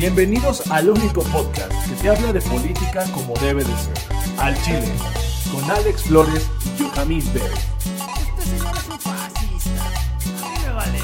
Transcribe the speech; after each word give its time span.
Bienvenidos 0.00 0.66
al 0.70 0.88
único 0.88 1.20
podcast 1.24 1.70
que 1.86 1.94
te 2.00 2.08
habla 2.08 2.32
de 2.32 2.40
política 2.40 3.04
como 3.12 3.34
debe 3.34 3.62
de 3.62 3.76
ser. 3.76 3.94
Al 4.38 4.56
Chile, 4.62 4.88
con 5.52 5.62
Alex 5.70 6.04
Flores 6.04 6.50
y 6.64 6.82
Yohamis 6.82 7.30
Bell. 7.34 7.42
Este 7.42 8.56
señor 8.56 8.76
es 8.78 8.88
un 8.88 8.98
fascista. 8.98 9.84
A 10.42 10.48
mí 10.48 10.56
me 10.66 10.72
vale 10.72 10.98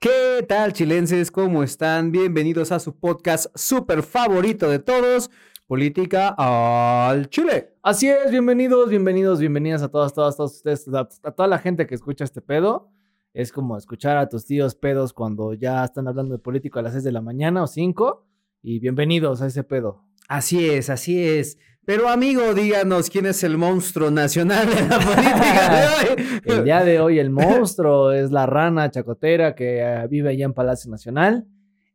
¿Qué 0.00 0.44
tal, 0.48 0.72
chilenses? 0.72 1.30
¿Cómo 1.30 1.62
están? 1.62 2.10
Bienvenidos 2.10 2.72
a 2.72 2.80
su 2.80 2.98
podcast 2.98 3.56
súper 3.56 4.02
favorito 4.02 4.68
de 4.68 4.80
todos, 4.80 5.30
Política 5.68 6.34
al 6.36 7.30
Chile. 7.30 7.76
Así 7.84 8.08
es, 8.08 8.32
bienvenidos, 8.32 8.88
bienvenidos, 8.88 9.38
bienvenidas 9.38 9.82
a 9.82 9.88
todas, 9.88 10.12
todas, 10.12 10.36
todos 10.36 10.56
ustedes, 10.56 10.88
a, 10.88 11.08
a 11.22 11.30
toda 11.30 11.46
la 11.46 11.60
gente 11.60 11.86
que 11.86 11.94
escucha 11.94 12.24
este 12.24 12.40
pedo. 12.40 12.90
Es 13.34 13.50
como 13.50 13.76
escuchar 13.76 14.16
a 14.16 14.28
tus 14.28 14.46
tíos 14.46 14.76
pedos 14.76 15.12
cuando 15.12 15.54
ya 15.54 15.84
están 15.84 16.06
hablando 16.06 16.36
de 16.36 16.38
político 16.38 16.78
a 16.78 16.82
las 16.82 16.92
6 16.92 17.02
de 17.02 17.10
la 17.10 17.20
mañana 17.20 17.64
o 17.64 17.66
5. 17.66 18.24
Y 18.62 18.78
bienvenidos 18.78 19.42
a 19.42 19.48
ese 19.48 19.64
pedo. 19.64 20.04
Así 20.28 20.70
es, 20.70 20.88
así 20.88 21.20
es. 21.20 21.58
Pero 21.84 22.08
amigo, 22.08 22.54
díganos 22.54 23.10
quién 23.10 23.26
es 23.26 23.42
el 23.42 23.58
monstruo 23.58 24.12
nacional 24.12 24.68
de 24.68 24.88
la 24.88 25.00
política 25.00 25.68
de 25.68 26.12
hoy. 26.22 26.40
El 26.44 26.64
día 26.64 26.84
de 26.84 27.00
hoy 27.00 27.18
el 27.18 27.30
monstruo 27.30 28.12
es 28.12 28.30
la 28.30 28.46
rana 28.46 28.88
chacotera 28.92 29.56
que 29.56 29.80
eh, 29.80 30.06
vive 30.08 30.30
allá 30.30 30.44
en 30.44 30.54
Palacio 30.54 30.88
Nacional. 30.88 31.44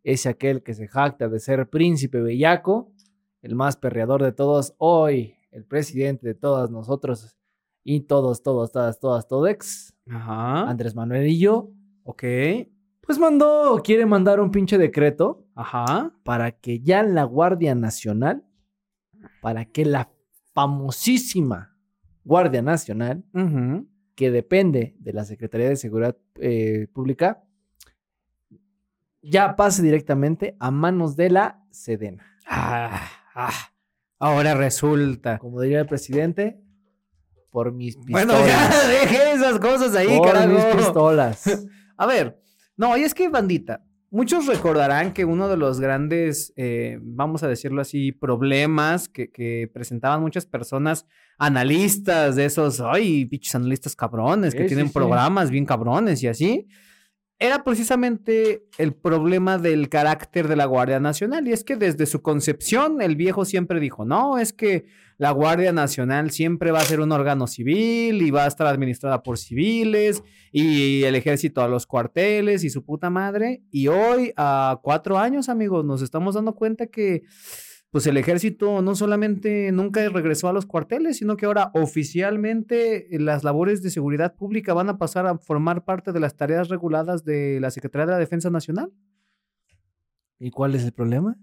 Es 0.04 0.26
aquel 0.26 0.62
que 0.62 0.74
se 0.74 0.90
jacta 0.90 1.30
de 1.30 1.40
ser 1.40 1.70
príncipe 1.70 2.20
bellaco, 2.20 2.92
el 3.42 3.56
más 3.56 3.78
perreador 3.78 4.24
de 4.24 4.34
todos. 4.34 4.74
Hoy, 4.78 5.36
el 5.52 5.64
presidente 5.64 6.28
de 6.28 6.36
todas 6.36 6.70
nosotros 6.70 7.38
y 7.86 8.02
todos, 8.02 8.44
todos, 8.44 8.74
todas, 8.74 9.00
todas, 9.00 9.26
todex. 9.30 9.96
Ajá. 10.10 10.70
Andrés 10.70 10.96
Manuel 10.96 11.28
y 11.28 11.40
yo. 11.40 11.72
Ok. 12.04 12.24
Pues 13.02 13.18
mandó, 13.18 13.82
quiere 13.84 14.06
mandar 14.06 14.40
un 14.40 14.52
pinche 14.52 14.78
decreto 14.78 15.48
Ajá. 15.56 16.14
para 16.24 16.52
que 16.52 16.80
ya 16.82 17.02
la 17.04 17.24
Guardia 17.24 17.74
Nacional, 17.74 18.44
para 19.42 19.66
que 19.66 19.86
la 19.86 20.12
famosísima 20.54 21.76
Guardia 22.24 22.62
Nacional, 22.62 23.24
que 24.16 24.30
depende 24.30 24.96
de 25.00 25.14
la 25.14 25.26
Secretaría 25.26 25.70
de 25.70 25.76
Seguridad 25.76 26.18
eh, 26.36 26.88
Pública, 26.94 27.44
ya 29.22 29.56
pase 29.56 29.82
directamente 29.82 30.56
a 30.60 30.72
manos 30.72 31.16
de 31.16 31.30
la 31.30 31.64
Sedena. 31.72 32.24
Ah, 32.46 33.08
ah. 33.34 33.72
Ahora 34.20 34.54
resulta. 34.54 35.40
Como 35.40 35.62
diría 35.62 35.80
el 35.80 35.86
presidente, 35.88 36.62
por 37.50 37.72
mis 37.74 37.96
pistolas. 37.98 38.26
Bueno, 38.28 38.48
ya 38.48 38.88
deje 38.88 39.32
esas 39.34 39.60
cosas 39.60 39.96
ahí, 39.96 40.18
por 40.18 40.28
carajo. 40.28 40.48
mis 40.54 40.64
pistolas. 40.66 41.68
A 41.98 42.06
ver, 42.06 42.40
no, 42.78 42.96
y 42.98 43.02
es 43.02 43.14
que, 43.14 43.28
bandita, 43.30 43.84
muchos 44.10 44.46
recordarán 44.48 45.14
que 45.14 45.26
uno 45.26 45.48
de 45.50 45.58
los 45.58 45.80
grandes, 45.80 46.54
eh, 46.56 46.98
vamos 47.02 47.44
a 47.44 47.48
decirlo 47.48 47.82
así, 47.82 48.12
problemas 48.12 49.10
que, 49.10 49.30
que 49.32 49.70
presentaban 49.74 50.22
muchas 50.22 50.46
personas, 50.46 51.06
analistas 51.38 52.36
de 52.36 52.46
esos, 52.46 52.80
ay, 52.82 53.26
pinches 53.26 53.56
analistas 53.56 53.96
cabrones, 53.96 54.54
que 54.54 54.62
Sí, 54.64 54.68
tienen 54.68 54.86
sí, 54.88 54.90
sí. 54.92 54.94
programas 54.94 55.50
bien 55.52 55.66
cabrones 55.66 56.22
y 56.24 56.28
así, 56.28 56.68
era 57.40 57.64
precisamente 57.64 58.66
el 58.78 58.94
problema 58.94 59.58
del 59.58 59.88
carácter 59.88 60.50
de 60.50 60.58
la 60.58 60.66
Guardia 60.66 61.00
Nacional. 61.00 61.48
Y 61.48 61.54
es 61.54 61.64
que 61.64 61.78
desde 61.78 62.06
su 62.06 62.22
concepción, 62.22 63.02
el 63.02 63.16
viejo 63.16 63.46
siempre 63.46 63.80
dijo, 63.80 64.04
no, 64.04 64.38
es 64.38 64.52
que 64.52 64.86
la 65.18 65.32
Guardia 65.32 65.72
Nacional 65.72 66.32
siempre 66.32 66.72
va 66.72 66.80
a 66.80 66.86
ser 66.86 67.00
un 67.00 67.14
órgano 67.14 67.48
civil 67.48 68.22
y 68.22 68.32
va 68.32 68.44
a 68.44 68.48
estar 68.48 68.68
administrada 68.68 69.24
por 69.24 69.38
civiles 69.38 70.22
y 70.52 71.04
el 71.04 71.16
ejército 71.16 71.62
a 71.62 71.70
los 71.70 71.86
cuarteles 71.86 72.66
y 72.66 72.70
su 72.70 72.84
puta 72.84 73.10
madre. 73.10 73.62
Y 73.72 73.88
hoy, 73.88 74.34
a 74.36 74.80
cuatro 74.82 75.18
años, 75.18 75.48
amigos, 75.48 75.86
nos 75.86 76.02
estamos 76.02 76.36
dando 76.36 76.56
cuenta 76.56 76.88
que 76.88 77.24
pues 77.92 78.06
el 78.06 78.18
ejército 78.18 78.82
no 78.82 78.94
solamente 78.96 79.72
nunca 79.72 80.08
regresó 80.10 80.48
a 80.48 80.54
los 80.54 80.66
cuarteles, 80.66 81.18
sino 81.18 81.38
que 81.38 81.48
ahora 81.48 81.72
oficialmente 81.74 83.16
eh, 83.16 83.20
las 83.20 83.44
labores 83.44 83.82
de 83.82 83.90
seguridad 83.90 84.36
pública 84.36 84.74
van 84.74 84.90
a 84.90 84.98
pasar 84.98 85.26
a 85.26 85.38
formar 85.38 85.84
parte 85.86 86.12
de 86.12 86.20
las 86.20 86.36
tareas 86.36 86.70
reguladas 86.70 87.26
de 87.26 87.60
la 87.60 87.72
Secretaría 87.72 88.06
de 88.06 88.12
la 88.14 88.18
Defensa 88.20 88.50
Nacional. 88.50 88.92
¿Y 90.38 90.52
cuál 90.52 90.76
es 90.76 90.84
el 90.84 90.92
problema? 90.92 91.36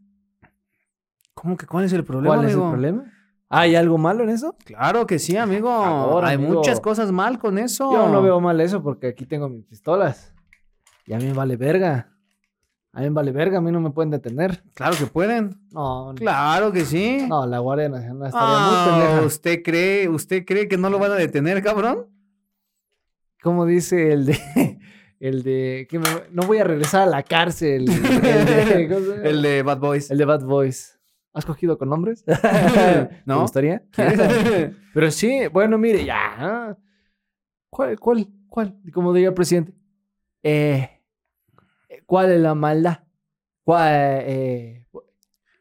¿Cómo 1.34 1.57
que 1.57 1.67
cuál 1.67 1.84
es 1.84 1.93
el 1.93 2.05
problema? 2.05 2.34
¿Cuál 2.37 2.47
es 2.47 2.53
el 2.53 2.59
amigo? 2.61 2.71
problema? 2.71 3.13
¿Hay 3.49 3.75
algo 3.77 3.99
malo 3.99 4.25
en 4.25 4.31
eso? 4.31 4.57
Claro 4.65 5.07
que 5.07 5.19
sí, 5.19 5.37
amigo. 5.37 5.71
Ahora, 5.71 6.28
Hay 6.28 6.37
amigo. 6.37 6.55
muchas 6.55 6.81
cosas 6.81 7.13
mal 7.13 7.39
con 7.39 7.59
eso. 7.59 7.93
Yo 7.93 8.09
no 8.09 8.23
veo 8.23 8.41
mal 8.41 8.61
eso 8.61 8.83
porque 8.83 9.09
aquí 9.09 9.27
tengo 9.27 9.49
mis 9.49 9.65
pistolas. 9.65 10.33
Y 11.07 11.13
a 11.13 11.19
mí 11.19 11.27
me 11.27 11.33
vale 11.33 11.57
verga. 11.57 12.16
A 12.97 13.01
mí 13.01 13.05
me 13.11 13.15
vale 13.15 13.31
verga, 13.31 13.59
a 13.59 13.61
mí 13.61 13.71
no 13.71 13.79
me 13.81 13.91
pueden 13.91 14.11
detener. 14.11 14.62
Claro 14.73 14.97
que 14.99 15.05
pueden. 15.05 15.61
No. 15.71 16.15
Claro 16.17 16.73
que 16.73 16.87
sí. 16.87 17.27
No, 17.29 17.47
la 17.47 17.59
Guardia 17.59 17.91
Nacional 17.91 18.29
estaría 18.29 18.49
Ah, 18.49 18.87
muy 18.87 19.01
pendeja. 19.05 19.27
¿Usted 19.27 19.62
cree, 19.62 20.09
usted 20.09 20.45
cree 20.47 20.67
que 20.67 20.79
no 20.79 20.89
lo 20.89 20.99
van 20.99 21.12
a 21.12 21.17
detener, 21.17 21.62
cabrón? 21.62 22.07
Como 23.43 23.67
dice 23.67 24.12
el 24.12 24.25
de. 24.27 24.39
El 25.21 25.43
de. 25.43 25.87
Que 25.91 25.99
me- 25.99 26.05
no 26.31 26.43
voy 26.47 26.59
a 26.59 26.65
regresar 26.65 27.03
a 27.03 27.07
la 27.07 27.23
cárcel. 27.23 27.87
El 27.89 28.23
de, 28.23 28.89
¿cómo? 28.93 29.13
El 29.23 29.63
Bad 29.63 29.78
Boys. 29.78 30.11
El 30.11 30.19
de 30.19 30.25
Bad 30.27 30.45
Boys. 30.45 30.99
¿Has 31.33 31.45
cogido 31.47 31.77
con 31.78 31.91
hombres? 31.93 32.23
¿Te 32.25 33.23
¿No? 33.27 33.41
gustaría? 33.43 33.83
Pero 34.95 35.11
sí, 35.11 35.41
bueno, 35.53 35.77
mire, 35.78 36.03
ya. 36.05 36.77
¿Cuál, 37.71 37.99
cuál, 37.99 38.27
cuál? 38.49 38.75
Como 38.93 39.13
diría 39.15 39.28
el 39.28 39.34
presidente. 39.34 39.75
Eh, 40.43 40.96
¿Cuál 42.06 42.31
es 42.33 42.41
la 42.41 42.55
maldad? 42.55 43.00
¿Cuál, 43.65 43.89
eh, 43.93 44.87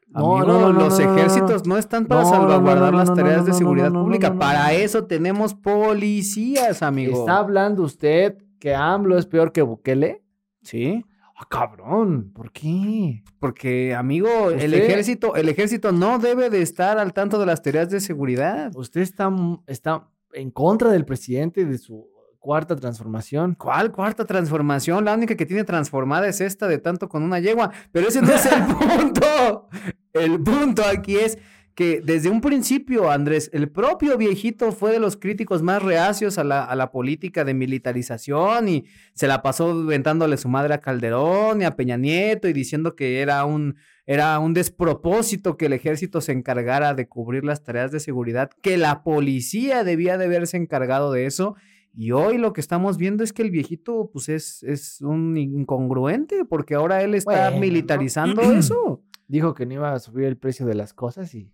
No, 0.07 0.43
no, 0.43 0.71
los 0.71 0.99
ejércitos 0.99 1.65
no 1.67 1.77
están 1.77 2.05
para 2.05 2.23
salvaguardar 2.25 2.93
las 2.93 3.13
tareas 3.13 3.45
de 3.45 3.53
seguridad 3.53 3.91
pública. 3.91 4.33
para 4.37 4.71
eso 4.73 5.05
tenemos 5.05 5.53
policías, 5.55 6.81
amigo. 6.83 7.19
¿Está 7.19 7.37
hablando 7.37 7.83
usted 7.83 8.37
que 8.59 8.73
AMLO 8.75 9.17
es 9.17 9.25
peor 9.25 9.51
que 9.51 9.61
Bukele? 9.61 10.23
Sí, 10.61 11.03
Ah, 11.37 11.45
cabrón, 11.49 12.31
¿por 12.33 12.49
qué? 12.53 13.21
porque, 13.39 13.93
amigo, 13.93 14.51
el 14.51 14.73
ejército, 14.73 15.35
el 15.35 15.49
ejército 15.49 15.91
no 15.91 16.17
debe 16.17 16.49
de 16.49 16.61
estar 16.61 16.97
al 16.97 17.11
tanto 17.11 17.37
de 17.37 17.45
las 17.45 17.61
tareas 17.61 17.89
de 17.89 17.99
seguridad. 17.99 18.71
Usted 18.73 19.01
está, 19.01 19.29
está 19.67 20.07
en 20.31 20.49
contra 20.49 20.91
del 20.91 21.03
presidente 21.03 21.59
y 21.61 21.65
de 21.65 21.77
su 21.77 22.07
cuarta 22.45 22.75
transformación. 22.75 23.55
¿Cuál 23.55 23.91
cuarta 23.91 24.23
transformación? 24.23 25.03
La 25.03 25.15
única 25.15 25.35
que 25.35 25.47
tiene 25.47 25.63
transformada 25.63 26.27
es 26.27 26.41
esta 26.41 26.67
de 26.67 26.77
tanto 26.77 27.09
con 27.09 27.23
una 27.23 27.39
yegua. 27.39 27.71
Pero 27.91 28.07
ese 28.07 28.21
no 28.21 28.31
es 28.31 28.45
el 28.45 28.63
punto. 28.67 29.67
El 30.13 30.39
punto 30.43 30.83
aquí 30.85 31.15
es 31.15 31.39
que 31.73 32.01
desde 32.01 32.29
un 32.29 32.41
principio, 32.41 33.09
Andrés, 33.09 33.49
el 33.51 33.67
propio 33.69 34.15
viejito 34.15 34.71
fue 34.71 34.91
de 34.91 34.99
los 34.99 35.17
críticos 35.17 35.63
más 35.63 35.81
reacios 35.81 36.37
a 36.37 36.43
la, 36.43 36.63
a 36.63 36.75
la 36.75 36.91
política 36.91 37.43
de 37.43 37.55
militarización 37.55 38.69
y 38.69 38.85
se 39.15 39.27
la 39.27 39.41
pasó 39.41 39.83
ventándole 39.83 40.37
su 40.37 40.47
madre 40.47 40.75
a 40.75 40.81
Calderón 40.81 41.63
y 41.63 41.65
a 41.65 41.75
Peña 41.75 41.97
Nieto 41.97 42.47
y 42.47 42.53
diciendo 42.53 42.95
que 42.95 43.21
era 43.21 43.43
un, 43.43 43.75
era 44.05 44.37
un 44.37 44.53
despropósito 44.53 45.57
que 45.57 45.65
el 45.65 45.73
ejército 45.73 46.21
se 46.21 46.31
encargara 46.31 46.93
de 46.93 47.07
cubrir 47.07 47.43
las 47.43 47.63
tareas 47.63 47.91
de 47.91 47.99
seguridad, 47.99 48.51
que 48.61 48.77
la 48.77 49.01
policía 49.03 49.83
debía 49.83 50.19
de 50.19 50.25
haberse 50.25 50.57
encargado 50.57 51.11
de 51.11 51.25
eso. 51.25 51.55
Y 51.97 52.11
hoy 52.11 52.37
lo 52.37 52.51
que 52.53 52.61
estamos 52.61 52.97
viendo 52.97 53.23
es 53.23 53.31
que 53.31 53.41
el 53.41 53.51
viejito, 53.51 54.09
pues, 54.11 54.27
es, 54.29 54.63
es 54.63 55.01
un 55.01 55.37
incongruente, 55.37 56.43
porque 56.45 56.75
ahora 56.75 57.01
él 57.01 57.15
está 57.15 57.49
Bueno, 57.49 57.59
militarizando 57.61 58.41
eso. 58.53 59.01
Dijo 59.27 59.53
que 59.53 59.65
no 59.65 59.73
iba 59.75 59.93
a 59.93 59.99
subir 59.99 60.25
el 60.25 60.37
precio 60.37 60.65
de 60.65 60.75
las 60.75 60.93
cosas 60.93 61.33
y 61.33 61.51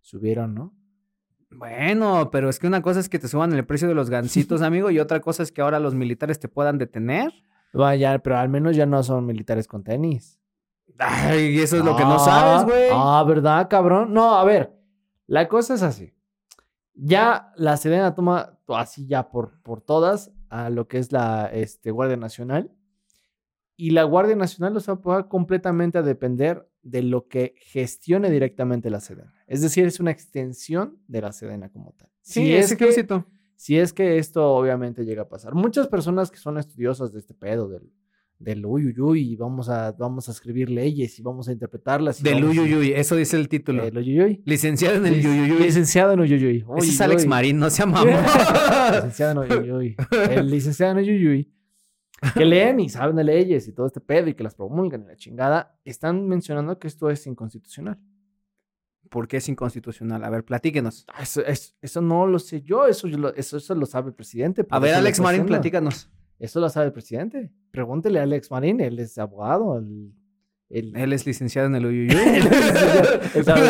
subieron, 0.00 0.54
¿no? 0.54 0.74
Bueno, 1.50 2.30
pero 2.30 2.48
es 2.48 2.58
que 2.60 2.66
una 2.68 2.80
cosa 2.82 3.00
es 3.00 3.08
que 3.08 3.18
te 3.18 3.26
suban 3.28 3.52
el 3.52 3.66
precio 3.66 3.88
de 3.88 3.94
los 3.94 4.08
gancitos, 4.10 4.62
amigo, 4.62 4.90
y 4.90 4.98
otra 5.00 5.20
cosa 5.20 5.42
es 5.42 5.50
que 5.52 5.60
ahora 5.60 5.80
los 5.80 5.94
militares 5.94 6.38
te 6.38 6.48
puedan 6.48 6.78
detener. 6.78 7.32
Vaya, 7.72 8.18
pero 8.20 8.36
al 8.38 8.48
menos 8.48 8.76
ya 8.76 8.86
no 8.86 9.02
son 9.02 9.26
militares 9.26 9.66
con 9.66 9.82
tenis. 9.84 10.38
Ay, 10.98 11.58
eso 11.60 11.76
es 11.76 11.84
lo 11.84 11.96
que 11.96 12.02
no 12.04 12.14
Ah, 12.16 12.18
sabes, 12.18 12.64
güey. 12.66 12.88
Ah, 12.92 13.24
¿verdad, 13.26 13.68
cabrón? 13.70 14.12
No, 14.12 14.34
a 14.34 14.44
ver, 14.44 14.76
la 15.26 15.48
cosa 15.48 15.74
es 15.74 15.82
así. 15.82 16.12
Ya 17.02 17.52
la 17.56 17.78
Sedena 17.78 18.14
toma 18.14 18.58
así 18.68 19.06
ya 19.06 19.30
por, 19.30 19.62
por 19.62 19.80
todas 19.80 20.32
a 20.50 20.68
lo 20.68 20.86
que 20.86 20.98
es 20.98 21.12
la 21.12 21.46
este, 21.46 21.90
Guardia 21.90 22.18
Nacional. 22.18 22.72
Y 23.76 23.90
la 23.90 24.02
Guardia 24.04 24.36
Nacional, 24.36 24.78
sea, 24.80 24.94
va 24.94 25.26
completamente 25.26 25.96
a 25.96 26.02
depender 26.02 26.68
de 26.82 27.02
lo 27.02 27.26
que 27.28 27.54
gestione 27.56 28.30
directamente 28.30 28.90
la 28.90 29.00
Sedena. 29.00 29.34
Es 29.46 29.62
decir, 29.62 29.86
es 29.86 29.98
una 29.98 30.10
extensión 30.10 30.98
de 31.08 31.22
la 31.22 31.32
Sedena 31.32 31.70
como 31.70 31.92
tal. 31.92 32.10
Sí, 32.20 32.54
es 32.54 32.76
que, 32.76 33.06
si 33.56 33.78
es 33.78 33.92
que 33.94 34.18
esto 34.18 34.52
obviamente 34.52 35.04
llega 35.04 35.22
a 35.22 35.28
pasar. 35.28 35.54
Muchas 35.54 35.88
personas 35.88 36.30
que 36.30 36.36
son 36.36 36.58
estudiosas 36.58 37.12
de 37.12 37.20
este 37.20 37.32
pedo, 37.32 37.68
del, 37.68 37.90
del 38.40 38.64
uy, 38.66 38.86
uy, 38.86 39.00
uy, 39.00 39.32
y 39.32 39.36
vamos 39.36 39.68
a, 39.68 39.92
vamos 39.92 40.28
a 40.28 40.32
escribir 40.32 40.70
leyes 40.70 41.18
y 41.18 41.22
vamos 41.22 41.46
a 41.48 41.52
interpretarlas. 41.52 42.22
Del 42.22 42.42
Uyuyuy, 42.42 42.92
eso 42.92 43.14
dice 43.14 43.36
el 43.36 43.48
título. 43.48 43.84
Del 43.84 43.98
uyuyuy. 43.98 44.42
Licenciado 44.46 44.96
en 44.96 45.06
el 45.06 45.14
Uyuyuy. 45.26 45.58
Licenciado 45.58 46.12
en 46.14 46.20
Uyuyuy. 46.20 46.64
Ese 46.78 46.88
es 46.90 47.00
Alex 47.02 47.16
Uyuyuy. 47.20 47.28
Marín, 47.28 47.58
no 47.58 47.68
se 47.70 47.84
mamón. 47.86 48.08
licenciado 48.94 49.44
en 49.44 49.52
Uyuyuy. 49.52 49.96
El 50.30 50.50
licenciado 50.50 50.92
en 50.92 50.98
Uyuyuy. 51.04 51.52
Que 52.34 52.44
leen 52.44 52.80
y 52.80 52.88
saben 52.88 53.16
de 53.16 53.24
leyes 53.24 53.68
y 53.68 53.72
todo 53.72 53.86
este 53.86 54.00
pedo 54.00 54.28
y 54.28 54.34
que 54.34 54.42
las 54.42 54.54
promulgan 54.54 55.02
y 55.02 55.06
la 55.06 55.16
chingada. 55.16 55.78
Están 55.84 56.26
mencionando 56.26 56.78
que 56.78 56.88
esto 56.88 57.10
es 57.10 57.26
inconstitucional. 57.26 57.98
¿Por 59.10 59.26
qué 59.28 59.38
es 59.38 59.48
inconstitucional? 59.48 60.22
A 60.24 60.30
ver, 60.30 60.44
platíquenos. 60.44 61.04
Ah, 61.12 61.22
Eso, 61.22 61.44
es- 61.44 61.74
eso 61.82 62.00
no 62.00 62.26
lo 62.26 62.38
sé 62.38 62.62
yo, 62.62 62.86
eso, 62.86 63.06
eso, 63.36 63.56
eso 63.56 63.74
lo 63.74 63.84
sabe 63.86 64.08
el 64.10 64.14
presidente. 64.14 64.64
A 64.70 64.78
ver, 64.78 64.94
Alex 64.94 65.20
Marín, 65.20 65.44
platícanos. 65.46 66.08
Eso 66.40 66.58
lo 66.58 66.68
sabe 66.68 66.86
el 66.86 66.92
presidente. 66.92 67.52
Pregúntele 67.70 68.18
a 68.18 68.24
Alex 68.24 68.50
Marín, 68.50 68.80
él 68.80 68.98
es 68.98 69.16
abogado. 69.18 69.78
el- 69.78 70.12
el- 70.70 70.96
Él 70.96 71.12
es 71.12 71.24
licenciado 71.26 71.68
en 71.68 71.74
el 71.76 71.86
Uyuyuy. 71.86 72.16
él 73.34 73.44
sabe, 73.44 73.62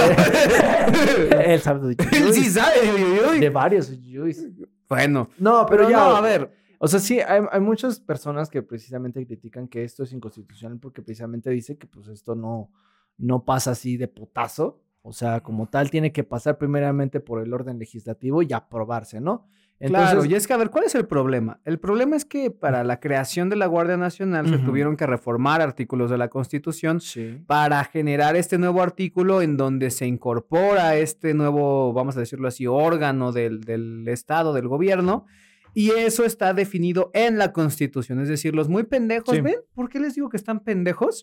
él 1.54 1.60
sabe 1.60 1.94
de 1.94 2.04
Él 2.12 2.22
uyuyuy, 2.24 2.32
sí 2.32 2.50
sabe 2.50 2.80
de 2.82 2.92
Uyuyuy. 2.94 3.40
de 3.40 3.50
varios 3.50 3.90
uyuyuys. 3.90 4.46
Bueno, 4.88 5.28
No, 5.38 5.66
pero 5.66 5.84
pero 5.84 5.90
ya, 5.90 5.96
no, 5.96 6.16
a 6.16 6.20
ver. 6.20 6.52
O 6.78 6.88
sea, 6.88 6.98
sí, 6.98 7.20
hay, 7.20 7.42
hay 7.50 7.60
muchas 7.60 8.00
personas 8.00 8.48
que 8.48 8.62
precisamente 8.62 9.24
critican 9.26 9.68
que 9.68 9.84
esto 9.84 10.02
es 10.02 10.12
inconstitucional 10.12 10.78
porque 10.78 11.02
precisamente 11.02 11.50
dice 11.50 11.76
que 11.76 11.86
pues 11.86 12.08
esto 12.08 12.34
no, 12.34 12.70
no 13.18 13.44
pasa 13.44 13.72
así 13.72 13.96
de 13.96 14.08
putazo. 14.08 14.80
O 15.02 15.12
sea, 15.12 15.40
como 15.42 15.68
tal, 15.68 15.90
tiene 15.90 16.12
que 16.12 16.24
pasar 16.24 16.58
primeramente 16.58 17.20
por 17.20 17.42
el 17.42 17.52
orden 17.54 17.78
legislativo 17.78 18.42
y 18.42 18.52
aprobarse, 18.52 19.20
¿no? 19.20 19.46
Claro, 19.88 20.24
y 20.24 20.34
es 20.34 20.46
que, 20.46 20.52
a 20.52 20.56
ver, 20.56 20.70
¿cuál 20.70 20.84
es 20.84 20.94
el 20.94 21.06
problema? 21.06 21.60
El 21.64 21.78
problema 21.78 22.16
es 22.16 22.24
que 22.24 22.50
para 22.50 22.84
la 22.84 23.00
creación 23.00 23.48
de 23.48 23.56
la 23.56 23.66
Guardia 23.66 23.96
Nacional 23.96 24.48
se 24.48 24.58
tuvieron 24.58 24.96
que 24.96 25.06
reformar 25.06 25.60
artículos 25.62 26.10
de 26.10 26.18
la 26.18 26.28
Constitución 26.28 27.00
Sí. 27.00 27.42
para 27.46 27.82
generar 27.84 28.36
este 28.36 28.58
nuevo 28.58 28.82
artículo 28.82 29.42
en 29.42 29.56
donde 29.56 29.90
se 29.90 30.06
incorpora 30.06 30.96
este 30.96 31.34
nuevo, 31.34 31.92
vamos 31.92 32.16
a 32.16 32.20
decirlo 32.20 32.48
así, 32.48 32.66
órgano 32.66 33.32
del, 33.32 33.60
del 33.62 34.06
Estado, 34.08 34.52
del 34.52 34.68
gobierno, 34.68 35.24
y 35.72 35.90
eso 35.90 36.24
está 36.24 36.52
definido 36.52 37.10
en 37.14 37.38
la 37.38 37.52
Constitución. 37.52 38.20
Es 38.20 38.28
decir, 38.28 38.54
los 38.54 38.68
muy 38.68 38.82
pendejos, 38.84 39.34
Sí. 39.36 39.40
¿ven? 39.40 39.56
¿Por 39.74 39.88
qué 39.88 40.00
les 40.00 40.14
digo 40.14 40.28
que 40.28 40.36
están 40.36 40.60
pendejos? 40.60 41.22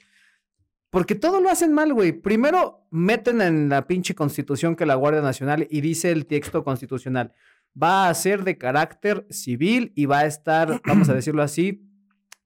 Porque 0.90 1.16
todo 1.16 1.42
lo 1.42 1.50
hacen 1.50 1.74
mal, 1.74 1.94
güey. 1.94 2.14
Primero 2.14 2.88
meten 2.92 3.42
en 3.42 3.68
la 3.68 3.88
pinche 3.88 4.16
Constitución 4.16 4.76
que 4.78 4.86
la 4.86 4.96
Guardia 4.96 5.22
Nacional 5.22 5.68
y 5.70 5.82
dice 5.82 6.12
el 6.12 6.26
texto 6.26 6.64
constitucional, 6.64 7.34
va 7.82 8.10
a 8.10 8.14
ser 8.14 8.44
de 8.44 8.58
carácter 8.58 9.26
civil 9.30 9.92
y 9.96 10.06
va 10.06 10.20
a 10.20 10.26
estar, 10.26 10.82
vamos 10.86 11.10
a 11.10 11.14
decirlo 11.16 11.44
así, 11.44 11.84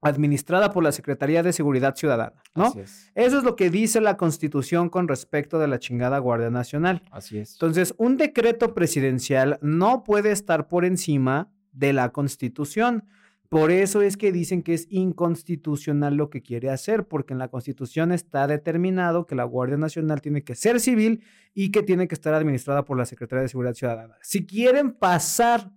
administrada 0.02 0.72
por 0.72 0.82
la 0.82 0.90
Secretaría 0.90 1.42
de 1.42 1.52
Seguridad 1.52 1.94
Ciudadana, 1.94 2.42
¿no? 2.54 2.66
Así 2.66 2.80
es. 2.80 3.12
Eso 3.14 3.38
es 3.38 3.44
lo 3.44 3.54
que 3.54 3.70
dice 3.70 4.00
la 4.00 4.16
Constitución 4.16 4.88
con 4.90 5.06
respecto 5.06 5.60
de 5.60 5.68
la 5.68 5.78
chingada 5.78 6.18
Guardia 6.18 6.50
Nacional. 6.50 7.02
Así 7.12 7.38
es. 7.38 7.52
Entonces, 7.52 7.94
un 7.98 8.16
decreto 8.16 8.74
presidencial 8.74 9.58
no 9.62 10.02
puede 10.02 10.32
estar 10.32 10.66
por 10.66 10.84
encima 10.84 11.52
de 11.70 11.92
la 11.92 12.10
Constitución. 12.10 13.04
Por 13.52 13.70
eso 13.70 14.00
es 14.00 14.16
que 14.16 14.32
dicen 14.32 14.62
que 14.62 14.72
es 14.72 14.86
inconstitucional 14.88 16.14
lo 16.14 16.30
que 16.30 16.40
quiere 16.40 16.70
hacer, 16.70 17.06
porque 17.06 17.34
en 17.34 17.38
la 17.38 17.48
Constitución 17.48 18.10
está 18.10 18.46
determinado 18.46 19.26
que 19.26 19.34
la 19.34 19.44
Guardia 19.44 19.76
Nacional 19.76 20.22
tiene 20.22 20.42
que 20.42 20.54
ser 20.54 20.80
civil 20.80 21.22
y 21.52 21.70
que 21.70 21.82
tiene 21.82 22.08
que 22.08 22.14
estar 22.14 22.32
administrada 22.32 22.86
por 22.86 22.96
la 22.96 23.04
Secretaría 23.04 23.42
de 23.42 23.48
Seguridad 23.48 23.74
Ciudadana. 23.74 24.16
Si 24.22 24.46
quieren 24.46 24.94
pasar 24.94 25.70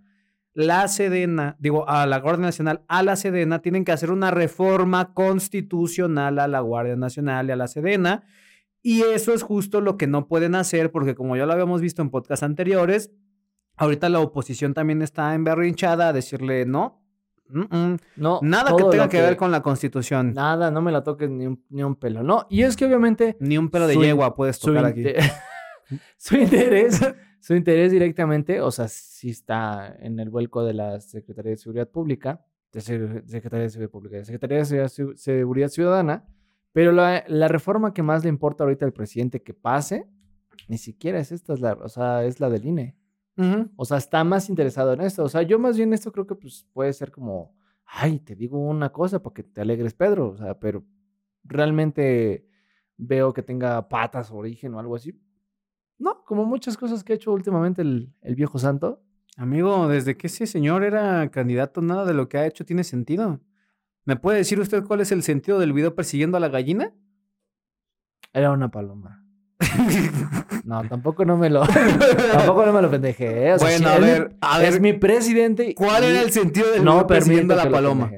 la 0.54 0.88
Sedena, 0.88 1.58
digo, 1.60 1.86
a 1.90 2.06
la 2.06 2.20
Guardia 2.20 2.46
Nacional 2.46 2.86
a 2.88 3.04
la 3.04 3.18
Sedena, 3.18 3.62
tienen 3.62 3.84
que 3.84 3.92
hacer 3.92 4.10
una 4.10 4.32
reforma 4.32 5.14
constitucional 5.14 6.40
a 6.40 6.48
la 6.48 6.62
Guardia 6.62 6.96
Nacional 6.96 7.50
y 7.50 7.52
a 7.52 7.58
la 7.58 7.68
Sedena. 7.68 8.24
Y 8.84 9.02
eso 9.02 9.34
es 9.34 9.44
justo 9.44 9.82
lo 9.82 9.98
que 9.98 10.08
no 10.08 10.30
pueden 10.30 10.56
hacer, 10.56 10.92
porque 10.94 11.14
como 11.14 11.36
ya 11.36 11.46
lo 11.46 11.52
habíamos 11.52 11.82
visto 11.82 12.02
en 12.02 12.10
podcasts 12.10 12.44
anteriores, 12.44 13.12
ahorita 13.76 14.08
la 14.08 14.22
oposición 14.22 14.74
también 14.74 15.02
está 15.02 15.36
emberrinchada 15.36 16.08
a 16.08 16.14
decirle 16.14 16.66
no, 16.66 17.05
mm, 17.50 17.60
mm, 17.76 17.98
No, 18.18 18.40
nada 18.42 18.76
que 18.76 18.84
tenga 18.86 19.10
que, 19.10 19.22
ver 19.22 19.38
con 19.38 19.52
la 19.52 19.62
constitución. 19.62 20.34
Nada, 20.34 20.72
no 20.72 20.82
me 20.82 20.92
la 20.92 21.04
toques 21.04 21.30
ni 21.30 21.48
un, 21.48 21.64
ni 21.70 21.84
un 21.84 21.96
pelo. 21.96 22.24
No, 22.24 22.48
y 22.50 22.64
es 22.64 22.76
que 22.76 22.86
obviamente 22.86 23.38
Ni 23.40 23.58
un 23.58 23.70
pelo 23.70 23.88
de 23.88 23.96
yegua 23.98 24.36
puedes 24.36 24.60
tocar 24.60 24.86
aquí. 24.86 25.04
su 26.18 26.36
interés, 26.38 27.02
su 27.40 27.56
interés 27.56 27.92
directamente, 27.92 28.60
o 28.62 28.72
sea, 28.72 28.88
sí 28.88 29.30
está 29.30 29.96
en 30.00 30.20
el 30.20 30.30
vuelco 30.30 30.64
de 30.64 30.74
la 30.74 31.00
Secretaría 31.00 31.52
de 31.52 31.58
Seguridad 31.58 31.88
Pública, 31.90 32.44
de 32.72 32.82
Se- 32.82 33.22
Secretaría 33.28 33.64
de 33.64 33.70
Seguridad 33.70 33.92
Pública, 33.92 34.18
de 34.18 34.26
Secretaría 34.26 34.58
de 34.64 34.90
Seguridad 35.16 35.70
Ciudadana, 35.70 36.26
pero 36.74 36.92
la, 36.92 37.24
la 37.28 37.48
reforma 37.48 37.94
que 37.94 38.04
más 38.04 38.24
le 38.24 38.30
importa 38.30 38.64
ahorita 38.64 38.86
al 38.86 38.94
presidente 38.94 39.42
que 39.42 39.54
pase, 39.54 40.08
ni 40.68 40.78
siquiera 40.78 41.20
es 41.20 41.32
esta, 41.32 41.54
es 41.54 41.60
la, 41.62 41.74
o 41.74 41.88
sea, 41.90 42.24
es 42.26 42.40
la 42.40 42.50
del 42.50 42.66
INE. 42.66 42.96
O 43.76 43.86
sea, 43.86 43.98
está 43.98 44.24
más 44.24 44.50
interesado 44.50 44.94
en 44.94 45.02
esto. 45.02 45.24
O 45.24 45.30
sea, 45.30 45.42
yo 45.42 45.60
más 45.60 45.78
bien 45.78 45.94
esto 45.94 46.12
creo 46.12 46.26
que 46.26 46.36
pues 46.36 46.66
puede 46.74 46.94
ser 46.94 47.12
como, 47.12 47.54
ay, 47.86 48.20
te 48.20 48.36
digo 48.36 48.58
una 48.58 48.92
cosa 48.92 49.22
para 49.22 49.34
que 49.34 49.44
te 49.44 49.62
alegres, 49.62 49.94
Pedro. 49.94 50.30
O 50.30 50.38
sea, 50.38 50.60
pero 50.60 50.86
realmente 51.44 52.48
veo 52.98 53.34
que 53.34 53.44
tenga 53.44 53.88
patas 53.90 54.32
o 54.32 54.38
origen 54.38 54.74
o 54.74 54.80
algo 54.80 54.96
así. 54.96 55.20
No, 55.98 56.24
como 56.24 56.46
muchas 56.46 56.78
cosas 56.78 57.04
que 57.04 57.14
ha 57.14 57.16
hecho 57.16 57.34
últimamente 57.34 57.82
el, 57.82 58.14
el 58.22 58.36
viejo 58.36 58.58
santo. 58.58 59.02
Amigo, 59.38 59.88
desde 59.90 60.16
que 60.16 60.28
ese 60.28 60.48
señor 60.48 60.84
era 60.84 61.30
candidato, 61.30 61.82
nada 61.82 62.06
de 62.06 62.14
lo 62.14 62.30
que 62.30 62.38
ha 62.38 62.48
hecho 62.48 62.66
tiene 62.66 62.84
sentido. 62.86 63.42
¿Me 64.06 64.16
puede 64.16 64.38
decir 64.38 64.60
usted 64.60 64.84
cuál 64.84 65.02
es 65.02 65.12
el 65.12 65.24
sentido 65.24 65.60
del 65.60 65.74
video 65.74 65.96
persiguiendo 65.96 66.38
a 66.38 66.40
la 66.40 66.48
gallina? 66.48 66.94
Era 68.32 68.52
una 68.52 68.70
paloma. 68.72 69.25
No, 70.64 70.82
tampoco 70.88 71.26
no 71.26 71.38
me 71.38 71.50
lo, 71.50 71.62
tampoco 72.34 72.66
no 72.66 72.74
me 72.74 72.82
lo 72.82 72.90
pendejé. 72.90 73.48
¿eh? 73.50 73.54
O 73.54 73.60
sea, 73.60 73.68
Bueno, 73.70 73.90
a 73.90 74.00
mi- 74.00 74.06
ver, 74.06 74.36
a 74.42 74.60
ver, 74.60 74.74
es 74.74 74.82
mi 74.82 74.94
presidente. 74.94 75.76
¿Cuál 75.76 76.04
era 76.06 76.22
el 76.22 76.32
sentido 76.32 76.72
del 76.72 76.84
no 76.84 77.06
persiguiendo 77.08 77.56
la 77.56 77.70
paloma? 77.70 78.12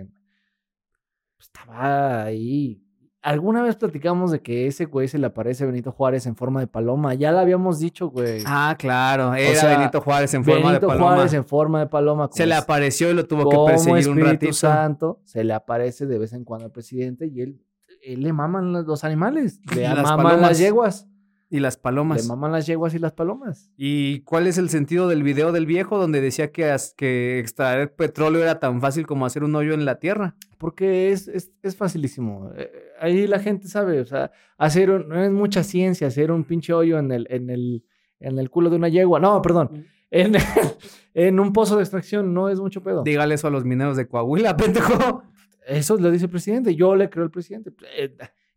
Estaba 1.39 2.23
ahí. 2.23 2.81
Alguna 3.21 3.61
vez 3.61 3.75
platicamos 3.75 4.31
de 4.31 4.41
que 4.41 4.67
ese 4.67 4.85
güey 4.85 5.09
se 5.09 5.17
le 5.17 5.25
aparece 5.27 5.63
a 5.65 5.67
Benito 5.67 5.91
Juárez 5.91 6.25
en 6.27 6.35
forma 6.37 6.61
de 6.61 6.67
paloma. 6.67 7.13
Ya 7.13 7.31
lo 7.33 7.39
habíamos 7.39 7.77
dicho, 7.79 8.07
güey. 8.09 8.41
Ah, 8.45 8.73
claro, 8.79 9.33
era 9.33 9.59
sea, 9.59 9.77
Benito 9.77 9.99
Juárez 9.99 10.33
en 10.33 10.45
forma 10.45 10.69
Benito 10.69 10.85
de 10.85 10.87
paloma. 10.87 11.15
Juárez 11.15 11.33
en 11.33 11.45
forma 11.45 11.79
de 11.81 11.87
paloma. 11.87 12.29
Se 12.31 12.45
le 12.45 12.55
apareció 12.55 13.09
y 13.09 13.13
lo 13.13 13.25
tuvo 13.27 13.49
que 13.49 13.71
perseguir 13.71 14.07
un 14.09 14.19
ratito. 14.21 14.53
Santo, 14.53 15.19
se 15.25 15.43
le 15.43 15.53
aparece 15.53 16.05
de 16.05 16.17
vez 16.17 16.31
en 16.31 16.45
cuando 16.45 16.67
al 16.67 16.71
presidente 16.71 17.27
y 17.27 17.41
él, 17.41 17.61
él 18.01 18.21
le 18.21 18.31
maman 18.31 18.71
los, 18.71 18.85
los 18.85 19.03
animales. 19.03 19.59
Le 19.75 19.81
Las 19.89 20.03
maman 20.03 20.25
palomas. 20.25 20.41
las 20.49 20.57
yeguas. 20.59 21.07
Y 21.49 21.61
las 21.61 21.75
Le 21.77 21.81
palomas. 21.81 22.27
maman 22.27 22.51
las 22.51 22.67
yeguas 22.67 22.93
y 22.93 22.99
las 22.99 23.13
palomas. 23.13 23.71
¿Y 23.77 24.19
cuál 24.21 24.47
es 24.47 24.57
el 24.57 24.67
sentido 24.69 25.07
del 25.07 25.23
video 25.23 25.53
del 25.53 25.65
viejo 25.65 25.97
donde 25.97 26.19
decía 26.19 26.51
que, 26.51 26.75
que 26.97 27.39
extraer 27.39 27.95
petróleo 27.95 28.41
era 28.43 28.59
tan 28.59 28.81
fácil 28.81 29.07
como 29.07 29.25
hacer 29.25 29.45
un 29.45 29.55
hoyo 29.55 29.73
en 29.73 29.85
la 29.85 29.97
tierra? 29.99 30.35
Porque 30.57 31.11
es, 31.13 31.29
es, 31.29 31.51
es 31.63 31.77
facilísimo. 31.77 32.51
Eh, 32.57 32.69
ahí 32.99 33.27
la 33.27 33.39
gente 33.39 33.69
sabe, 33.69 34.01
o 34.01 34.05
sea, 34.05 34.31
hacer 34.57 34.89
un- 34.91 35.07
no 35.07 35.23
es 35.23 35.31
mucha 35.31 35.63
ciencia 35.63 36.07
hacer 36.07 36.31
un 36.31 36.43
pinche 36.43 36.73
hoyo 36.73 36.99
en 36.99 37.11
el, 37.13 37.27
en 37.29 37.49
el, 37.49 37.85
en 38.19 38.39
el 38.39 38.49
culo 38.49 38.69
de 38.69 38.75
una 38.75 38.89
yegua. 38.89 39.19
No, 39.21 39.41
perdón. 39.41 39.85
En, 40.11 40.33
en 41.13 41.39
un 41.39 41.53
pozo 41.53 41.77
de 41.77 41.83
extracción 41.83 42.33
no 42.33 42.49
es 42.49 42.59
mucho 42.59 42.83
pedo. 42.83 43.03
Dígale 43.03 43.35
eso 43.35 43.47
a 43.47 43.51
los 43.51 43.63
mineros 43.63 43.95
de 43.95 44.05
Coahuila, 44.07 44.57
pendejo. 44.57 45.23
Eso 45.65 45.97
lo 45.97 46.11
dice 46.11 46.25
el 46.25 46.31
presidente. 46.31 46.75
Yo 46.75 46.93
le 46.95 47.09
creo 47.09 47.23
al 47.25 47.31
presidente. 47.31 47.71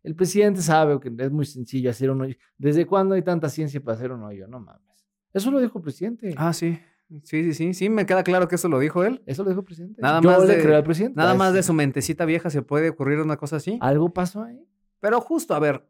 El 0.03 0.15
presidente 0.15 0.61
sabe 0.61 0.99
que 0.99 1.11
es 1.17 1.31
muy 1.31 1.45
sencillo 1.45 1.89
hacer 1.91 2.09
un 2.09 2.21
hoyo. 2.21 2.35
¿Desde 2.57 2.85
cuándo 2.85 3.15
hay 3.15 3.21
tanta 3.21 3.49
ciencia 3.49 3.79
para 3.81 3.95
hacer 3.97 4.11
un 4.11 4.23
hoyo? 4.23 4.47
No 4.47 4.59
mames. 4.59 4.81
Eso 5.33 5.51
lo 5.51 5.59
dijo 5.59 5.77
el 5.79 5.83
presidente. 5.83 6.33
Ah, 6.37 6.53
sí. 6.53 6.79
Sí, 7.23 7.43
sí, 7.43 7.53
sí. 7.53 7.73
Sí, 7.73 7.89
me 7.89 8.05
queda 8.05 8.23
claro 8.23 8.47
que 8.47 8.55
eso 8.55 8.67
lo 8.69 8.79
dijo 8.79 9.03
él. 9.03 9.21
Eso 9.25 9.43
lo 9.43 9.49
dijo 9.49 9.59
el 9.61 9.65
presidente. 9.65 10.01
Nada 10.01 10.21
Yo 10.21 10.29
más 10.31 10.45
le 10.47 10.55
de- 10.57 10.63
creo 10.63 10.75
al 10.77 10.83
presidente. 10.83 11.17
Nada 11.17 11.33
más 11.35 11.53
de 11.53 11.61
su 11.61 11.73
mentecita 11.73 12.25
vieja 12.25 12.49
se 12.49 12.61
puede 12.61 12.89
ocurrir 12.89 13.19
una 13.19 13.37
cosa 13.37 13.57
así. 13.57 13.77
Algo 13.81 14.13
pasó 14.13 14.43
ahí. 14.43 14.65
Pero 15.01 15.19
justo, 15.21 15.53
a 15.53 15.59
ver, 15.59 15.85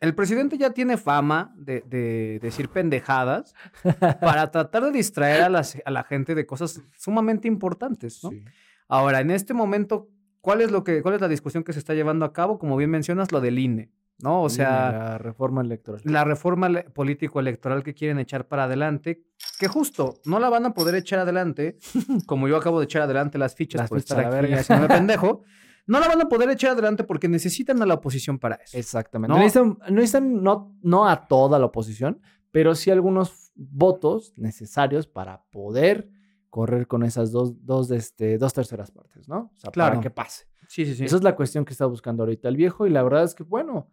el 0.00 0.14
presidente 0.14 0.58
ya 0.58 0.70
tiene 0.70 0.96
fama 0.98 1.54
de, 1.56 1.80
de 1.86 2.38
decir 2.42 2.68
pendejadas 2.68 3.54
para 4.20 4.50
tratar 4.50 4.84
de 4.84 4.92
distraer 4.92 5.42
a, 5.42 5.48
las- 5.48 5.78
a 5.84 5.90
la 5.90 6.04
gente 6.04 6.34
de 6.34 6.44
cosas 6.46 6.82
sumamente 6.96 7.48
importantes, 7.48 8.22
¿no? 8.22 8.30
Sí. 8.30 8.44
Ahora, 8.86 9.20
en 9.20 9.30
este 9.30 9.54
momento, 9.54 10.08
¿cuál 10.44 10.60
es, 10.60 10.70
lo 10.70 10.84
que, 10.84 11.00
¿cuál 11.02 11.14
es 11.14 11.20
la 11.22 11.28
discusión 11.28 11.64
que 11.64 11.72
se 11.72 11.78
está 11.78 11.94
llevando 11.94 12.26
a 12.26 12.32
cabo? 12.34 12.58
Como 12.58 12.76
bien 12.76 12.90
mencionas, 12.90 13.32
lo 13.32 13.40
del 13.40 13.58
INE, 13.58 13.90
¿no? 14.18 14.42
O 14.42 14.50
sea, 14.50 14.92
la 14.92 15.18
reforma 15.18 15.62
electoral. 15.62 16.02
la 16.04 16.22
reforma 16.22 16.68
le- 16.68 16.84
político-electoral 16.84 17.82
que 17.82 17.94
quieren 17.94 18.18
echar 18.18 18.46
para 18.46 18.64
adelante, 18.64 19.24
que 19.58 19.68
justo 19.68 20.20
no 20.26 20.38
la 20.38 20.50
van 20.50 20.66
a 20.66 20.74
poder 20.74 20.94
echar 20.96 21.20
adelante, 21.20 21.78
como 22.26 22.46
yo 22.46 22.56
acabo 22.58 22.78
de 22.78 22.84
echar 22.84 23.00
adelante 23.02 23.38
las 23.38 23.54
fichas 23.54 23.80
Las 23.80 23.88
por 23.88 24.00
fichas 24.00 24.18
estar 24.18 24.34
a 24.34 24.38
aquí 24.38 24.52
haciéndome 24.52 24.88
pendejo, 24.94 25.42
no 25.86 25.98
la 25.98 26.08
van 26.08 26.20
a 26.20 26.28
poder 26.28 26.50
echar 26.50 26.72
adelante 26.72 27.04
porque 27.04 27.26
necesitan 27.28 27.80
a 27.82 27.86
la 27.86 27.94
oposición 27.94 28.38
para 28.38 28.56
eso. 28.56 28.76
Exactamente. 28.76 29.32
No. 29.34 29.38
Necesitan, 29.42 29.78
necesitan 29.90 30.42
no, 30.42 30.76
no 30.82 31.08
a 31.08 31.26
toda 31.26 31.58
la 31.58 31.66
oposición, 31.66 32.20
pero 32.50 32.74
sí 32.74 32.90
algunos 32.90 33.50
votos 33.54 34.32
necesarios 34.36 35.06
para 35.06 35.42
poder 35.50 36.08
correr 36.54 36.86
con 36.86 37.02
esas 37.02 37.32
dos, 37.32 37.66
dos, 37.66 37.90
este, 37.90 38.38
dos 38.38 38.52
terceras 38.52 38.92
partes, 38.92 39.28
¿no? 39.28 39.50
O 39.52 39.56
sea, 39.56 39.72
Claro. 39.72 39.94
para 39.94 40.02
que 40.04 40.10
pase. 40.10 40.46
Sí, 40.68 40.86
sí, 40.86 40.94
sí. 40.94 41.04
Esa 41.04 41.16
es 41.16 41.24
la 41.24 41.34
cuestión 41.34 41.64
que 41.64 41.72
está 41.72 41.84
buscando 41.86 42.22
ahorita 42.22 42.48
el 42.48 42.56
viejo 42.56 42.86
y 42.86 42.90
la 42.90 43.02
verdad 43.02 43.24
es 43.24 43.34
que, 43.34 43.42
bueno, 43.42 43.90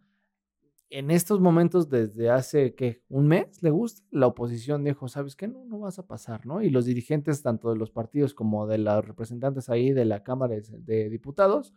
en 0.88 1.10
estos 1.10 1.40
momentos 1.40 1.88
desde 1.88 2.30
hace, 2.30 2.76
¿qué? 2.76 3.02
¿Un 3.08 3.26
mes 3.26 3.60
le 3.64 3.70
gusta? 3.70 4.04
La 4.12 4.28
oposición 4.28 4.84
dijo, 4.84 5.08
¿sabes 5.08 5.34
qué? 5.34 5.48
No, 5.48 5.64
no 5.64 5.80
vas 5.80 5.98
a 5.98 6.06
pasar, 6.06 6.46
¿no? 6.46 6.62
Y 6.62 6.70
los 6.70 6.84
dirigentes, 6.84 7.42
tanto 7.42 7.68
de 7.68 7.76
los 7.76 7.90
partidos 7.90 8.32
como 8.32 8.68
de 8.68 8.78
los 8.78 9.04
representantes 9.04 9.68
ahí 9.68 9.90
de 9.90 10.04
la 10.04 10.22
Cámara 10.22 10.54
de, 10.54 11.10
Diputados, 11.10 11.74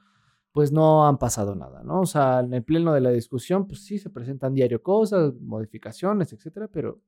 pues 0.51 0.71
no 0.71 1.07
han 1.07 1.17
pasado 1.17 1.55
nada, 1.55 1.81
¿no? 1.81 2.01
O 2.01 2.05
sea, 2.05 2.41
en 2.41 2.53
el 2.53 2.63
pleno 2.63 2.93
de 2.93 3.01
la 3.01 3.09
discusión, 3.09 3.65
pues 3.65 3.83
sí 3.83 3.97
se 3.97 4.11
presentan 4.11 4.53
diario 4.53 4.83
cosas, 4.83 5.33
modificaciones, 5.41 6.31
etcétera, 6.31 6.67
pero 6.67 7.01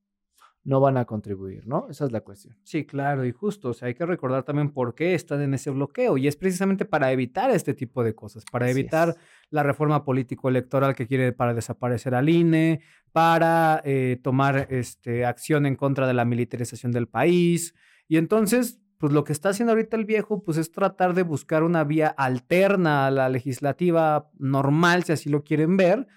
no 0.67 0.81
van 0.81 0.97
a 0.97 1.05
contribuir, 1.05 1.65
¿no? 1.65 1.87
Esa 1.89 2.03
es 2.03 2.11
la 2.11 2.19
cuestión. 2.19 2.57
Sí, 2.63 2.85
claro, 2.85 3.23
y 3.23 3.31
justo, 3.31 3.69
o 3.69 3.73
sea, 3.73 3.87
hay 3.87 3.93
que 3.93 4.05
recordar 4.05 4.43
también 4.43 4.73
por 4.73 4.95
qué 4.95 5.13
están 5.13 5.41
en 5.41 5.53
ese 5.53 5.71
bloqueo, 5.71 6.17
y 6.17 6.27
es 6.27 6.35
precisamente 6.35 6.83
para 6.83 7.09
evitar 7.13 7.49
este 7.51 7.73
tipo 7.73 8.03
de 8.03 8.13
cosas, 8.13 8.43
para 8.51 8.69
evitar 8.69 9.15
la 9.49 9.63
reforma 9.63 10.03
político-electoral 10.03 10.93
que 10.93 11.07
quiere 11.07 11.31
para 11.31 11.53
desaparecer 11.53 12.13
al 12.15 12.27
INE, 12.27 12.81
para 13.13 13.81
eh, 13.85 14.19
tomar 14.21 14.67
este, 14.69 15.23
acción 15.23 15.65
en 15.65 15.77
contra 15.77 16.05
de 16.05 16.13
la 16.13 16.25
militarización 16.25 16.91
del 16.91 17.07
país, 17.07 17.73
y 18.09 18.17
entonces, 18.17 18.81
pues 18.97 19.13
lo 19.13 19.23
que 19.23 19.31
está 19.31 19.49
haciendo 19.49 19.71
ahorita 19.71 19.95
el 19.95 20.03
viejo, 20.03 20.43
pues 20.43 20.57
es 20.57 20.73
tratar 20.73 21.13
de 21.13 21.23
buscar 21.23 21.63
una 21.63 21.85
vía 21.85 22.09
alterna 22.09 23.07
a 23.07 23.11
la 23.11 23.29
legislativa 23.29 24.29
normal, 24.37 25.05
si 25.05 25.13
así 25.13 25.29
lo 25.29 25.45
quieren 25.45 25.77
ver, 25.77 26.07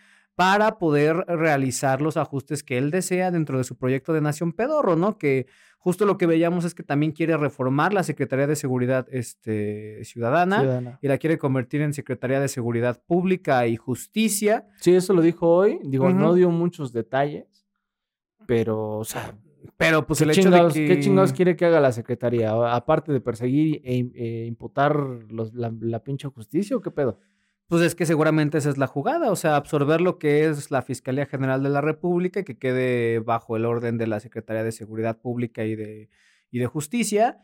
para 0.40 0.78
poder 0.78 1.16
realizar 1.28 2.00
los 2.00 2.16
ajustes 2.16 2.62
que 2.62 2.78
él 2.78 2.90
desea 2.90 3.30
dentro 3.30 3.58
de 3.58 3.64
su 3.64 3.76
proyecto 3.76 4.14
de 4.14 4.22
Nación 4.22 4.54
Pedorro, 4.54 4.96
¿no? 4.96 5.18
Que 5.18 5.46
justo 5.78 6.06
lo 6.06 6.16
que 6.16 6.24
veíamos 6.26 6.64
es 6.64 6.74
que 6.74 6.82
también 6.82 7.12
quiere 7.12 7.36
reformar 7.36 7.92
la 7.92 8.02
Secretaría 8.02 8.46
de 8.46 8.56
Seguridad 8.56 9.06
este, 9.10 10.02
Ciudadana 10.04 10.60
Ciudadana. 10.60 10.98
y 11.02 11.08
la 11.08 11.18
quiere 11.18 11.36
convertir 11.36 11.82
en 11.82 11.92
Secretaría 11.92 12.40
de 12.40 12.48
Seguridad 12.48 13.02
Pública 13.06 13.66
y 13.66 13.76
Justicia. 13.76 14.66
Sí, 14.80 14.94
eso 14.94 15.12
lo 15.12 15.20
dijo 15.20 15.46
hoy. 15.46 15.78
Digo, 15.84 16.08
no 16.08 16.32
dio 16.32 16.50
muchos 16.50 16.92
detalles, 16.94 17.66
pero, 18.46 18.96
o 18.98 19.04
sea, 19.04 19.36
Pero 19.76 20.06
pues 20.06 20.20
¿qué, 20.20 20.24
el 20.24 20.30
hecho 20.30 20.40
chingados, 20.42 20.72
de 20.74 20.80
que... 20.86 20.94
qué 20.94 21.00
chingados 21.00 21.32
quiere 21.34 21.54
que 21.54 21.66
haga 21.66 21.80
la 21.80 21.92
secretaría? 21.92 22.50
Aparte 22.74 23.12
de 23.12 23.20
perseguir 23.20 23.82
e, 23.84 24.10
e 24.14 24.46
imputar 24.46 24.96
los- 25.28 25.52
la, 25.54 25.70
la 25.80 26.02
pinche 26.02 26.28
justicia 26.28 26.76
o 26.76 26.80
qué 26.80 26.90
pedo? 26.90 27.18
Pues 27.70 27.82
es 27.82 27.94
que 27.94 28.04
seguramente 28.04 28.58
esa 28.58 28.68
es 28.68 28.78
la 28.78 28.88
jugada, 28.88 29.30
o 29.30 29.36
sea, 29.36 29.54
absorber 29.54 30.00
lo 30.00 30.18
que 30.18 30.46
es 30.46 30.72
la 30.72 30.82
Fiscalía 30.82 31.26
General 31.26 31.62
de 31.62 31.68
la 31.68 31.80
República 31.80 32.40
y 32.40 32.44
que 32.44 32.58
quede 32.58 33.20
bajo 33.20 33.56
el 33.56 33.64
orden 33.64 33.96
de 33.96 34.08
la 34.08 34.18
Secretaría 34.18 34.64
de 34.64 34.72
Seguridad 34.72 35.20
Pública 35.20 35.64
y 35.64 35.76
de, 35.76 36.10
y 36.50 36.58
de 36.58 36.66
Justicia. 36.66 37.38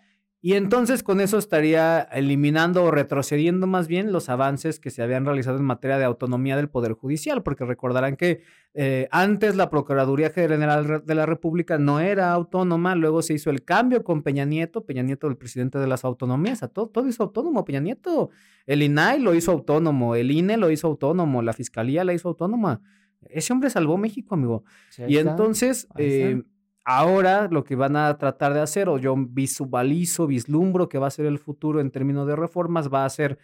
Y 0.47 0.55
entonces 0.55 1.03
con 1.03 1.21
eso 1.21 1.39
estaría 1.39 2.03
eliminando 2.03 2.85
o 2.85 2.93
retrocediendo 2.93 3.67
más 3.67 3.89
bien 3.89 4.13
los 4.13 4.29
avances 4.29 4.79
que 4.79 4.91
se 4.91 5.03
habían 5.03 5.25
realizado 5.25 5.59
en 5.59 5.65
materia 5.65 5.99
de 5.99 6.05
autonomía 6.05 6.57
del 6.57 6.69
Poder 6.69 6.93
Judicial, 6.93 7.43
porque 7.43 7.65
recordarán 7.65 8.15
que 8.15 8.43
eh, 8.73 9.09
antes 9.11 9.57
la 9.57 9.71
Procuraduría 9.71 10.31
General 10.31 11.03
de 11.05 11.15
la 11.17 11.27
República 11.27 11.79
no 11.79 11.99
era 11.99 12.31
autónoma, 12.31 12.95
luego 12.95 13.23
se 13.23 13.35
hizo 13.35 13.51
el 13.51 13.65
cambio 13.65 14.05
con 14.05 14.23
Peña 14.23 14.45
Nieto, 14.45 14.87
Peña 14.87 15.03
Nieto 15.03 15.27
el 15.27 15.37
presidente 15.37 15.81
de 15.81 15.89
las 15.89 16.05
autonomías, 16.05 16.63
a 16.63 16.69
todo, 16.69 16.91
todo 16.91 17.09
hizo 17.09 17.25
autónomo 17.25 17.65
Peña 17.65 17.81
Nieto. 17.81 18.31
El 18.67 18.85
INAI 18.85 19.19
lo 19.19 19.35
hizo 19.35 19.51
autónomo, 19.51 20.15
el 20.15 20.31
INE 20.31 20.59
lo 20.59 20.71
hizo 20.71 20.87
autónomo, 20.87 21.43
la 21.43 21.55
Fiscalía 21.55 22.05
la 22.05 22.15
hizo 22.15 22.29
autónoma. 22.29 22.83
Ese 23.29 23.53
hombre 23.53 23.69
salvó 23.69 23.99
México, 23.99 24.37
amigo. 24.37 24.63
Sí, 24.91 25.03
Y 25.09 25.17
entonces, 25.19 25.89
eh, 25.97 26.41
ahora 26.87 27.49
lo 27.51 27.65
que 27.65 27.77
van 27.77 27.97
a 27.97 28.17
tratar 28.17 28.55
de 28.55 28.61
hacer, 28.61 28.89
o 28.89 28.97
yo 28.99 29.15
visualizo, 29.19 30.27
vislumbro 30.27 30.89
que 30.89 30.99
va 30.99 31.09
a 31.09 31.11
ser 31.11 31.27
el 31.27 31.39
futuro 31.39 31.81
en 31.81 31.91
términos 31.91 32.27
de 32.27 32.37
reformas, 32.37 32.89
va 32.91 33.05
a 33.05 33.11
ser 33.11 33.39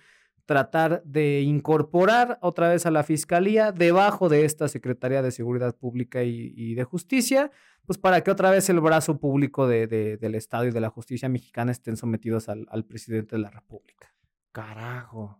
tratar 0.46 1.02
de 1.04 1.40
incorporar 1.42 2.38
otra 2.40 2.68
vez 2.68 2.86
a 2.86 2.90
la 2.90 3.02
Fiscalía 3.04 3.70
debajo 3.72 4.28
de 4.28 4.44
esta 4.44 4.68
Secretaría 4.68 5.22
de 5.22 5.30
Seguridad 5.30 5.76
Pública 5.76 6.22
y, 6.24 6.52
y 6.56 6.74
de 6.74 6.84
Justicia, 6.84 7.50
pues 7.86 7.98
para 7.98 8.22
que 8.22 8.30
otra 8.30 8.50
vez 8.50 8.68
el 8.70 8.80
brazo 8.80 9.18
público 9.18 9.66
de- 9.66 9.86
de- 9.86 10.16
del 10.16 10.34
Estado 10.34 10.66
y 10.66 10.70
de 10.70 10.80
la 10.80 10.90
justicia 10.90 11.28
mexicana 11.28 11.72
estén 11.72 11.96
sometidos 11.96 12.48
al, 12.48 12.66
al 12.70 12.84
presidente 12.84 13.36
de 13.36 13.42
la 13.42 13.50
República. 13.50 14.12
Carajo. 14.52 15.38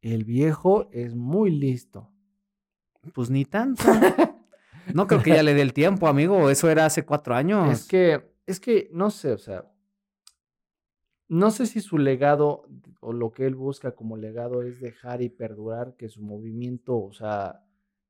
El 0.00 0.24
viejo 0.24 0.88
es 0.92 1.14
muy 1.14 1.50
listo. 1.50 2.10
Pues 3.14 3.30
ni 3.30 3.44
tanto. 3.44 3.82
No 4.94 5.06
creo 5.06 5.22
que 5.22 5.30
ya 5.30 5.42
le 5.42 5.54
dé 5.54 5.62
el 5.62 5.72
tiempo, 5.72 6.06
amigo. 6.08 6.50
Eso 6.50 6.68
era 6.70 6.86
hace 6.86 7.04
cuatro 7.04 7.34
años. 7.34 7.70
Es 7.72 7.86
que, 7.88 8.32
es 8.46 8.58
que, 8.60 8.88
no 8.92 9.10
sé, 9.10 9.32
o 9.32 9.38
sea, 9.38 9.64
no 11.28 11.50
sé 11.50 11.66
si 11.66 11.80
su 11.80 11.98
legado 11.98 12.66
o 13.00 13.12
lo 13.12 13.32
que 13.32 13.46
él 13.46 13.54
busca 13.54 13.92
como 13.92 14.16
legado 14.16 14.62
es 14.62 14.80
dejar 14.80 15.22
y 15.22 15.28
perdurar 15.28 15.94
que 15.96 16.08
su 16.08 16.22
movimiento, 16.22 16.98
o 16.98 17.12
sea, 17.12 17.62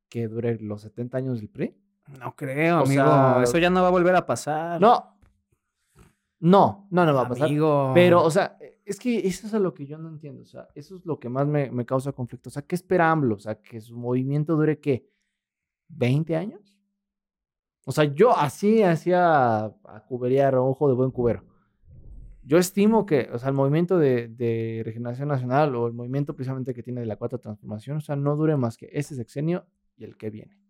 que 0.09 0.29
dure 0.29 0.59
los 0.61 0.83
70 0.83 1.19
años 1.19 1.39
del 1.39 1.49
PRI. 1.49 1.77
No 2.19 2.35
creo, 2.35 2.79
O 2.81 2.85
amigo. 2.85 3.05
sea- 3.05 3.43
Eso 3.43 3.59
ya 3.59 3.71
no 3.71 3.81
va 3.83 3.89
a 3.89 3.93
volver 3.93 4.15
a 4.17 4.27
pasar. 4.27 4.81
No, 4.81 5.17
no, 6.41 6.89
no, 6.91 7.07
no 7.07 7.15
va 7.15 7.23
a 7.23 7.29
pasar. 7.29 7.47
Amigo. 7.47 7.93
Pero, 7.95 8.23
o 8.25 8.31
sea, 8.31 8.59
es 8.85 8.99
que 8.99 9.19
eso 9.27 9.47
es 9.47 9.55
a 9.55 9.61
lo 9.61 9.73
que 9.73 9.87
yo 9.87 9.97
no 9.99 10.09
entiendo. 10.09 10.43
O 10.43 10.47
sea, 10.47 10.67
eso 10.75 10.97
es 10.97 11.07
lo 11.07 11.19
que 11.21 11.29
más 11.29 11.47
me, 11.47 11.71
me 11.71 11.87
causa 11.87 12.11
conflicto. 12.13 12.49
O 12.49 12.53
sea, 12.53 12.63
¿qué 12.63 12.75
espera 12.75 13.11
AMLO? 13.13 13.37
O 13.37 13.41
sea, 13.41 13.55
que 13.55 13.81
su 13.81 13.97
movimiento 13.97 14.57
dure, 14.57 14.81
¿qué? 14.81 15.09
¿20 15.97 16.37
años? 16.37 16.79
O 17.85 17.93
sea, 17.93 18.05
yo 18.05 18.37
así 18.37 18.83
hacía 18.83 19.65
a 19.65 20.05
cuberear 20.09 20.55
ojo 20.55 20.89
de 20.89 20.95
buen 20.95 21.11
cubero. 21.11 21.45
Yo 22.45 22.59
estimo 22.59 23.07
que, 23.07 23.29
o 23.33 23.39
sea, 23.39 23.49
el 23.49 23.55
movimiento 23.55 23.99
de, 23.99 24.29
de 24.29 24.83
regeneración 24.85 25.29
nacional 25.29 25.75
o 25.77 25.87
el 25.87 25.93
movimiento 25.93 26.35
precisamente 26.35 26.75
que 26.75 26.83
tiene 26.83 27.01
de 27.01 27.07
la 27.07 27.17
cuarta 27.17 27.39
transformación, 27.39 27.99
o 27.99 28.01
sea, 28.01 28.17
no 28.17 28.37
dure 28.37 28.57
más 28.57 28.77
que 28.77 28.89
ese 28.93 29.15
sexenio 29.15 29.65
y 29.97 30.05
el 30.05 30.17
que 30.17 30.31
viene. 30.31 30.63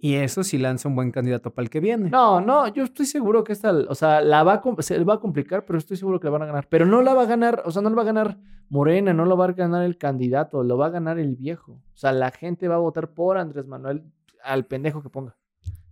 Y 0.00 0.14
eso 0.14 0.44
sí 0.44 0.58
lanza 0.58 0.88
un 0.88 0.94
buen 0.94 1.10
candidato 1.10 1.52
para 1.52 1.64
el 1.64 1.70
que 1.70 1.80
viene. 1.80 2.08
No, 2.08 2.40
no, 2.40 2.68
yo 2.68 2.84
estoy 2.84 3.04
seguro 3.04 3.42
que 3.42 3.52
esta, 3.52 3.72
o 3.72 3.94
sea, 3.96 4.20
la 4.20 4.44
va 4.44 4.54
a, 4.54 4.82
se 4.82 5.02
va 5.02 5.14
a 5.14 5.20
complicar, 5.20 5.64
pero 5.64 5.76
estoy 5.76 5.96
seguro 5.96 6.20
que 6.20 6.26
la 6.26 6.30
van 6.30 6.42
a 6.42 6.46
ganar. 6.46 6.68
Pero 6.68 6.86
no 6.86 7.02
la 7.02 7.14
va 7.14 7.22
a 7.22 7.26
ganar, 7.26 7.62
o 7.64 7.72
sea, 7.72 7.82
no 7.82 7.90
la 7.90 7.96
va 7.96 8.02
a 8.02 8.06
ganar 8.06 8.38
Morena, 8.68 9.12
no 9.12 9.24
lo 9.24 9.36
va 9.36 9.46
a 9.46 9.52
ganar 9.52 9.82
el 9.82 9.98
candidato, 9.98 10.62
lo 10.62 10.78
va 10.78 10.86
a 10.86 10.90
ganar 10.90 11.18
el 11.18 11.34
viejo. 11.34 11.72
O 11.72 11.96
sea, 11.96 12.12
la 12.12 12.30
gente 12.30 12.68
va 12.68 12.76
a 12.76 12.78
votar 12.78 13.10
por 13.10 13.38
Andrés 13.38 13.66
Manuel 13.66 14.04
al 14.42 14.66
pendejo 14.66 15.02
que 15.02 15.10
ponga. 15.10 15.36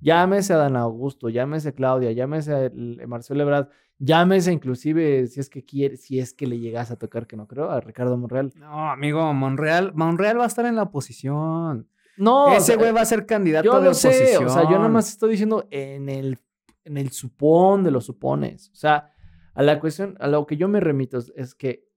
Llámese 0.01 0.53
a 0.53 0.57
Dan 0.59 0.77
Augusto, 0.77 1.29
llámese 1.29 1.71
a 1.71 1.73
Claudia, 1.73 2.13
llámese 2.13 2.53
a 2.55 2.65
el- 2.67 3.03
Marcelo 3.09 3.43
Ebrard, 3.43 3.69
llámese 3.99 4.53
inclusive, 4.53 5.27
si 5.27 5.41
es 5.41 5.49
que 5.49 5.65
quiere, 5.65 5.97
si 5.97 6.19
es 6.21 6.35
que 6.35 6.47
le 6.47 6.59
llegas 6.59 6.91
a 6.91 6.97
tocar, 6.97 7.27
que 7.27 7.37
no 7.37 7.47
creo, 7.49 7.71
a 7.71 7.81
Ricardo 7.81 8.17
Monreal. 8.17 8.53
No, 8.57 8.91
amigo, 8.91 9.33
Monreal, 9.33 9.93
Monreal 9.95 10.39
va 10.39 10.45
a 10.45 10.49
estar 10.49 10.67
en 10.67 10.77
la 10.77 10.83
oposición. 10.83 11.89
No, 12.19 12.45
o 12.47 12.53
Ese 12.53 12.67
sea, 12.67 12.77
güey 12.77 12.93
va 12.93 13.01
a 13.03 13.07
ser 13.07 13.27
candidato 13.27 13.65
Yo 13.65 13.81
de 13.81 13.89
lo 13.89 13.95
sé, 13.95 14.09
oposición. 14.09 14.47
o 14.47 14.49
sea, 14.51 14.63
yo 14.65 14.77
nada 14.77 14.89
más 14.89 15.09
estoy 15.09 15.31
diciendo 15.31 15.67
en 15.71 16.09
el, 16.09 16.39
en 16.85 16.97
el 16.99 17.11
supón 17.11 17.83
de 17.85 17.91
los 17.91 18.05
supones. 18.07 18.71
O 18.71 18.75
sea, 18.77 19.11
a 19.55 19.63
la 19.63 19.81
cuestión, 19.81 20.17
a 20.21 20.29
lo 20.29 20.47
que 20.47 20.57
yo 20.57 20.69
me 20.69 20.81
remito 20.81 21.19
es, 21.19 21.33
es 21.37 21.55
que, 21.55 21.89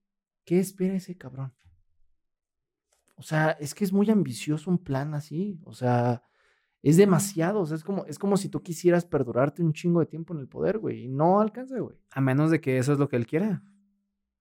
¿qué 0.45 0.59
espera 0.59 0.95
ese 0.95 1.17
cabrón? 1.17 1.53
O 3.15 3.21
sea, 3.21 3.51
es 3.59 3.75
que 3.75 3.83
es 3.83 3.91
muy 3.93 4.09
ambicioso 4.09 4.69
un 4.71 4.77
plan 4.77 5.13
así. 5.13 5.59
O 5.65 5.73
sea, 5.73 6.23
es 6.81 6.97
demasiado. 6.97 7.61
O 7.61 7.65
sea, 7.65 7.75
es 7.75 7.83
como, 7.83 8.05
es 8.05 8.17
como 8.19 8.37
si 8.37 8.49
tú 8.49 8.61
quisieras 8.61 9.05
perdurarte 9.05 9.61
un 9.61 9.73
chingo 9.73 9.99
de 9.99 10.05
tiempo 10.05 10.33
en 10.33 10.39
el 10.39 10.47
poder, 10.47 10.77
güey. 10.79 11.05
Y 11.05 11.07
no 11.09 11.39
alcanza, 11.41 11.79
güey. 11.79 11.97
A 12.11 12.21
menos 12.21 12.51
de 12.51 12.61
que 12.61 12.77
eso 12.77 12.93
es 12.93 12.99
lo 12.99 13.09
que 13.09 13.15
él 13.17 13.27
quiera. 13.27 13.63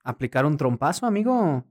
Aplicar 0.04 0.46
un 0.46 0.56
trompazo, 0.56 1.06
amigo. 1.06 1.64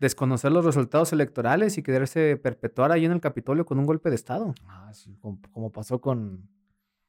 Desconocer 0.00 0.50
los 0.50 0.64
resultados 0.64 1.12
electorales 1.12 1.78
y 1.78 1.82
quererse 1.82 2.36
perpetuar 2.36 2.90
ahí 2.90 3.04
en 3.04 3.12
el 3.12 3.20
Capitolio 3.20 3.64
con 3.64 3.78
un 3.78 3.86
golpe 3.86 4.08
de 4.08 4.16
Estado. 4.16 4.54
Ah, 4.66 4.90
sí, 4.92 5.16
como, 5.20 5.40
como 5.52 5.70
pasó 5.70 6.00
con, 6.00 6.48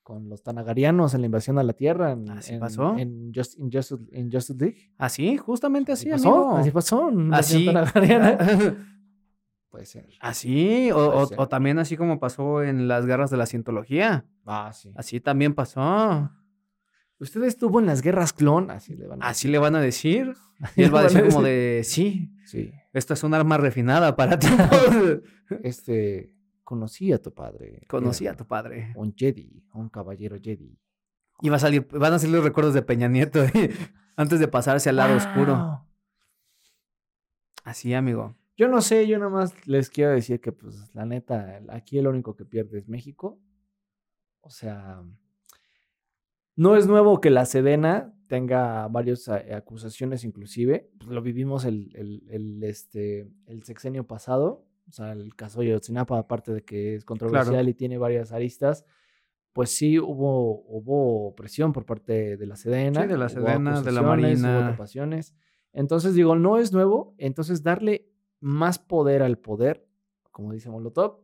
con 0.03 0.29
los 0.29 0.43
tanagarianos 0.43 1.15
en 1.15 1.21
la 1.21 1.25
invasión 1.25 1.57
a 1.57 1.63
la 1.63 1.73
Tierra. 1.73 2.11
En, 2.11 2.29
Así 2.29 2.53
en- 2.53 2.59
pasó. 2.59 2.95
En, 2.97 3.31
Just, 3.33 3.57
in 3.57 4.29
League. 4.59 4.91
Así, 4.99 5.37
justamente 5.37 5.91
así, 5.91 6.09
pasó, 6.11 6.29
amigo. 6.29 6.57
así 6.57 6.71
pasó. 6.71 7.09
en 7.09 7.17
una 7.17 7.37
Así. 7.37 7.67
Puede 9.73 9.87
ser. 9.87 10.07
Así, 10.19 10.91
o, 10.91 10.95
Puede 10.95 11.07
o- 11.09 11.25
ser. 11.25 11.39
o 11.39 11.47
también 11.47 11.79
así 11.79 11.97
como 11.97 12.19
pasó 12.19 12.61
en 12.61 12.87
las 12.87 13.07
guerras 13.07 13.31
de 13.31 13.37
la 13.37 13.47
cientología. 13.47 14.23
Ah, 14.45 14.71
sí. 14.71 14.93
Así 14.95 15.19
también 15.19 15.55
pasó. 15.55 16.29
Usted 17.17 17.43
estuvo 17.45 17.79
en 17.79 17.87
las 17.87 18.03
guerras 18.03 18.33
clon, 18.33 18.69
así 18.69 18.95
le 18.95 19.07
van 19.07 19.23
a 19.23 19.27
Así 19.27 19.47
le 19.47 19.57
van 19.57 19.75
a 19.75 19.81
decir. 19.81 20.35
Y 20.75 20.83
él 20.83 20.93
va 20.93 20.99
a 20.99 21.03
decir 21.03 21.27
como 21.27 21.41
de, 21.41 21.81
sí, 21.83 22.29
Sí. 22.45 22.71
esta 22.93 23.15
es 23.15 23.23
un 23.23 23.33
arma 23.33 23.57
refinada 23.57 24.15
para 24.15 24.37
ti. 24.37 24.47
Este, 25.63 26.31
conocí 26.63 27.11
a 27.11 27.19
tu 27.19 27.33
padre. 27.33 27.81
Conocí 27.87 28.27
a 28.27 28.35
tu 28.35 28.45
padre. 28.45 28.93
Un 28.95 29.15
Jedi, 29.15 29.63
un 29.73 29.89
caballero 29.89 30.37
Jedi. 30.39 30.77
Y 31.41 31.49
va 31.49 31.55
a 31.55 31.59
salir, 31.59 31.87
van 31.91 32.13
a 32.13 32.19
salir 32.19 32.35
los 32.35 32.43
recuerdos 32.43 32.75
de 32.75 32.83
Peña 32.83 33.07
Nieto 33.07 33.43
antes 34.15 34.39
de 34.39 34.47
pasarse 34.47 34.89
al 34.89 34.97
lado 34.97 35.15
oscuro. 35.17 35.83
Así, 37.63 37.93
amigo. 37.93 38.35
Yo 38.55 38.67
no 38.67 38.81
sé, 38.81 39.07
yo 39.07 39.17
nada 39.17 39.31
más 39.31 39.67
les 39.67 39.89
quiero 39.89 40.11
decir 40.11 40.39
que, 40.39 40.51
pues, 40.51 40.93
la 40.93 41.05
neta, 41.05 41.61
aquí 41.69 41.97
el 41.97 42.07
único 42.07 42.35
que 42.35 42.45
pierde 42.45 42.77
es 42.77 42.87
México. 42.87 43.39
O 44.41 44.49
sea, 44.49 45.01
no 46.55 46.75
es 46.75 46.85
nuevo 46.87 47.19
que 47.19 47.29
la 47.31 47.45
Sedena 47.45 48.13
tenga 48.27 48.87
varias 48.87 49.27
a- 49.27 49.43
acusaciones, 49.55 50.23
inclusive. 50.23 50.91
Pues, 50.99 51.09
lo 51.09 51.21
vivimos 51.21 51.65
el, 51.65 51.89
el, 51.95 52.23
el, 52.29 52.63
este, 52.63 53.27
el 53.47 53.63
sexenio 53.63 54.05
pasado. 54.05 54.65
O 54.87 54.91
sea, 54.91 55.13
el 55.13 55.35
caso 55.35 55.61
de 55.61 55.67
Ayotzinapa, 55.67 56.17
aparte 56.19 56.53
de 56.53 56.63
que 56.63 56.95
es 56.95 57.05
controversial 57.05 57.67
y 57.69 57.73
tiene 57.73 57.97
varias 57.97 58.31
aristas, 58.33 58.85
pues 59.53 59.69
sí 59.69 59.97
hubo, 59.97 60.61
hubo 60.67 61.33
presión 61.35 61.73
por 61.73 61.85
parte 61.85 62.37
de 62.37 62.45
la 62.45 62.55
Sedena. 62.55 63.01
Sí, 63.03 63.07
de 63.07 63.17
la 63.17 63.29
Sedena, 63.29 63.81
de 63.81 63.91
la 63.91 64.01
acusaciones, 64.01 64.39
hubo 64.41 64.47
Marina. 64.49 64.69
tapaciones. 64.71 65.35
Entonces 65.71 66.13
digo, 66.15 66.35
no 66.35 66.57
es 66.59 66.71
nuevo, 66.73 67.15
entonces 67.17 67.63
darle 67.63 68.09
más 68.43 68.77
poder 68.77 69.23
al 69.23 69.37
poder, 69.37 69.87
como 70.31 70.51
dice 70.51 70.69
Molotov, 70.69 71.21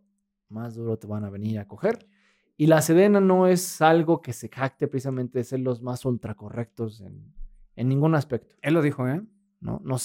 más 0.48 0.74
duro 0.76 0.98
te 0.98 1.06
van 1.06 1.26
a 1.26 1.30
venir 1.30 1.60
a 1.60 1.68
coger. 1.68 2.08
Y 2.56 2.68
la 2.68 2.82
Sedena 2.82 3.20
no 3.20 3.46
es 3.48 3.82
algo 3.82 4.22
que 4.22 4.32
se 4.34 4.48
jacte 4.50 4.88
precisamente 4.88 5.40
de 5.40 5.44
ser 5.44 5.60
los 5.60 5.82
más 5.82 6.06
ultracorrectos 6.06 7.02
en, 7.02 7.34
en 7.76 7.90
ningún 7.90 8.16
aspecto, 8.16 8.56
Él 8.62 8.74
lo 8.74 8.82
dijo, 8.82 9.08
¿eh? 9.08 9.22
¿no? 9.60 9.82
no 9.84 9.98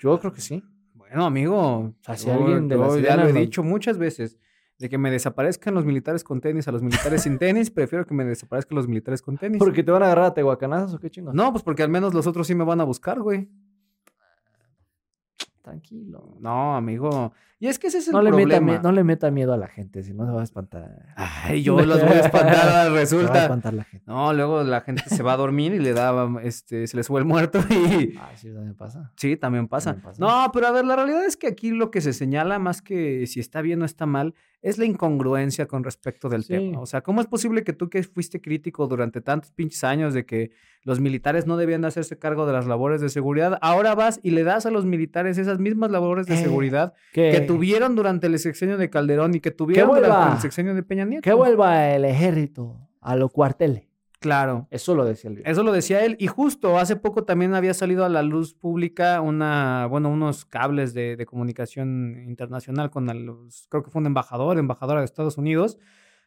yo 0.00 0.18
creo 0.18 0.32
que 0.32 0.40
sí. 0.40 0.62
Bueno, 0.94 1.24
amigo. 1.24 1.94
si 2.16 2.26
yo- 2.26 2.34
alguien 2.34 2.68
de 2.68 2.76
la 2.76 2.88
yo 2.88 2.98
ya 2.98 3.02
Sedena 3.12 3.24
lo 3.24 3.28
he 3.30 3.40
dicho 3.40 3.62
muchas 3.62 3.96
veces. 3.98 4.38
De 4.78 4.88
que 4.88 4.96
me 4.96 5.10
desaparezcan 5.10 5.74
los 5.74 5.84
militares 5.84 6.22
con 6.22 6.40
tenis 6.40 6.68
a 6.68 6.72
los 6.72 6.82
militares 6.82 7.22
sin 7.22 7.36
tenis, 7.38 7.68
prefiero 7.68 8.06
que 8.06 8.14
me 8.14 8.24
desaparezcan 8.24 8.76
los 8.76 8.86
militares 8.86 9.22
con 9.22 9.36
tenis. 9.36 9.58
Porque 9.58 9.82
te 9.82 9.90
van 9.90 10.02
a 10.02 10.06
agarrar 10.06 10.26
a 10.26 10.34
tehuacanazos 10.34 10.94
o 10.94 10.98
qué 11.00 11.10
chingos. 11.10 11.34
No, 11.34 11.50
pues 11.50 11.64
porque 11.64 11.82
al 11.82 11.88
menos 11.88 12.14
los 12.14 12.28
otros 12.28 12.46
sí 12.46 12.54
me 12.54 12.62
van 12.62 12.80
a 12.80 12.84
buscar, 12.84 13.20
güey. 13.20 13.48
Tranquilo. 15.68 16.36
No, 16.40 16.74
amigo. 16.76 17.32
Y 17.60 17.66
es 17.66 17.78
que 17.78 17.88
ese 17.88 17.98
es 17.98 18.06
el 18.08 18.12
No 18.12 18.22
le, 18.22 18.30
problema. 18.30 18.78
no 18.78 18.92
le 18.92 19.02
meta 19.02 19.30
miedo 19.32 19.52
a 19.52 19.56
la 19.56 19.66
gente, 19.66 20.02
si 20.04 20.14
no 20.14 20.24
se 20.26 20.32
va 20.32 20.40
a 20.40 20.44
espantar. 20.44 21.06
Ay, 21.16 21.62
yo 21.64 21.80
los 21.84 22.00
voy 22.00 22.12
a 22.12 22.20
espantar, 22.20 22.54
Se 22.60 22.66
va 22.70 22.82
a 22.82 22.88
resulta. 22.90 23.42
espantar 23.42 23.74
la 23.74 23.84
gente. 23.84 24.04
No, 24.06 24.32
luego 24.32 24.62
la 24.62 24.80
gente 24.82 25.02
se 25.08 25.22
va 25.24 25.32
a 25.32 25.36
dormir 25.36 25.72
y 25.74 25.78
le 25.80 25.92
da, 25.92 26.28
este, 26.42 26.86
se 26.86 26.96
le 26.96 27.02
sube 27.02 27.18
el 27.18 27.24
muerto 27.24 27.58
y... 27.70 28.16
Ah, 28.16 28.30
sí, 28.36 28.48
también 28.52 28.74
pasa. 28.76 29.12
Sí, 29.16 29.36
también 29.36 29.66
pasa. 29.68 29.90
También 29.92 30.04
pasa. 30.04 30.24
No, 30.24 30.50
pero 30.52 30.68
a 30.68 30.70
ver, 30.70 30.84
la 30.84 30.94
realidad 30.96 31.24
es 31.24 31.36
que 31.36 31.48
aquí 31.48 31.72
lo 31.72 31.90
que 31.90 32.00
se 32.00 32.12
señala, 32.12 32.58
más 32.60 32.80
que 32.80 33.26
si 33.26 33.40
está 33.40 33.60
bien 33.60 33.82
o 33.82 33.84
está 33.84 34.06
mal, 34.06 34.34
es 34.62 34.78
la 34.78 34.84
incongruencia 34.86 35.66
con 35.66 35.82
respecto 35.84 36.28
del 36.28 36.44
Sí. 36.44 36.48
tema. 36.54 36.80
O 36.80 36.86
sea, 36.86 37.00
¿cómo 37.02 37.20
es 37.20 37.26
posible 37.26 37.62
que 37.64 37.72
tú 37.72 37.90
que 37.90 38.02
fuiste 38.04 38.40
crítico 38.40 38.86
durante 38.86 39.20
tantos 39.20 39.50
pinches 39.52 39.82
años 39.84 40.14
de 40.14 40.24
que 40.26 40.50
los 40.82 41.00
militares 41.00 41.46
no 41.46 41.56
debían 41.56 41.80
de 41.82 41.88
hacerse 41.88 42.18
cargo 42.18 42.46
de 42.46 42.52
las 42.52 42.66
labores 42.66 43.00
de 43.00 43.08
seguridad, 43.08 43.58
ahora 43.62 43.94
vas 43.96 44.20
y 44.22 44.30
le 44.30 44.42
das 44.44 44.64
a 44.64 44.70
los 44.70 44.84
militares 44.84 45.38
esas 45.38 45.57
mismas 45.58 45.90
labores 45.90 46.26
de 46.26 46.34
Eh, 46.34 46.38
seguridad 46.42 46.94
Que, 47.12 47.30
que 47.30 47.40
tuvieron 47.40 47.94
durante 47.96 48.26
el 48.26 48.38
sexenio 48.38 48.76
de 48.78 48.88
Calderón 48.90 49.34
y 49.34 49.40
que 49.40 49.50
tuvieron 49.50 49.88
vuelva. 49.88 50.08
durante 50.08 50.34
el 50.36 50.40
sexenio 50.42 50.74
de 50.74 50.82
Peña 50.82 51.04
Nieto? 51.04 51.22
que 51.22 51.32
vuelva 51.32 51.88
el 51.90 52.04
ejército 52.04 52.76
a 53.00 53.16
los 53.16 53.30
cuarteles. 53.30 53.84
Claro. 54.20 54.66
Eso 54.72 54.96
lo 54.96 55.04
decía 55.04 55.30
viejo. 55.30 55.48
Eso 55.48 55.62
lo 55.62 55.70
decía 55.70 56.04
él. 56.04 56.16
Y 56.18 56.26
justo 56.26 56.76
hace 56.78 56.96
poco 56.96 57.22
también 57.22 57.54
había 57.54 57.72
salido 57.72 58.04
a 58.04 58.08
la 58.08 58.22
luz 58.24 58.52
pública 58.52 59.20
una, 59.20 59.86
bueno, 59.86 60.08
unos 60.10 60.44
cables 60.44 60.92
de, 60.92 61.14
de 61.16 61.24
comunicación 61.24 62.24
internacional 62.26 62.90
con 62.90 63.06
los, 63.24 63.66
creo 63.68 63.84
que 63.84 63.90
fue 63.90 64.00
un 64.00 64.06
embajador, 64.06 64.58
embajadora 64.58 64.98
de 65.00 65.04
Estados 65.04 65.38
Unidos, 65.38 65.78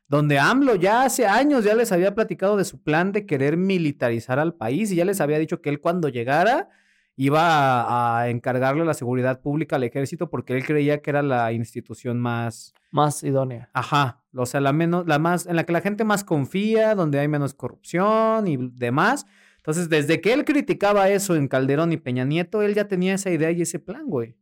donde 0.08 0.40
AMLO 0.40 0.76
ya 0.76 1.04
hace 1.04 1.26
años 1.26 1.66
ya 1.66 1.76
les 1.76 1.92
había 1.92 2.16
platicado 2.16 2.56
de 2.56 2.64
su 2.64 2.82
plan 2.82 3.12
de 3.12 3.26
querer 3.26 3.58
militarizar 3.58 4.40
al 4.40 4.54
país 4.54 4.90
y 4.92 4.96
ya 4.96 5.04
les 5.04 5.20
había 5.20 5.38
dicho 5.40 5.62
que 5.62 5.70
él 5.70 5.82
cuando 5.82 6.08
llegara 6.08 6.70
iba 7.16 7.82
a, 7.82 8.20
a 8.20 8.30
encargarle 8.30 8.86
la 8.86 8.94
seguridad 8.94 9.42
pública 9.42 9.76
al 9.76 9.84
ejército 9.84 10.30
porque 10.30 10.56
él 10.56 10.66
creía 10.66 11.02
que 11.02 11.10
era 11.10 11.22
la 11.22 11.52
institución 11.52 12.20
más, 12.20 12.74
Más 12.92 13.24
idónea. 13.24 13.70
Ajá, 13.74 14.24
o 14.36 14.46
sea, 14.46 14.62
la 14.62 14.74
menos, 14.74 15.06
la 15.08 15.20
más, 15.20 15.46
en 15.46 15.56
la 15.56 15.66
que 15.66 15.74
la 15.74 15.82
gente 15.82 16.04
más 16.04 16.24
confía, 16.24 16.96
donde 16.96 17.20
hay 17.20 17.28
menos 17.28 17.54
corrupción 17.54 18.48
y 18.48 18.58
demás. 18.58 19.26
Entonces, 19.58 19.90
desde 19.90 20.22
que 20.22 20.34
él 20.34 20.46
criticaba 20.46 21.10
eso 21.10 21.36
en 21.36 21.48
Calderón 21.48 21.92
y 21.92 21.98
Peña 21.98 22.26
Nieto, 22.26 22.64
él 22.64 22.74
ya 22.74 22.88
tenía 22.88 23.14
esa 23.14 23.30
idea 23.30 23.52
y 23.52 23.62
ese 23.62 23.78
plan, 23.78 24.08
güey. 24.08 24.36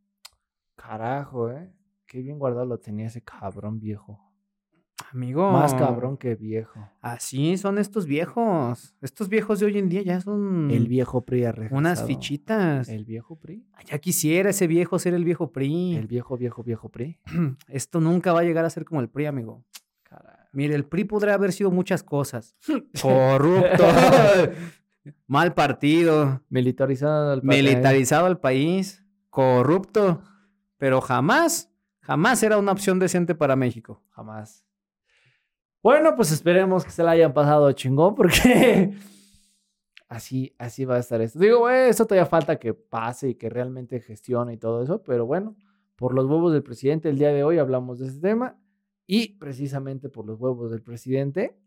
Carajo, 0.75 1.51
¿eh? 1.51 1.73
Qué 2.05 2.21
bien 2.21 2.39
guardado 2.39 2.65
lo 2.65 2.79
tenía 2.79 3.07
ese 3.07 3.21
cabrón 3.21 3.79
viejo. 3.79 4.28
Amigo. 5.11 5.51
Más 5.51 5.73
cabrón 5.73 6.17
que 6.17 6.35
viejo. 6.35 6.79
Así 7.01 7.57
son 7.57 7.77
estos 7.79 8.05
viejos. 8.05 8.93
Estos 9.01 9.27
viejos 9.29 9.59
de 9.59 9.65
hoy 9.65 9.77
en 9.77 9.89
día 9.89 10.01
ya 10.03 10.21
son 10.21 10.69
El 10.69 10.87
viejo 10.87 11.25
PRI 11.25 11.45
ha 11.45 11.51
regresado. 11.51 11.79
unas 11.79 12.03
fichitas. 12.05 12.89
El 12.89 13.05
viejo 13.05 13.35
PRI. 13.35 13.65
Ya 13.87 13.97
quisiera 13.97 14.51
ese 14.51 14.67
viejo 14.67 14.99
ser 14.99 15.13
el 15.15 15.23
viejo 15.23 15.51
PRI. 15.51 15.95
El 15.95 16.07
viejo, 16.07 16.37
viejo, 16.37 16.63
viejo 16.63 16.89
PRI. 16.89 17.19
Esto 17.67 17.99
nunca 17.99 18.33
va 18.33 18.41
a 18.41 18.43
llegar 18.43 18.65
a 18.65 18.69
ser 18.69 18.85
como 18.85 19.01
el 19.01 19.09
PRI, 19.09 19.25
amigo. 19.25 19.63
Mire, 20.51 20.73
el 20.75 20.85
PRI 20.85 21.03
podrá 21.03 21.35
haber 21.35 21.51
sido 21.53 21.69
muchas 21.71 22.01
cosas. 22.03 22.55
Corrupto, 23.01 23.83
mal 25.27 25.53
partido, 25.53 26.41
Militarizado 26.49 27.33
el 27.33 27.41
país. 27.41 27.63
militarizado 27.63 28.25
al 28.25 28.39
país, 28.39 29.03
corrupto, 29.29 30.21
pero 30.77 31.01
jamás, 31.01 31.71
jamás 32.01 32.41
era 32.43 32.57
una 32.57 32.71
opción 32.71 32.97
decente 32.99 33.35
para 33.35 33.55
México. 33.55 34.03
Jamás. 34.09 34.65
Bueno, 35.81 36.15
pues 36.15 36.31
esperemos 36.31 36.83
que 36.83 36.91
se 36.91 37.03
la 37.03 37.11
hayan 37.11 37.33
pasado 37.33 37.71
chingón 37.71 38.13
porque 38.15 38.93
así, 40.09 40.53
así 40.57 40.85
va 40.85 40.95
a 40.95 40.99
estar 40.99 41.21
esto. 41.21 41.39
Digo, 41.39 41.59
güey, 41.59 41.89
esto 41.89 42.05
todavía 42.05 42.25
falta 42.25 42.57
que 42.59 42.73
pase 42.73 43.29
y 43.29 43.35
que 43.35 43.49
realmente 43.49 43.99
gestione 44.01 44.53
y 44.53 44.57
todo 44.57 44.83
eso, 44.83 45.01
pero 45.03 45.25
bueno, 45.25 45.55
por 45.95 46.13
los 46.13 46.25
huevos 46.25 46.51
del 46.53 46.63
presidente, 46.63 47.09
el 47.09 47.17
día 47.17 47.29
de 47.29 47.43
hoy 47.43 47.57
hablamos 47.59 47.99
de 47.99 48.07
este 48.07 48.19
tema 48.21 48.59
y 49.07 49.37
precisamente 49.39 50.09
por 50.09 50.25
los 50.25 50.39
huevos 50.39 50.71
del 50.71 50.81
presidente, 50.81 51.57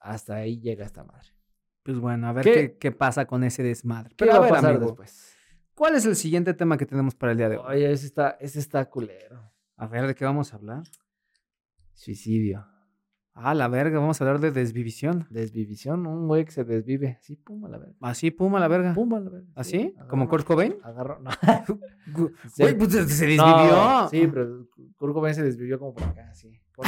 hasta 0.00 0.36
ahí 0.36 0.60
llega 0.60 0.84
esta 0.84 1.02
madre. 1.04 1.30
Pues 1.82 1.98
bueno, 1.98 2.28
a 2.28 2.32
ver 2.32 2.44
¿Qué- 2.44 2.52
qué, 2.52 2.76
qué 2.78 2.92
pasa 2.92 3.26
con 3.26 3.42
ese 3.44 3.62
desmadre. 3.62 4.10
¿Qué 4.10 4.26
Pero 4.26 4.32
va 4.32 4.36
a 4.36 4.40
a 4.40 4.42
ver, 4.42 4.50
pasar 4.50 4.70
amigo, 4.70 4.86
después? 4.86 5.34
¿cuál 5.74 5.94
es 5.94 6.04
el 6.04 6.16
siguiente 6.16 6.52
tema 6.54 6.76
que 6.76 6.84
tenemos 6.86 7.14
para 7.14 7.32
el 7.32 7.38
día 7.38 7.48
de 7.48 7.56
hoy? 7.56 7.64
Oye, 7.76 7.92
ese 7.92 8.06
está, 8.06 8.30
ese 8.40 8.58
está 8.58 8.84
culero. 8.90 9.50
A 9.76 9.86
ver, 9.86 10.06
¿de 10.06 10.14
qué 10.14 10.24
vamos 10.24 10.52
a 10.52 10.56
hablar? 10.56 10.82
Suicidio. 11.94 12.66
Ah, 13.40 13.54
la 13.54 13.68
verga, 13.68 13.98
vamos 14.00 14.20
a 14.20 14.24
hablar 14.24 14.40
de 14.40 14.50
desvivisión. 14.50 15.26
Desvivisión, 15.30 16.06
un 16.06 16.26
güey 16.26 16.44
que 16.44 16.50
se 16.50 16.64
desvive. 16.64 17.18
Así, 17.20 17.36
pum, 17.36 17.64
a 17.64 17.68
la 17.68 17.78
verga. 17.78 17.94
Así, 18.00 18.30
puma 18.30 18.58
la 18.60 18.68
verga. 18.68 18.94
Pum, 18.94 19.14
a 19.14 19.20
la 19.20 19.30
verga. 19.30 19.46
¿Así? 19.54 19.94
agarró- 19.96 20.08
¿Como 20.08 20.28
Kurt 20.28 20.44
Cobain? 20.46 20.76
Agarró, 20.82 21.20
no. 21.20 21.30
Güey, 22.58 22.76
pues 22.76 22.92
se 22.92 23.04
desvivió. 23.04 23.44
No, 23.44 24.08
sí, 24.08 24.26
pero 24.26 24.66
Kurt 24.96 25.12
Cobain 25.14 25.34
se 25.34 25.42
desvivió 25.44 25.78
como 25.78 25.94
por 25.94 26.02
acá, 26.04 26.28
así. 26.30 26.50
Con, 26.74 26.86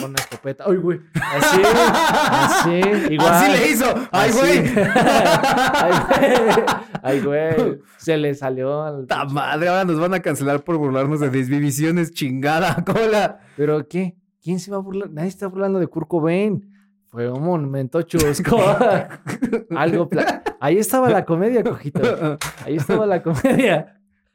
con 0.00 0.10
una 0.10 0.18
escopeta. 0.18 0.64
¡Ay, 0.66 0.76
güey! 0.76 0.98
Así, 1.14 1.60
así, 1.64 2.80
igual. 3.14 3.32
Así 3.32 3.52
le 3.52 3.70
hizo. 3.70 3.84
¡Ay, 4.10 4.32
güey! 4.32 4.64
¡Ay, 7.02 7.20
güey! 7.20 7.78
Se 7.98 8.16
le 8.16 8.34
salió 8.34 8.82
al... 8.82 9.06
¡Ta 9.06 9.24
madre! 9.26 9.68
Ahora 9.68 9.84
nos 9.84 10.00
van 10.00 10.14
a 10.14 10.20
cancelar 10.20 10.62
por 10.64 10.76
burlarnos 10.76 11.20
de 11.20 11.30
desvivisiones, 11.30 12.12
chingada 12.12 12.84
cola. 12.84 13.38
¿Pero 13.56 13.86
qué? 13.88 14.16
¿Quién 14.42 14.60
se 14.60 14.70
va 14.70 14.76
a 14.78 14.80
burlar? 14.80 15.10
Nadie 15.10 15.28
está 15.28 15.46
burlando 15.46 15.78
de 15.78 15.86
Kurt 15.86 16.08
Cobain. 16.08 16.72
Fue 17.06 17.30
un 17.30 17.42
monumento 17.42 18.02
chusco. 18.02 18.58
Algo... 19.76 20.08
Ahí 20.60 20.78
estaba 20.78 21.08
la 21.08 21.24
comedia, 21.24 21.64
cojito. 21.64 22.38
Ahí 22.64 22.76
estaba 22.76 23.06
la 23.06 23.22
comedia. 23.22 23.94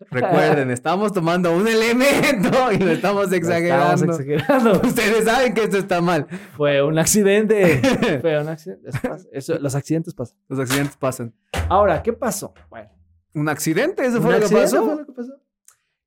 Recuerden, 0.09 0.71
estamos 0.71 1.13
tomando 1.13 1.55
un 1.55 1.67
elemento 1.67 2.71
y 2.71 2.77
lo 2.77 2.91
estamos 2.91 3.31
exagerando. 3.31 3.93
Estamos 3.93 4.19
exagerando. 4.19 4.81
Ustedes 4.87 5.25
saben 5.25 5.53
que 5.53 5.63
esto 5.63 5.77
está 5.77 6.01
mal. 6.01 6.27
Fue 6.57 6.81
un 6.83 6.97
accidente. 6.97 7.79
Fue 8.21 8.39
un 8.41 8.49
accidente. 8.49 8.89
Eso 8.89 8.99
pasa. 9.01 9.27
Eso- 9.31 9.59
los 9.59 9.75
accidentes 9.75 10.13
pasan. 10.13 10.37
Los 10.49 10.59
accidentes 10.59 10.97
pasan. 10.97 11.33
Ahora, 11.69 12.01
¿qué 12.01 12.11
pasó? 12.11 12.53
Bueno, 12.69 12.89
¿Un 13.35 13.49
accidente? 13.49 14.05
¿Eso 14.05 14.21
fue 14.21 14.39
lo 14.39 14.47
que 14.47 14.55
pasó? 14.55 15.05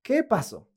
¿Qué 0.01 0.23
pasó? 0.23 0.67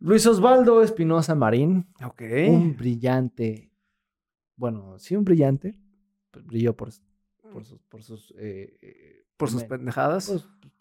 Luis 0.00 0.26
Osvaldo 0.26 0.82
Espinosa 0.82 1.34
Marín, 1.34 1.86
Ok. 2.04 2.22
un 2.48 2.76
brillante, 2.76 3.70
bueno, 4.56 4.98
sí, 4.98 5.14
un 5.14 5.24
brillante, 5.24 5.76
pues, 6.30 6.44
brilló 6.46 6.74
por, 6.76 6.88
por 7.52 7.64
sus, 7.64 7.80
por 7.82 8.02
sus, 8.02 8.34
eh, 8.38 8.78
eh, 8.80 9.26
Por 9.36 9.50
sus 9.50 9.64
pendejadas. 9.64 10.28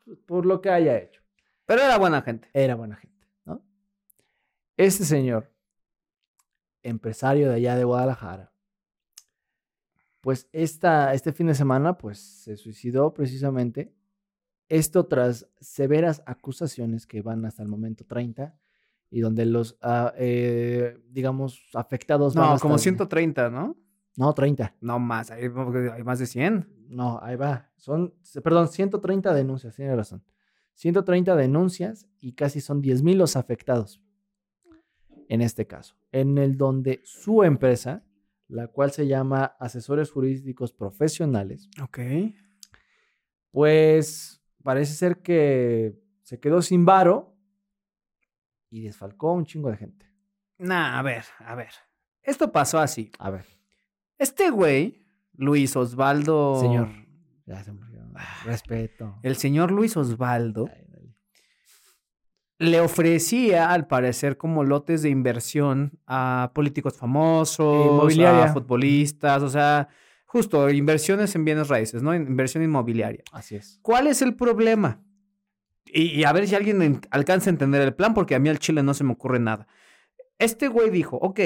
pues, 0.05 0.17
por 0.25 0.45
lo 0.45 0.62
que 0.62 0.69
haya 0.69 0.97
hecho. 0.97 1.21
Pero 1.65 1.82
era 1.82 1.97
buena 1.97 2.21
gente. 2.21 2.49
Era 2.53 2.75
buena 2.75 2.95
gente, 2.95 3.27
¿no? 3.45 3.62
Este 4.77 5.03
señor, 5.03 5.51
empresario 6.82 7.49
de 7.49 7.55
allá 7.55 7.75
de 7.75 7.84
Guadalajara, 7.84 8.53
pues 10.21 10.47
esta, 10.51 11.13
este 11.13 11.32
fin 11.34 11.47
de 11.47 11.55
semana, 11.55 11.97
pues 11.97 12.19
se 12.19 12.58
suicidó 12.58 13.13
precisamente. 13.13 13.93
Esto 14.67 15.08
tras 15.08 15.47
severas 15.60 16.21
acusaciones 16.25 17.08
que 17.08 17.21
van 17.21 17.45
hasta 17.45 17.63
el 17.63 17.69
momento 17.69 18.05
30 18.05 18.58
y 19.12 19.22
donde 19.22 19.45
los, 19.45 19.78
ah, 19.82 20.13
eh, 20.17 20.98
digamos, 21.10 21.62
afectados 21.74 22.36
No, 22.36 22.58
como 22.60 22.78
130, 22.78 23.50
¿no? 23.50 23.78
No, 24.15 24.34
30. 24.34 24.76
No 24.82 25.00
más, 25.00 25.32
hay, 25.32 25.45
hay 25.45 26.04
más 26.04 26.19
de 26.19 26.26
100. 26.26 26.67
No, 26.89 27.19
ahí 27.22 27.36
va. 27.36 27.72
Son, 27.78 28.13
perdón, 28.43 28.67
130 28.67 29.34
denuncias, 29.34 29.76
tiene 29.76 29.95
razón. 29.95 30.24
130 30.74 31.36
denuncias 31.36 32.08
y 32.19 32.34
casi 32.34 32.62
son 32.62 32.82
10 32.82 33.04
mil 33.04 33.17
los 33.17 33.36
afectados. 33.36 34.02
En 35.28 35.41
este 35.41 35.67
caso, 35.67 35.95
en 36.12 36.38
el 36.38 36.58
donde 36.58 37.02
su 37.04 37.43
empresa, 37.43 38.04
la 38.48 38.67
cual 38.67 38.91
se 38.91 39.06
llama 39.08 39.56
Asesores 39.60 40.10
Jurídicos 40.10 40.74
Profesionales, 40.74 41.69
Ok. 41.84 42.00
pues 43.52 44.41
parece 44.63 44.93
ser 44.93 45.22
que 45.22 45.95
se 46.24 46.39
quedó 46.39 46.62
sin 46.62 46.86
varo 46.86 47.36
y 48.69 48.82
desfalcó 48.82 49.34
un 49.34 49.45
chingo 49.45 49.69
de 49.71 49.77
gente. 49.77 50.05
Nah, 50.58 50.99
a 50.99 51.01
ver, 51.01 51.23
a 51.39 51.55
ver. 51.55 51.71
Esto 52.21 52.51
pasó 52.51 52.79
así. 52.79 53.12
A 53.17 53.29
ver, 53.29 53.45
Este 54.17 54.49
güey, 54.49 55.05
Luis 55.34 55.75
Osvaldo. 55.75 56.60
señor. 56.60 56.89
Ya 57.45 57.63
se 57.63 57.71
murió. 57.71 57.89
Respeto. 58.45 59.17
El 59.23 59.38
señor 59.38 59.71
Luis 59.71 59.95
Osvaldo 59.95 60.69
Ay, 60.73 60.89
le 62.60 62.82
ofrecía, 62.82 63.71
al 63.71 63.88
parecer, 63.88 64.36
como 64.38 64.65
lotes 64.65 65.01
de 65.01 65.10
inversión 65.10 65.97
a 66.05 66.51
políticos 66.53 66.97
famosos, 66.97 68.19
a 68.19 68.47
futbolistas, 68.53 69.41
o 69.41 69.49
sea, 69.49 69.88
justo 70.25 70.69
inversiones 70.69 71.34
en 71.36 71.45
bienes 71.45 71.69
raíces, 71.69 72.03
¿no? 72.03 72.13
Inversión 72.13 72.62
inmobiliaria. 72.62 73.23
Así 73.32 73.55
es. 73.55 73.79
¿Cuál 73.82 74.08
es 74.08 74.21
el 74.21 74.36
problema? 74.36 75.01
Y, 75.91 76.19
y 76.19 76.23
a 76.23 76.32
ver 76.34 76.47
si 76.47 76.56
alguien 76.56 76.82
en- 76.82 77.02
alcanza 77.12 77.49
a 77.49 77.54
entender 77.54 77.82
el 77.82 77.93
plan, 77.95 78.13
porque 78.13 78.36
a 78.36 78.39
mí 78.39 78.49
al 78.49 78.60
chile 78.60 78.84
no 78.84 78.93
se 78.93 79.04
me 79.04 79.13
ocurre 79.13 79.39
nada. 79.39 79.67
Este 80.38 80.67
güey 80.67 80.89
dijo, 80.89 81.17
ok, 81.17 81.39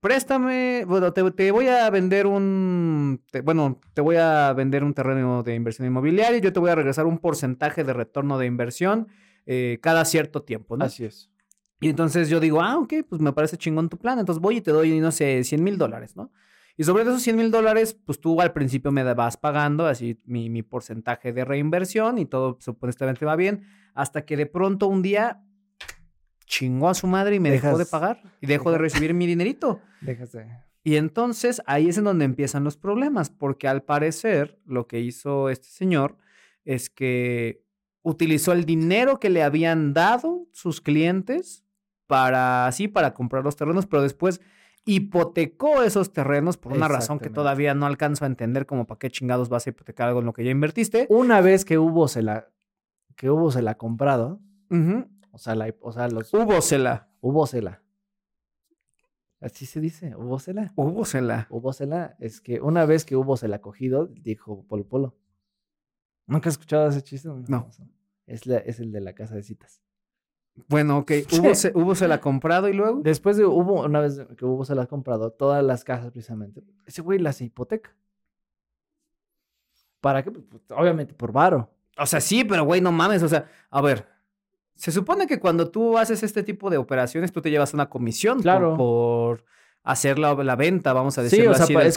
préstame, 0.00 0.84
bueno, 0.86 1.12
te, 1.12 1.28
te 1.32 1.50
voy 1.50 1.66
a 1.68 1.88
vender 1.90 2.26
un, 2.26 3.22
te- 3.30 3.42
bueno, 3.42 3.80
te 3.94 4.00
voy 4.00 4.16
a 4.16 4.52
vender 4.54 4.82
un 4.84 4.94
terreno 4.94 5.42
de 5.42 5.54
inversión 5.54 5.86
inmobiliaria, 5.86 6.38
y 6.38 6.40
yo 6.40 6.52
te 6.52 6.60
voy 6.60 6.70
a 6.70 6.74
regresar 6.74 7.06
un 7.06 7.18
porcentaje 7.18 7.84
de 7.84 7.92
retorno 7.92 8.38
de 8.38 8.46
inversión 8.46 9.08
eh, 9.46 9.78
cada 9.82 10.04
cierto 10.04 10.42
tiempo, 10.42 10.76
¿no? 10.76 10.84
Así 10.84 11.04
es. 11.04 11.30
Y 11.82 11.88
entonces 11.88 12.28
yo 12.28 12.40
digo, 12.40 12.60
ah, 12.60 12.78
ok, 12.78 12.92
pues 13.08 13.20
me 13.22 13.32
parece 13.32 13.56
chingón 13.56 13.88
tu 13.88 13.96
plan. 13.98 14.18
Entonces 14.18 14.40
voy 14.42 14.58
y 14.58 14.60
te 14.60 14.70
doy, 14.70 15.00
no 15.00 15.10
sé, 15.12 15.42
100 15.44 15.64
mil 15.64 15.78
dólares, 15.78 16.14
¿no? 16.14 16.30
Y 16.80 16.84
sobre 16.84 17.02
esos 17.02 17.20
100 17.20 17.36
mil 17.36 17.50
dólares, 17.50 17.94
pues 18.06 18.22
tú 18.22 18.40
al 18.40 18.54
principio 18.54 18.90
me 18.90 19.02
vas 19.12 19.36
pagando 19.36 19.84
así 19.84 20.18
mi, 20.24 20.48
mi 20.48 20.62
porcentaje 20.62 21.30
de 21.30 21.44
reinversión 21.44 22.16
y 22.16 22.24
todo 22.24 22.56
supuestamente 22.58 23.26
va 23.26 23.36
bien. 23.36 23.64
Hasta 23.92 24.24
que 24.24 24.34
de 24.34 24.46
pronto 24.46 24.86
un 24.86 25.02
día 25.02 25.42
chingó 26.46 26.88
a 26.88 26.94
su 26.94 27.06
madre 27.06 27.36
y 27.36 27.38
me 27.38 27.50
dejó 27.50 27.76
de 27.76 27.84
pagar 27.84 28.22
y 28.40 28.46
dejó 28.46 28.72
de 28.72 28.78
recibir 28.78 29.12
mi 29.12 29.26
dinerito. 29.26 29.82
Déjase. 30.00 30.46
Y 30.82 30.96
entonces 30.96 31.60
ahí 31.66 31.90
es 31.90 31.98
en 31.98 32.04
donde 32.04 32.24
empiezan 32.24 32.64
los 32.64 32.78
problemas, 32.78 33.28
porque 33.28 33.68
al 33.68 33.82
parecer 33.82 34.58
lo 34.64 34.86
que 34.86 35.00
hizo 35.00 35.50
este 35.50 35.68
señor 35.68 36.16
es 36.64 36.88
que 36.88 37.62
utilizó 38.00 38.52
el 38.52 38.64
dinero 38.64 39.20
que 39.20 39.28
le 39.28 39.42
habían 39.42 39.92
dado 39.92 40.46
sus 40.54 40.80
clientes 40.80 41.62
para 42.06 42.66
así 42.66 42.88
para 42.88 43.12
comprar 43.12 43.44
los 43.44 43.56
terrenos, 43.56 43.84
pero 43.84 44.02
después 44.02 44.40
hipotecó 44.84 45.82
esos 45.82 46.12
terrenos 46.12 46.56
por 46.56 46.72
una 46.72 46.88
razón 46.88 47.18
que 47.18 47.28
todavía 47.30 47.74
no 47.74 47.86
alcanzo 47.86 48.24
a 48.24 48.28
entender 48.28 48.66
como 48.66 48.86
para 48.86 48.98
qué 48.98 49.10
chingados 49.10 49.48
vas 49.48 49.66
a 49.66 49.70
hipotecar 49.70 50.08
algo 50.08 50.20
en 50.20 50.26
lo 50.26 50.32
que 50.32 50.44
ya 50.44 50.50
invertiste. 50.50 51.06
Una 51.10 51.40
vez 51.40 51.64
que 51.64 51.78
hubo 51.78 52.08
se 52.08 52.22
la, 52.22 52.48
que 53.16 53.30
hubo 53.30 53.50
se 53.50 53.62
la 53.62 53.76
comprado, 53.76 54.40
o 55.32 55.38
sea, 55.38 55.54
la, 55.54 55.72
o 55.80 55.92
sea, 55.92 56.08
los, 56.08 56.32
hubo 56.34 57.46
se 57.46 57.60
la. 57.62 57.82
Así 59.40 59.64
se 59.64 59.80
dice, 59.80 60.14
hubo 60.16 60.38
se 60.38 60.52
la. 60.52 60.72
Húbosela. 60.76 61.46
Hubo 61.50 61.72
se 61.72 61.86
la. 61.86 62.14
Es 62.18 62.40
que 62.42 62.60
una 62.60 62.84
vez 62.84 63.04
que 63.06 63.16
hubo 63.16 63.36
se 63.38 63.48
la 63.48 63.60
cogido, 63.62 64.06
dijo 64.06 64.66
Polo 64.66 64.86
Polo. 64.86 65.16
¿Nunca 66.26 66.48
has 66.50 66.54
escuchado 66.56 66.88
ese 66.88 67.02
chiste? 67.02 67.28
No. 67.48 67.68
Es, 68.26 68.46
la- 68.46 68.58
es 68.58 68.80
el 68.80 68.92
de 68.92 69.00
la 69.00 69.14
casa 69.14 69.34
de 69.34 69.42
citas. 69.42 69.82
Bueno, 70.68 70.98
ok. 70.98 71.10
Húbose- 71.32 71.72
Húbosela 71.74 72.20
comprado 72.20 72.68
y 72.68 72.72
luego. 72.72 73.00
Después 73.02 73.36
de 73.36 73.44
hubo, 73.44 73.84
una 73.84 74.00
vez 74.00 74.20
que 74.36 74.44
hubo 74.44 74.64
se 74.64 74.74
la 74.74 74.82
ha 74.82 74.86
comprado, 74.86 75.30
todas 75.32 75.62
las 75.64 75.84
casas 75.84 76.10
precisamente, 76.12 76.62
ese 76.86 77.02
güey 77.02 77.18
las 77.18 77.40
hipoteca. 77.40 77.94
¿Para 80.00 80.22
qué? 80.22 80.30
Pues, 80.30 80.62
obviamente 80.70 81.14
por 81.14 81.32
varo. 81.32 81.70
O 81.98 82.06
sea, 82.06 82.20
sí, 82.20 82.44
pero 82.44 82.64
güey, 82.64 82.80
no 82.80 82.92
mames. 82.92 83.22
O 83.22 83.28
sea, 83.28 83.46
a 83.70 83.80
ver. 83.82 84.06
Se 84.74 84.90
supone 84.92 85.26
que 85.26 85.38
cuando 85.38 85.70
tú 85.70 85.98
haces 85.98 86.22
este 86.22 86.42
tipo 86.42 86.70
de 86.70 86.78
operaciones, 86.78 87.32
tú 87.32 87.42
te 87.42 87.50
llevas 87.50 87.74
una 87.74 87.90
comisión 87.90 88.36
por- 88.38 88.42
Claro. 88.42 88.76
por, 88.78 89.44
hacer 89.82 90.18
la, 90.18 90.34
la 90.34 90.56
venta, 90.56 90.92
vamos 90.92 91.16
a 91.18 91.22
Sí, 91.22 91.24
decirlo 91.36 91.52
o 91.52 91.54
sea, 91.54 91.64
así, 91.64 91.74
pa- 91.74 91.80
del 91.80 91.88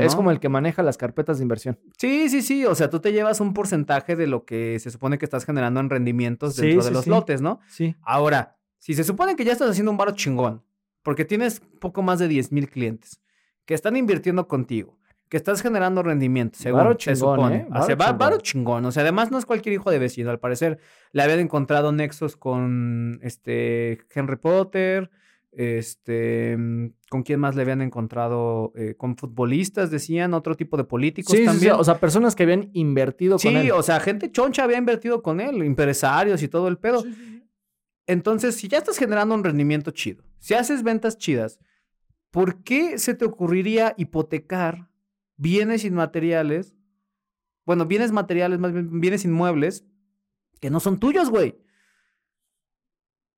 es, 0.00 0.14
como, 0.14 0.30
el 0.30 0.38
que 0.40 0.48
maneja 0.48 0.82
las 0.82 0.96
carpetas 0.96 1.38
de 1.38 1.42
inversión. 1.42 1.78
Sí, 1.98 2.28
sí, 2.28 2.40
sí. 2.42 2.64
O 2.66 2.74
sea, 2.74 2.88
tú 2.90 3.00
te 3.00 3.12
llevas 3.12 3.40
un 3.40 3.52
porcentaje 3.52 4.14
de 4.16 4.26
lo 4.26 4.44
que 4.44 4.78
se 4.78 4.90
supone 4.90 5.18
que 5.18 5.24
estás 5.24 5.44
generando 5.44 5.80
en 5.80 5.90
rendimientos 5.90 6.54
Sí, 6.54 6.62
dentro 6.62 6.82
de 6.84 6.88
sí, 6.88 6.94
los 6.94 7.06
lotes, 7.06 7.40
¿no? 7.42 7.60
Sí. 7.68 7.96
Ahora, 8.02 8.58
si 8.78 8.94
se 8.94 9.04
supone 9.04 9.34
que 9.36 9.44
ya 9.44 9.52
estás 9.52 9.70
haciendo 9.70 9.90
un 9.90 9.96
baro 9.96 10.12
chingón, 10.12 10.62
porque 11.02 11.24
tienes 11.24 11.60
poco 11.80 12.02
más 12.02 12.18
de 12.20 12.28
10 12.28 12.52
mil 12.52 12.68
clientes 12.68 13.20
que 13.64 13.74
están 13.74 13.96
invirtiendo 13.96 14.46
contigo, 14.46 14.98
que 15.28 15.36
estás 15.36 15.62
generando 15.62 16.02
rendimientos, 16.02 16.60
según 16.60 16.80
Varo 16.80 16.92
se 16.92 17.14
chingón, 17.14 17.36
supone. 17.38 17.56
¿eh? 17.56 17.66
O 17.74 17.82
sea, 17.82 17.96
Varo 17.96 17.96
va- 17.96 18.04
chingón. 18.06 18.18
varo 18.18 18.36
chingón. 18.38 18.84
O 18.84 18.92
sea, 18.92 19.02
además 19.02 19.30
no 19.30 19.38
es 19.38 19.46
cualquier 19.46 19.72
hijo 19.74 19.90
de 19.90 19.98
vecino. 19.98 20.30
Al 20.30 20.38
parecer 20.38 20.78
le 21.12 21.22
habían 21.22 21.40
encontrado 21.40 21.90
nexos 21.90 22.36
con 22.36 23.18
este 23.22 23.98
Henry 24.14 24.36
Potter. 24.36 25.10
Este, 25.54 26.56
mm, 26.56 26.94
¿con 27.10 27.22
quién 27.22 27.38
más 27.38 27.54
le 27.54 27.62
habían 27.62 27.82
encontrado? 27.82 28.72
Eh, 28.74 28.94
con 28.96 29.16
futbolistas, 29.16 29.90
decían, 29.90 30.32
otro 30.34 30.56
tipo 30.56 30.76
de 30.78 30.84
políticos 30.84 31.32
Sí, 31.32 31.38
sí, 31.38 31.42
sí, 31.42 31.46
también. 31.46 31.74
o 31.74 31.84
sea, 31.84 31.98
personas 32.00 32.34
que 32.34 32.42
habían 32.44 32.70
invertido 32.72 33.32
con 33.34 33.40
Sí, 33.40 33.48
él. 33.54 33.70
o 33.72 33.82
sea, 33.82 34.00
gente 34.00 34.30
choncha 34.32 34.64
había 34.64 34.78
invertido 34.78 35.22
con 35.22 35.40
él, 35.40 35.62
empresarios 35.62 36.42
y 36.42 36.48
todo 36.48 36.68
el 36.68 36.78
pedo. 36.78 37.04
Entonces, 38.06 38.56
si 38.56 38.68
ya 38.68 38.78
estás 38.78 38.98
generando 38.98 39.34
un 39.34 39.44
rendimiento 39.44 39.90
chido, 39.90 40.24
si 40.38 40.54
haces 40.54 40.82
ventas 40.82 41.18
chidas, 41.18 41.60
¿por 42.30 42.62
qué 42.64 42.98
se 42.98 43.14
te 43.14 43.24
ocurriría 43.24 43.94
hipotecar 43.96 44.88
bienes 45.36 45.84
inmateriales? 45.84 46.74
Bueno, 47.64 47.86
bienes 47.86 48.10
materiales, 48.10 48.58
más 48.58 48.72
bien 48.72 49.00
bienes 49.00 49.24
inmuebles, 49.24 49.84
que 50.60 50.70
no 50.70 50.80
son 50.80 50.98
tuyos, 50.98 51.30
güey. 51.30 51.58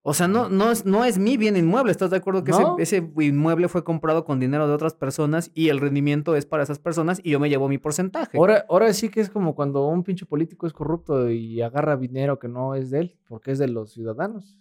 O 0.07 0.13
sea, 0.13 0.29
no, 0.29 0.51
no, 0.51 0.71
es, 0.71 0.85
no 0.85 1.03
es 1.07 1.19
mi 1.19 1.39
bien 1.39 1.57
inmueble. 1.57 1.91
¿Estás 1.91 2.11
de 2.11 2.19
acuerdo 2.19 2.45
que 2.45 2.51
ese- 2.51 2.61
No. 2.63 2.77
ese, 2.79 3.11
inmueble 3.21 3.69
fue 3.69 3.85
comprado 3.85 4.27
con 4.27 4.39
dinero 4.39 4.69
de 4.69 4.75
otras 4.75 4.93
personas 4.93 5.51
y 5.55 5.71
el 5.71 5.81
rendimiento 5.81 6.37
es 6.37 6.45
para 6.45 6.63
esas 6.63 6.79
personas 6.79 7.23
y 7.25 7.31
yo 7.31 7.41
me 7.41 7.49
llevo 7.49 7.71
mi 7.71 7.79
porcentaje? 7.79 8.37
Ahora, 8.37 8.67
ahora 8.69 8.93
sí 8.93 9.09
que 9.09 9.23
es 9.23 9.31
como 9.31 9.55
cuando 9.55 9.87
un 9.89 10.03
pinche 10.05 10.27
político 10.27 10.67
es 10.67 10.75
corrupto 10.75 11.31
y 11.31 11.63
agarra 11.63 11.97
dinero 11.97 12.39
que 12.39 12.49
no 12.49 12.75
es 12.75 12.91
de 12.91 12.99
él, 13.01 13.19
porque 13.27 13.53
es 13.53 13.59
de 13.59 13.69
los 13.69 13.93
ciudadanos. 13.93 14.59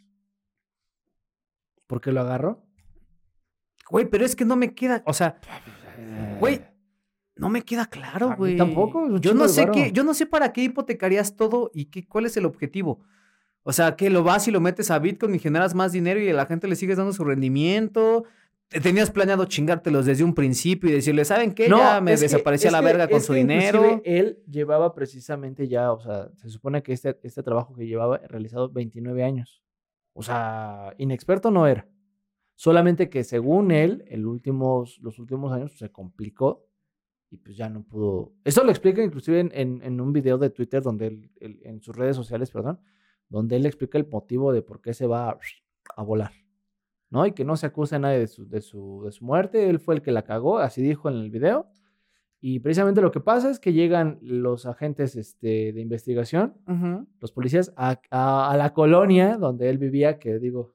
¿Por 1.87 1.99
qué 1.99 2.13
lo 2.13 2.21
agarró? 2.21 2.63
Güey, 3.89 4.05
pero 4.09 4.23
es 4.25 4.37
que 4.37 4.45
no 4.45 4.55
me 4.55 4.73
queda, 4.73 5.03
o 5.05 5.11
sea, 5.13 5.39
güey, 6.39 6.61
no 7.35 7.49
me 7.49 7.63
queda 7.63 7.87
claro, 7.87 8.27
A 8.27 8.29
mí 8.31 8.35
güey. 8.37 8.57
tampoco, 8.57 9.17
Yo 9.17 9.33
no 9.33 9.49
sé 9.49 9.67
qué, 9.73 9.91
yo 9.91 10.05
no 10.05 10.13
sé 10.13 10.25
para 10.25 10.53
qué 10.53 10.63
hipotecarías 10.63 11.35
todo 11.35 11.69
y 11.73 11.85
qué, 11.85 12.07
cuál 12.07 12.25
es 12.25 12.37
el 12.37 12.45
objetivo. 12.45 13.01
O 13.63 13.71
sea, 13.71 13.95
que 13.95 14.09
lo 14.09 14.23
vas 14.23 14.47
y 14.47 14.51
lo 14.51 14.59
metes 14.59 14.91
a 14.91 14.99
Bitcoin 14.99 15.35
y 15.35 15.39
generas 15.39 15.73
más 15.73 15.91
dinero 15.93 16.19
y 16.19 16.29
a 16.29 16.33
la 16.33 16.45
gente 16.45 16.67
le 16.67 16.75
sigues 16.75 16.97
dando 16.97 17.13
su 17.13 17.23
rendimiento. 17.23 18.25
Te 18.67 18.79
tenías 18.81 19.11
planeado 19.11 19.45
chingártelos 19.45 20.05
desde 20.05 20.23
un 20.23 20.33
principio 20.33 20.89
y 20.89 20.93
decirle, 20.93 21.25
¿saben 21.25 21.53
qué? 21.53 21.69
ya 21.77 22.01
me 22.01 22.11
desaparecía 22.23 22.69
es 22.69 22.71
la 22.73 22.81
verga 22.81 23.07
con 23.07 23.21
su 23.21 23.33
dinero. 23.33 24.01
Él 24.03 24.39
llevaba 24.49 24.93
precisamente 24.95 25.67
ya, 25.67 25.91
o 25.91 25.99
sea, 25.99 26.29
se 26.37 26.49
supone 26.49 26.81
que 26.83 26.91
este, 26.93 27.17
este 27.23 27.43
trabajo 27.43 27.73
que 27.75 27.85
llevaba 27.85 28.17
realizado 28.27 28.69
29 28.69 29.23
años. 29.23 29.61
O 30.13 30.23
sea, 30.23 30.93
inexperto 30.97 31.51
no 31.51 31.67
era. 31.67 31.87
Solamente 32.55 33.09
que 33.09 33.23
según 33.23 33.71
él, 33.71 34.03
el 34.07 34.25
últimos, 34.25 34.99
los 35.01 35.19
últimos 35.19 35.51
años 35.53 35.77
se 35.77 35.91
complicó 35.91 36.65
y 37.29 37.37
pues 37.37 37.55
ya 37.57 37.69
no 37.69 37.83
pudo. 37.83 38.33
Esto 38.43 38.63
lo 38.63 38.69
explica 38.71 39.03
inclusive 39.03 39.39
en, 39.39 39.51
en- 39.53 39.81
en 39.83 40.01
un 40.01 40.13
video 40.13 40.37
de 40.37 40.49
Twitter 40.49 40.81
donde 40.83 41.07
él, 41.07 41.31
él- 41.39 41.59
en 41.63 41.81
sus 41.81 41.95
redes 41.95 42.15
sociales, 42.15 42.51
perdón, 42.51 42.79
donde 43.33 43.55
él 43.57 43.65
explica 43.65 43.97
el 43.97 44.07
motivo 44.07 44.53
de 44.53 44.61
por 44.61 44.79
qué 44.81 44.93
se 44.93 45.07
va 45.07 45.29
a, 45.31 45.39
a 45.97 46.03
volar. 46.03 46.31
¿No? 47.09 47.25
Y 47.27 47.31
que 47.33 47.43
no 47.45 47.55
se 47.57 47.65
acuse 47.67 47.95
a 47.95 47.99
nadie 47.99 48.19
de 48.19 48.27
su, 48.27 48.47
de, 48.47 48.61
su, 48.61 49.03
de 49.05 49.11
su 49.11 49.23
muerte. 49.25 49.69
Él 49.69 49.79
fue 49.79 49.95
el 49.95 50.01
que 50.01 50.11
la 50.11 50.23
cagó, 50.23 50.57
así 50.59 50.81
dijo 50.81 51.09
en 51.09 51.15
el 51.15 51.29
video. 51.29 51.67
Y 52.41 52.59
precisamente 52.59 53.01
lo 53.01 53.11
que 53.11 53.19
pasa 53.21 53.49
es 53.49 53.59
que 53.59 53.71
llegan 53.73 54.17
los 54.21 54.65
agentes 54.65 55.15
este, 55.15 55.73
de 55.73 55.79
investigación, 55.81 56.55
los 57.21 57.31
policías, 57.31 57.71
a, 57.77 57.99
a- 58.11 58.51
a 58.51 58.57
la 58.57 58.73
colonia 58.73 59.37
donde 59.37 59.69
él 59.69 59.77
vivía, 59.77 60.19
que 60.19 60.39
digo, 60.39 60.73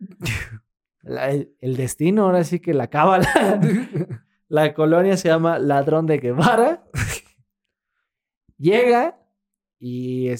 la- 1.02 1.30
el, 1.30 1.54
el 1.60 1.76
destino 1.76 2.24
ahora 2.24 2.44
sí 2.44 2.60
que 2.60 2.74
la 2.74 2.88
cábala. 2.88 3.26
la 4.48 4.72
colonia 4.74 5.16
se 5.16 5.28
llama 5.28 5.58
Ladrón 5.58 6.06
de 6.06 6.18
Guevara. 6.18 6.84
Llega 8.58 9.18
y 9.86 10.30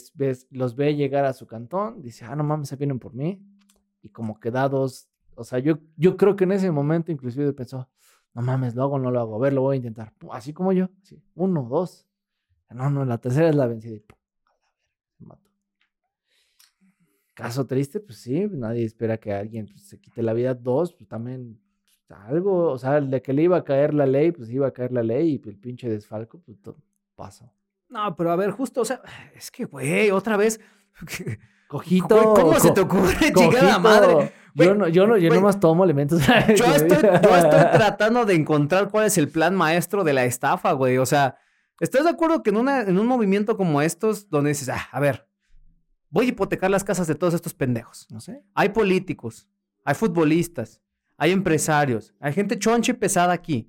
los 0.53 0.75
ve 0.75 0.97
llegar 0.97 1.27
a 1.27 1.35
su 1.35 1.47
cantón, 1.47 2.01
dice, 2.01 2.25
ah, 2.25 2.35
no 2.35 2.43
mames, 2.43 2.67
se 2.67 2.77
vienen 2.77 2.99
por 2.99 3.13
mí. 3.13 3.43
Y 4.01 4.09
como 4.09 4.41
que 4.41 4.51
da 4.51 4.71
dos, 4.71 5.11
o 5.35 5.45
sea, 5.45 5.59
yo, 5.59 5.81
yo 5.99 6.17
creo 6.17 6.35
que 6.35 6.45
en 6.45 6.53
ese 6.53 6.71
momento 6.71 7.13
inclusive 7.13 7.53
pensó, 7.53 7.87
no 8.33 8.41
mames, 8.41 8.75
lo 8.75 8.85
hago 8.85 8.99
no 8.99 9.11
lo 9.11 9.21
hago, 9.21 9.37
a 9.37 9.39
ver, 9.41 9.53
lo 9.53 9.61
voy 9.61 9.75
a 9.75 9.77
intentar. 9.77 10.15
Así 10.31 10.55
como 10.55 10.73
yo, 10.73 10.89
así, 11.03 11.23
uno, 11.35 11.63
dos. 11.71 12.07
No, 12.71 12.89
no, 12.89 13.05
la 13.05 13.19
tercera 13.19 13.51
es 13.51 13.55
la 13.55 13.67
vencida. 13.67 13.97
y 13.97 14.01
se 15.19 15.25
mató. 15.27 15.51
Caso 17.35 17.67
triste, 17.67 18.01
pues 18.01 18.21
sí, 18.21 18.47
nadie 18.51 18.85
espera 18.87 19.19
que 19.19 19.35
alguien 19.35 19.67
pues, 19.67 19.83
se 19.83 20.01
quite 20.01 20.23
la 20.23 20.33
vida. 20.33 20.55
Dos, 20.55 20.95
pues 20.95 21.07
también 21.07 21.61
pues, 22.09 22.19
algo, 22.19 22.71
o 22.73 22.79
sea, 22.79 22.99
de 22.99 23.21
que 23.21 23.35
le 23.35 23.43
iba 23.43 23.59
a 23.59 23.65
caer 23.65 23.93
la 23.93 24.07
ley, 24.07 24.33
pues 24.33 24.49
iba 24.49 24.69
a 24.69 24.73
caer 24.73 24.93
la 24.93 25.03
ley 25.03 25.35
y 25.35 25.49
el 25.51 25.59
pinche 25.59 25.87
desfalco, 25.87 26.41
pues 26.41 26.63
todo 26.63 26.79
pasó. 27.15 27.53
No, 27.89 28.15
pero 28.17 28.33
a 28.33 28.37
ver, 28.37 28.51
justo, 28.51 28.81
o 28.81 28.85
sea, 28.85 29.01
es 29.35 29.51
que, 29.51 29.65
güey, 29.65 30.11
otra 30.11 30.37
vez. 30.37 30.61
Cojito. 31.69 32.15
Güey, 32.33 32.45
¿Cómo 32.45 32.61
se 32.61 32.71
te 32.73 32.81
ocurre, 32.81 33.33
chingada 33.33 33.79
madre? 33.79 34.33
Güey, 34.55 34.69
Yo 34.69 34.75
no, 34.75 34.89
yo 34.89 35.07
no, 35.07 35.17
yo 35.17 35.29
güey. 35.29 35.41
nomás 35.41 35.59
tomo 35.59 35.83
elementos. 35.85 36.21
Yo 36.57 36.65
estoy, 36.67 36.99
yo 37.03 37.37
estoy 37.37 37.61
tratando 37.73 38.25
de 38.25 38.35
encontrar 38.35 38.89
cuál 38.89 39.07
es 39.07 39.19
el 39.19 39.29
plan 39.29 39.55
maestro 39.57 40.05
de 40.05 40.13
la 40.13 40.25
estafa, 40.25 40.73
güey. 40.73 40.99
O 40.99 41.07
sea, 41.07 41.37
¿estás 41.81 42.05
de 42.05 42.11
acuerdo 42.11 42.43
que 42.43 42.51
en, 42.51 42.59
una, 42.59 42.83
en 42.83 42.99
un 42.99 43.07
movimiento 43.09 43.57
como 43.57 43.83
estos, 43.83 44.29
donde 44.31 44.51
dices, 44.51 44.69
ah, 44.69 44.89
a 44.93 45.01
ver, 45.01 45.27
voy 46.11 46.27
a 46.27 46.29
hipotecar 46.29 46.71
las 46.71 46.85
casas 46.85 47.09
de 47.09 47.17
todos 47.17 47.35
estos 47.35 47.55
pendejos? 47.55 48.07
No 48.11 48.21
sé. 48.21 48.45
Hay 48.55 48.69
políticos, 48.69 49.49
hay 49.85 49.97
futbolistas, 49.97 50.81
hay 51.17 51.33
empresarios, 51.33 52.15
hay 52.21 52.33
gente 52.33 52.57
choncha 52.59 52.93
y 52.93 52.95
pesada 52.95 53.33
aquí. 53.33 53.69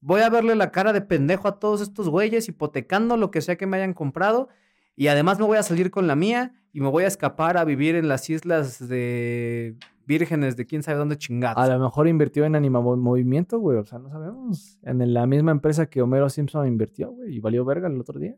Voy 0.00 0.22
a 0.22 0.30
verle 0.30 0.54
la 0.54 0.70
cara 0.72 0.92
de 0.92 1.02
pendejo 1.02 1.46
a 1.48 1.58
todos 1.58 1.80
estos 1.80 2.08
güeyes 2.08 2.48
hipotecando 2.48 3.16
lo 3.16 3.30
que 3.30 3.40
sea 3.42 3.56
que 3.56 3.66
me 3.66 3.76
hayan 3.76 3.92
comprado. 3.94 4.48
Y 4.96 5.08
además 5.08 5.38
me 5.38 5.46
voy 5.46 5.58
a 5.58 5.62
salir 5.62 5.90
con 5.90 6.06
la 6.06 6.16
mía 6.16 6.54
y 6.72 6.80
me 6.80 6.88
voy 6.88 7.04
a 7.04 7.06
escapar 7.06 7.56
a 7.56 7.64
vivir 7.64 7.94
en 7.94 8.08
las 8.08 8.28
islas 8.30 8.86
de 8.88 9.76
vírgenes 10.06 10.56
de 10.56 10.66
quién 10.66 10.82
sabe 10.82 10.98
dónde 10.98 11.16
chingados. 11.16 11.62
A 11.62 11.68
lo 11.72 11.78
mejor 11.82 12.08
invirtió 12.08 12.44
en 12.44 12.56
Anima 12.56 12.80
Mo- 12.80 12.96
Movimiento, 12.96 13.58
güey. 13.58 13.78
O 13.78 13.84
sea, 13.84 13.98
no 13.98 14.10
sabemos. 14.10 14.78
En 14.82 15.12
la 15.14 15.26
misma 15.26 15.52
empresa 15.52 15.86
que 15.86 16.02
Homero 16.02 16.28
Simpson 16.28 16.66
invirtió, 16.66 17.10
güey. 17.10 17.36
Y 17.36 17.40
valió 17.40 17.64
verga 17.64 17.88
el 17.88 18.00
otro 18.00 18.18
día. 18.18 18.36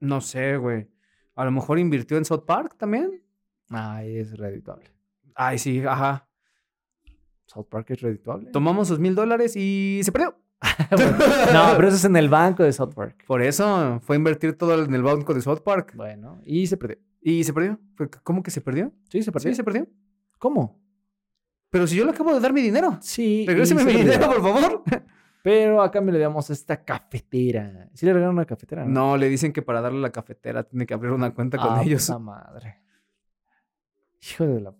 No 0.00 0.20
sé, 0.20 0.56
güey. 0.56 0.88
A 1.34 1.44
lo 1.44 1.50
mejor 1.52 1.78
invirtió 1.78 2.16
en 2.18 2.24
South 2.24 2.44
Park 2.46 2.76
también. 2.76 3.22
Ay, 3.70 4.16
es 4.18 4.36
redituable. 4.36 4.86
Ay, 5.34 5.58
sí, 5.58 5.82
ajá. 5.86 6.28
South 7.46 7.66
Park 7.68 7.90
es 7.90 8.00
redituable. 8.00 8.50
Tomamos 8.50 8.88
sus 8.88 8.98
mil 8.98 9.14
dólares 9.14 9.54
y 9.56 10.00
se 10.04 10.12
perdió. 10.12 10.36
no, 11.52 11.72
pero 11.76 11.88
eso 11.88 11.96
es 11.96 12.04
en 12.04 12.16
el 12.16 12.28
banco 12.28 12.62
de 12.62 12.72
South 12.72 12.94
Park. 12.94 13.24
Por 13.26 13.42
eso 13.42 14.00
fue 14.02 14.16
invertir 14.16 14.56
todo 14.56 14.82
en 14.82 14.94
el 14.94 15.02
banco 15.02 15.34
de 15.34 15.40
South 15.40 15.60
Park. 15.64 15.92
Bueno, 15.96 16.40
y 16.44 16.66
se 16.66 16.76
perdió. 16.76 16.98
Y 17.20 17.44
se 17.44 17.52
perdió. 17.52 17.78
¿Cómo 18.22 18.42
que 18.42 18.50
se 18.50 18.60
perdió? 18.60 18.92
Sí, 19.10 19.22
se 19.22 19.30
perdió. 19.32 19.50
Sí, 19.50 19.56
se 19.56 19.64
perdió. 19.64 19.86
¿Cómo? 20.38 20.80
Pero 21.70 21.86
si 21.86 21.96
yo 21.96 22.04
le 22.04 22.10
acabo 22.10 22.34
de 22.34 22.40
dar 22.40 22.52
mi 22.52 22.60
dinero. 22.62 22.98
Sí. 23.00 23.44
Regréseme 23.46 23.84
mi 23.84 23.92
dinero, 23.92 24.26
por 24.26 24.42
favor. 24.42 24.82
Pero 25.42 25.82
a 25.82 25.90
cambio 25.90 26.12
le 26.12 26.20
damos 26.20 26.48
esta 26.50 26.84
cafetera. 26.84 27.88
¿Sí 27.94 28.06
le 28.06 28.12
regalaron 28.12 28.36
una 28.36 28.44
cafetera? 28.44 28.84
No, 28.84 29.16
le 29.16 29.28
dicen 29.28 29.52
que 29.52 29.60
para 29.62 29.80
darle 29.80 30.00
la 30.00 30.10
cafetera 30.10 30.62
tiene 30.62 30.86
que 30.86 30.94
abrir 30.94 31.10
una 31.12 31.34
cuenta 31.34 31.58
con 31.58 31.68
Ah, 31.78 31.82
ellos. 31.82 32.06
puta 32.06 32.18
madre. 32.20 32.78
Hijo 34.20 34.46
de 34.46 34.60
la. 34.60 34.74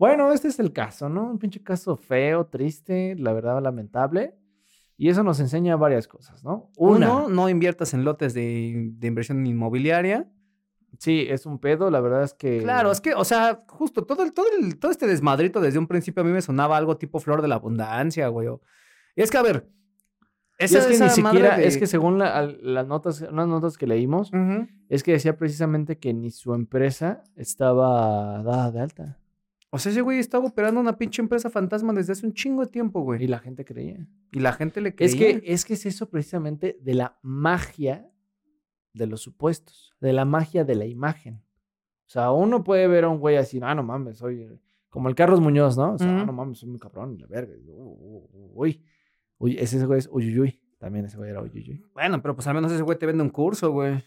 Bueno, 0.00 0.32
este 0.32 0.48
es 0.48 0.58
el 0.58 0.72
caso, 0.72 1.08
¿no? 1.10 1.30
Un 1.30 1.38
pinche 1.38 1.62
caso 1.62 1.94
feo, 1.96 2.46
triste, 2.46 3.14
la 3.18 3.34
verdad 3.34 3.60
lamentable. 3.62 4.34
Y 4.96 5.10
eso 5.10 5.22
nos 5.22 5.40
enseña 5.40 5.76
varias 5.76 6.08
cosas, 6.08 6.42
¿no? 6.42 6.70
Una, 6.78 7.14
Uno, 7.14 7.28
no 7.28 7.48
inviertas 7.50 7.92
en 7.94 8.04
lotes 8.04 8.32
de, 8.34 8.88
de 8.94 9.06
inversión 9.06 9.46
inmobiliaria. 9.46 10.26
sí, 10.98 11.26
es 11.28 11.44
un 11.46 11.58
pedo, 11.58 11.90
la 11.90 12.00
verdad 12.00 12.22
es 12.24 12.32
que. 12.32 12.58
Claro, 12.62 12.90
es 12.90 13.00
que, 13.02 13.12
o 13.14 13.24
sea, 13.24 13.62
justo 13.68 14.04
todo, 14.06 14.22
el, 14.22 14.32
todo, 14.32 14.46
el- 14.58 14.78
todo 14.78 14.90
este 14.90 15.06
desmadrito 15.06 15.60
desde 15.60 15.78
un 15.78 15.86
principio 15.86 16.22
a 16.22 16.24
mí 16.26 16.32
me 16.32 16.40
sonaba 16.42 16.76
algo 16.78 16.96
tipo 16.96 17.20
flor 17.20 17.42
de 17.42 17.48
la 17.48 17.56
abundancia, 17.56 18.26
güey. 18.28 18.48
Y 19.16 19.20
es 19.22 19.30
que, 19.30 19.36
a 19.38 19.42
ver. 19.42 19.68
Esa- 20.58 20.78
es 20.78 20.86
que 20.86 20.92
esa 20.94 21.04
ni 21.04 21.10
siquiera, 21.10 21.56
de- 21.58 21.66
es 21.66 21.76
que 21.78 21.86
según 21.86 22.18
la- 22.18 22.42
las 22.42 22.86
notas, 22.86 23.20
unas 23.22 23.48
notas 23.48 23.76
que 23.78 23.86
leímos, 23.86 24.30
es 24.88 25.02
que 25.02 25.12
decía 25.12 25.36
precisamente 25.36 25.98
que 25.98 26.12
ni 26.14 26.30
su 26.30 26.54
empresa 26.54 27.22
estaba 27.36 28.42
dada 28.42 28.70
de 28.70 28.80
alta. 28.80 29.18
O 29.72 29.78
sea, 29.78 29.92
ese 29.92 30.00
güey 30.00 30.18
estaba 30.18 30.46
operando 30.46 30.80
una 30.80 30.96
pinche 30.98 31.22
empresa 31.22 31.48
fantasma 31.48 31.92
desde 31.92 32.12
hace 32.12 32.26
un 32.26 32.34
chingo 32.34 32.62
de 32.64 32.70
tiempo, 32.70 33.00
Y 33.00 33.04
güey. 33.04 33.26
la 33.28 33.38
gente 33.38 33.64
creía. 33.64 34.04
Y 34.32 34.40
la 34.40 34.52
gente 34.52 34.80
le 34.80 34.94
creía. 34.94 35.08
Es 35.08 35.16
que, 35.16 35.42
es 35.44 35.64
que 35.64 35.74
es 35.74 35.86
eso 35.86 36.08
precisamente 36.10 36.76
de 36.80 36.94
la 36.94 37.18
magia 37.22 38.10
de 38.92 39.06
los 39.06 39.20
supuestos, 39.22 39.94
de 40.00 40.12
la 40.12 40.24
magia 40.24 40.64
de 40.64 40.74
la 40.74 40.86
imagen. 40.86 41.36
O 42.06 42.10
sea, 42.12 42.32
uno 42.32 42.64
puede 42.64 42.88
ver 42.88 43.04
a 43.04 43.08
un 43.08 43.20
güey 43.20 43.36
así, 43.36 43.60
ah, 43.62 43.74
no 43.74 43.84
mames, 43.84 44.18
soy 44.18 44.48
como 44.88 45.08
el 45.08 45.14
Carlos 45.14 45.40
Muñoz, 45.40 45.78
¿no? 45.78 45.94
O 45.94 45.98
sea, 45.98 46.22
ah, 46.22 46.24
no 46.24 46.32
mames, 46.32 46.58
soy 46.58 46.68
muy 46.68 46.80
cabrón, 46.80 47.16
la 47.20 47.28
verga. 47.28 47.54
y, 47.56 47.70
Uy, 48.52 48.82
uy, 49.38 49.56
ese 49.56 49.86
güey 49.86 50.00
es 50.00 50.08
uyuyuy. 50.10 50.60
También 50.78 51.04
ese 51.04 51.16
güey 51.16 51.30
era 51.30 51.40
uyuyuy. 51.42 51.84
Bueno, 51.94 52.20
pero 52.20 52.34
pues 52.34 52.48
al 52.48 52.54
menos 52.54 52.72
ese 52.72 52.82
güey 52.82 52.98
te 52.98 53.06
vende 53.06 53.22
un 53.22 53.30
curso, 53.30 53.70
güey. 53.70 54.02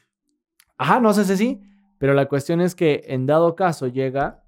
Ajá, 0.78 1.00
no 1.00 1.14
sé 1.14 1.24
si 1.24 1.38
sí, 1.38 1.62
pero 2.00 2.14
la 2.14 2.28
cuestión 2.28 2.60
es 2.60 2.76
que 2.76 3.04
en 3.08 3.26
dado 3.26 3.56
caso 3.56 3.88
llega 3.88 4.43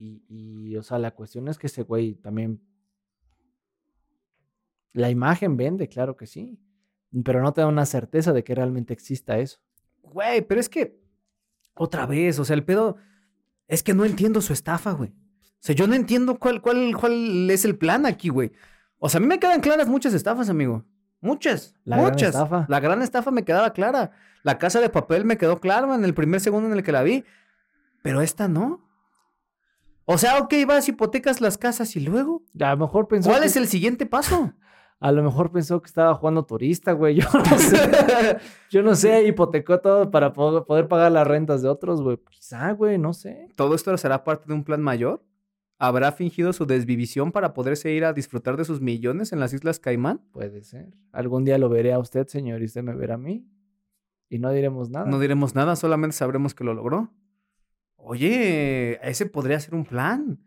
y, 0.00 0.24
y, 0.28 0.76
o 0.76 0.82
sea, 0.82 0.98
la 0.98 1.12
cuestión 1.12 1.46
es 1.48 1.58
que 1.58 1.68
ese 1.68 1.82
güey 1.82 2.14
también... 2.14 2.60
La 4.92 5.08
imagen 5.08 5.56
vende, 5.56 5.88
claro 5.88 6.16
que 6.16 6.26
sí, 6.26 6.58
pero 7.24 7.42
no 7.42 7.52
te 7.52 7.60
da 7.60 7.68
una 7.68 7.86
certeza 7.86 8.32
de 8.32 8.42
que 8.42 8.54
realmente 8.54 8.92
exista 8.92 9.38
eso. 9.38 9.60
Güey, 10.02 10.42
pero 10.42 10.60
es 10.60 10.68
que. 10.68 11.00
Otra 11.74 12.06
vez, 12.06 12.38
o 12.38 12.44
sea, 12.44 12.54
el 12.54 12.64
pedo. 12.64 12.96
Es 13.68 13.82
que 13.82 13.94
no 13.94 14.04
entiendo 14.04 14.40
su 14.40 14.52
estafa, 14.52 14.92
güey. 14.92 15.10
O 15.10 15.62
sea, 15.62 15.74
yo 15.74 15.86
no 15.86 15.94
entiendo 15.94 16.38
cuál, 16.38 16.60
cuál, 16.60 16.96
cuál 16.98 17.48
es 17.50 17.64
el 17.64 17.76
plan 17.76 18.06
aquí, 18.06 18.28
güey. 18.30 18.52
O 18.98 19.08
sea, 19.08 19.18
a 19.18 19.20
mí 19.20 19.26
me 19.26 19.38
quedan 19.38 19.60
claras 19.60 19.88
muchas 19.88 20.12
estafas, 20.14 20.48
amigo. 20.48 20.84
Muchas. 21.20 21.74
La 21.84 21.96
gran 21.96 22.10
muchas. 22.12 22.30
estafa. 22.30 22.66
La 22.68 22.80
gran 22.80 23.02
estafa 23.02 23.30
me 23.30 23.44
quedaba 23.44 23.72
clara. 23.72 24.10
La 24.42 24.58
casa 24.58 24.80
de 24.80 24.88
papel 24.88 25.24
me 25.24 25.36
quedó 25.36 25.60
clara 25.60 25.94
en 25.94 26.04
el 26.04 26.14
primer 26.14 26.40
segundo 26.40 26.68
en 26.68 26.76
el 26.76 26.82
que 26.82 26.92
la 26.92 27.02
vi. 27.02 27.24
Pero 28.02 28.22
esta 28.22 28.48
no. 28.48 28.89
O 30.12 30.18
sea, 30.18 30.38
ok, 30.38 30.52
vas, 30.66 30.88
hipotecas 30.88 31.40
las 31.40 31.56
casas 31.58 31.94
y 31.96 32.00
luego. 32.00 32.42
A 32.60 32.70
lo 32.74 32.78
mejor 32.78 33.06
pensó. 33.08 33.28
¿Cuál 33.30 33.42
que- 33.42 33.46
es 33.46 33.56
el 33.56 33.66
siguiente 33.68 34.06
paso? 34.06 34.52
A 34.98 35.12
lo 35.12 35.22
mejor 35.22 35.50
pensó 35.50 35.80
que 35.80 35.86
estaba 35.86 36.14
jugando 36.14 36.44
turista, 36.44 36.92
güey. 36.92 37.14
Yo 37.20 37.26
no 37.32 37.58
sé. 37.58 37.76
Yo 38.70 38.82
no 38.82 38.94
sé, 38.94 39.24
hipotecó 39.26 39.80
todo 39.80 40.10
para 40.10 40.32
po- 40.32 40.64
poder 40.66 40.88
pagar 40.88 41.10
las 41.12 41.26
rentas 41.26 41.62
de 41.62 41.68
otros, 41.68 42.02
güey. 42.02 42.18
Quizá, 42.28 42.72
güey, 42.72 42.98
no 42.98 43.12
sé. 43.14 43.48
¿Todo 43.56 43.74
esto 43.74 43.96
será 43.96 44.24
parte 44.24 44.44
de 44.48 44.52
un 44.54 44.64
plan 44.64 44.82
mayor? 44.82 45.24
¿Habrá 45.78 46.12
fingido 46.12 46.52
su 46.52 46.66
desvivisión 46.66 47.32
para 47.32 47.54
poderse 47.54 47.90
ir 47.92 48.04
a 48.04 48.12
disfrutar 48.12 48.58
de 48.58 48.66
sus 48.66 48.82
millones 48.82 49.32
en 49.32 49.40
las 49.40 49.54
Islas 49.54 49.78
Caimán? 49.80 50.20
Puede 50.32 50.62
ser. 50.64 50.92
Algún 51.12 51.44
día 51.46 51.56
lo 51.56 51.70
veré 51.70 51.94
a 51.94 51.98
usted, 51.98 52.26
señor, 52.26 52.60
y 52.60 52.66
usted 52.66 52.82
me 52.82 52.94
verá 52.94 53.14
a 53.14 53.18
mí. 53.18 53.46
Y 54.28 54.38
no 54.38 54.50
diremos 54.52 54.90
nada. 54.90 55.06
No 55.06 55.18
diremos 55.18 55.54
nada, 55.54 55.76
solamente 55.76 56.14
sabremos 56.16 56.54
que 56.54 56.64
lo 56.64 56.74
logró. 56.74 57.10
Oye, 58.02 58.98
ese 59.08 59.26
podría 59.26 59.60
ser 59.60 59.74
un 59.74 59.84
plan. 59.84 60.38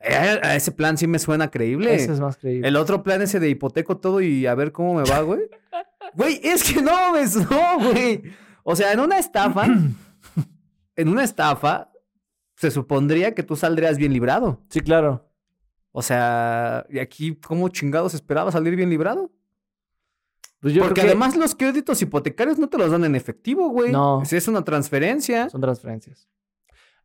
Eh, 0.00 0.14
a 0.42 0.54
ese 0.54 0.72
plan 0.72 0.98
sí 0.98 1.06
me 1.06 1.18
suena 1.18 1.50
creíble. 1.50 1.94
Ese 1.94 2.12
es 2.12 2.20
más 2.20 2.36
creíble. 2.36 2.68
El 2.68 2.76
otro 2.76 3.02
plan 3.02 3.22
ese 3.22 3.40
de 3.40 3.48
hipoteco 3.48 3.96
todo 3.98 4.20
y 4.20 4.46
a 4.46 4.54
ver 4.54 4.72
cómo 4.72 4.94
me 4.94 5.04
va, 5.08 5.20
güey. 5.22 5.48
Güey, 6.14 6.40
es 6.42 6.64
que 6.64 6.82
no, 6.82 7.12
ves, 7.12 7.36
no, 7.36 7.78
güey. 7.78 8.22
O 8.62 8.74
sea, 8.74 8.92
en 8.92 9.00
una 9.00 9.18
estafa, 9.18 9.66
en 10.96 11.08
una 11.08 11.24
estafa, 11.24 11.92
se 12.56 12.70
supondría 12.70 13.34
que 13.34 13.42
tú 13.42 13.56
saldrías 13.56 13.98
bien 13.98 14.12
librado. 14.12 14.62
Sí, 14.70 14.80
claro. 14.80 15.30
O 15.92 16.02
sea, 16.02 16.86
¿y 16.90 16.98
aquí 16.98 17.36
cómo 17.36 17.68
chingados 17.68 18.14
esperaba 18.14 18.52
salir 18.52 18.76
bien 18.76 18.90
librado? 18.90 19.30
Pues 20.60 20.74
yo 20.74 20.82
Porque 20.82 21.00
que 21.00 21.06
además 21.06 21.36
los 21.36 21.54
créditos 21.54 22.00
hipotecarios 22.02 22.58
no 22.58 22.68
te 22.68 22.78
los 22.78 22.90
dan 22.90 23.04
en 23.04 23.14
efectivo, 23.14 23.68
güey. 23.68 23.92
No. 23.92 24.24
Si 24.24 24.36
es 24.36 24.48
una 24.48 24.64
transferencia. 24.64 25.48
son 25.48 25.60
transferencias. 25.60 26.28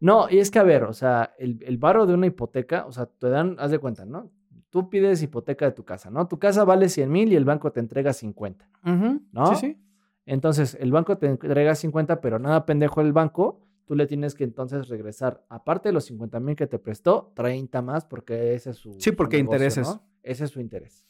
No, 0.01 0.27
y 0.29 0.39
es 0.39 0.49
que, 0.49 0.57
a 0.57 0.63
ver, 0.63 0.83
o 0.83 0.93
sea, 0.93 1.33
el, 1.37 1.63
el 1.63 1.77
varo 1.77 2.07
de 2.07 2.15
una 2.15 2.25
hipoteca, 2.25 2.85
o 2.87 2.91
sea, 2.91 3.05
te 3.05 3.29
dan, 3.29 3.55
haz 3.59 3.69
de 3.69 3.77
cuenta, 3.79 4.03
¿no? 4.03 4.31
Tú 4.71 4.89
pides 4.89 5.21
hipoteca 5.21 5.65
de 5.65 5.71
tu 5.71 5.85
casa, 5.85 6.09
¿no? 6.09 6.27
Tu 6.27 6.39
casa 6.39 6.63
vale 6.63 6.89
100 6.89 7.11
mil 7.11 7.31
y 7.31 7.35
el 7.35 7.45
banco 7.45 7.71
te 7.71 7.79
entrega 7.79 8.11
50. 8.11 8.67
Ujú, 8.83 9.21
¿No? 9.31 9.45
Sí, 9.45 9.55
sí. 9.55 9.77
Entonces, 10.25 10.75
el 10.79 10.91
banco 10.91 11.17
te 11.17 11.27
entrega 11.27 11.75
50, 11.75 12.19
pero 12.19 12.39
nada 12.39 12.65
pendejo 12.65 13.01
el 13.01 13.13
banco, 13.13 13.61
tú 13.85 13.95
le 13.95 14.07
tienes 14.07 14.33
que 14.33 14.43
entonces 14.43 14.87
regresar, 14.87 15.45
aparte 15.49 15.89
de 15.89 15.93
los 15.93 16.05
50 16.05 16.39
mil 16.39 16.55
que 16.55 16.65
te 16.65 16.79
prestó, 16.79 17.31
30 17.35 17.81
más 17.83 18.05
porque 18.05 18.55
ese 18.55 18.71
es 18.71 18.77
su... 18.77 18.93
Sí, 18.93 19.11
su 19.11 19.15
porque 19.15 19.37
negocio, 19.37 19.57
intereses. 19.57 19.87
¿no? 19.87 20.03
Ese 20.23 20.45
es 20.45 20.49
su 20.49 20.59
interés. 20.59 21.05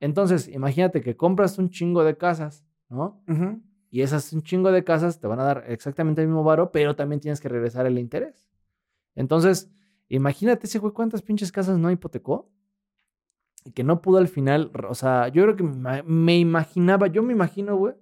Entonces, 0.00 0.48
imagínate 0.48 1.00
que 1.02 1.16
compras 1.16 1.58
un 1.58 1.68
chingo 1.68 2.02
de 2.04 2.16
casas, 2.16 2.64
¿no? 2.88 3.22
Ujú. 3.28 3.60
Y 3.90 4.02
esas 4.02 4.32
un 4.32 4.42
chingo 4.42 4.72
de 4.72 4.84
casas 4.84 5.20
te 5.20 5.26
van 5.26 5.40
a 5.40 5.44
dar 5.44 5.64
exactamente 5.68 6.20
el 6.22 6.28
mismo 6.28 6.42
varo, 6.44 6.70
pero 6.72 6.96
también 6.96 7.20
tienes 7.20 7.40
que 7.40 7.48
regresar 7.48 7.86
el 7.86 7.98
interés. 7.98 8.48
Entonces, 9.14 9.70
imagínate 10.08 10.66
ese 10.66 10.78
güey 10.78 10.92
cuántas 10.92 11.22
pinches 11.22 11.52
casas 11.52 11.78
no 11.78 11.90
hipotecó 11.90 12.50
y 13.64 13.72
que 13.72 13.84
no 13.84 14.00
pudo 14.02 14.18
al 14.18 14.28
final, 14.28 14.70
o 14.88 14.94
sea, 14.94 15.28
yo 15.28 15.42
creo 15.44 15.56
que 15.56 15.62
me, 15.64 15.72
ima- 15.72 16.02
me 16.04 16.38
imaginaba, 16.38 17.06
yo 17.08 17.22
me 17.22 17.32
imagino, 17.32 17.76
güey, 17.76 17.94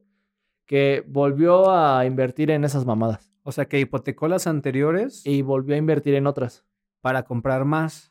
que 0.66 1.05
volvió 1.07 1.70
a 1.70 2.05
invertir 2.07 2.51
en 2.51 2.64
esas 2.64 2.87
mamadas 2.87 3.31
O 3.42 3.53
sea, 3.53 3.66
que 3.66 3.79
hipotecó 3.79 4.29
las 4.29 4.47
anteriores 4.47 5.25
y 5.27 5.42
volvió 5.42 5.75
a 5.75 5.79
invertir 5.79 6.14
en 6.14 6.27
otras. 6.27 6.64
para 7.03 7.25
comprar 7.25 7.64
más. 7.66 8.11